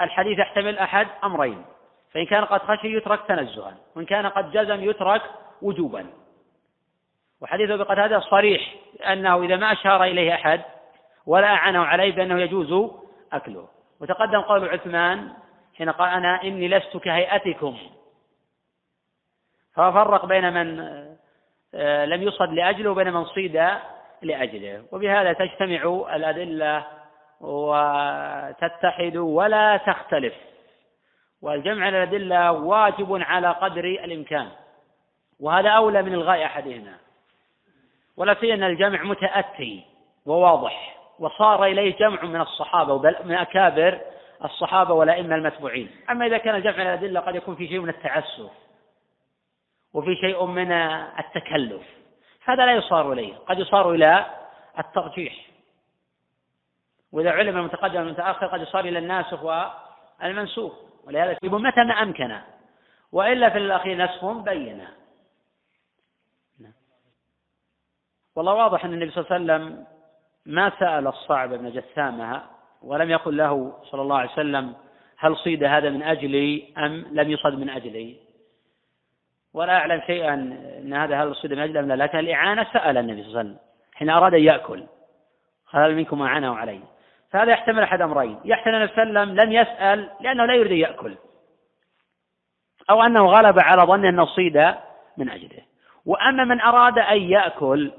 [0.00, 1.64] الحديث يحتمل أحد أمرين.
[2.12, 5.22] فإن كان قد خشي يترك تنزها وإن كان قد جزم يترك
[5.62, 6.06] وجوبا.
[7.40, 8.74] وحديث أبي قتادة صريح
[9.12, 10.60] أنه إذا ما أشار إليه أحد
[11.26, 12.90] ولا أعانه عليه بأنه يجوز
[13.32, 13.68] أكله.
[14.00, 15.32] وتقدم قول عثمان
[15.78, 17.78] حين قال أنا إني لست كهيئتكم.
[19.74, 20.80] ففرق بين من
[21.74, 23.56] آه، لم يصد لأجله وبين من صيد
[24.26, 24.84] لأجله.
[24.92, 26.84] وبهذا تجتمع الأدلة
[27.40, 30.34] وتتحد ولا تختلف.
[31.42, 34.48] والجمع الأدلة واجب على قدر الإمكان.
[35.40, 36.94] وهذا أولى من الغاء أحدهما.
[38.16, 39.84] ولا سيما أن الجمع متأتي
[40.26, 40.96] وواضح.
[41.18, 44.00] وصار إليه جمع من الصحابة من أكابر
[44.44, 45.90] الصحابة والأئمة المتبوعين.
[46.10, 48.50] أما إذا كان جمع الأدلة قد يكون في شيء من التعسف.
[49.94, 50.72] وفي شيء من
[51.18, 51.82] التكلف.
[52.46, 53.34] هذا لا يصار إليه.
[53.34, 54.26] قد يصار إلى
[54.78, 55.46] الترجيح.
[57.12, 60.72] وإذا علم المتقدم والمتأخر قد يصار إلى الناسخ والمنسوخ.
[61.04, 62.38] ولهذا يقول متى ما أمكن.
[63.12, 64.88] وإلا في الأخير نسخ بينا
[68.36, 69.84] والله واضح أن النبي صلى الله عليه وسلم
[70.46, 72.42] ما سأل الصعب بن جثامة
[72.82, 74.74] ولم يقل له صلى الله عليه وسلم
[75.18, 78.16] هل صيد هذا من أجلي أم لم يصد من أجلي.
[79.56, 83.22] ولا أعلم شيئا أن هذا هل صيد من أجلي أم لا لكن الإعانة سأل النبي
[83.22, 83.58] صلى الله عليه وسلم
[83.94, 84.82] حين أراد أن يأكل
[85.70, 86.80] هل منكم أعانه عليه.
[87.30, 90.72] فهذا يحتمل أحد أمرين يحتمل النبي صلى الله عليه وسلم لم يسأل لأنه لا يريد
[90.72, 91.16] أن يأكل
[92.90, 94.74] أو أنه غلب على ظن أنه صيد
[95.16, 95.62] من أجله.
[96.06, 97.92] وأما من أراد أن يأكل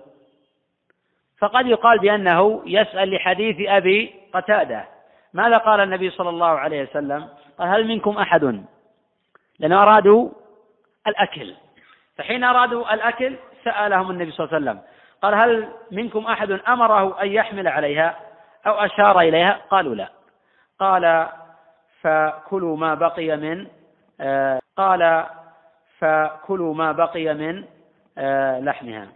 [1.40, 4.86] فقد يقال بأنه يسأل لحديث أبي قتادة.
[5.34, 7.28] ماذا قال النبي صلى الله عليه وسلم؟
[7.60, 8.66] قال هل منكم أحد؟
[9.60, 10.30] لأنه أرادوا
[11.08, 11.56] الأكل.
[12.18, 14.82] فحين أرادوا الأكل سألهم النبي صلى الله عليه وسلم
[15.22, 18.20] قال هل منكم أحد أمره أن يحمل عليها
[18.68, 20.10] أو أشار إليها؟ قالوا لا.
[20.80, 21.28] قال
[22.02, 23.68] فكلوا ما بقي من
[24.22, 25.26] آه قال
[26.00, 27.64] فكلوا ما بقي من
[28.18, 29.08] آه لحمها.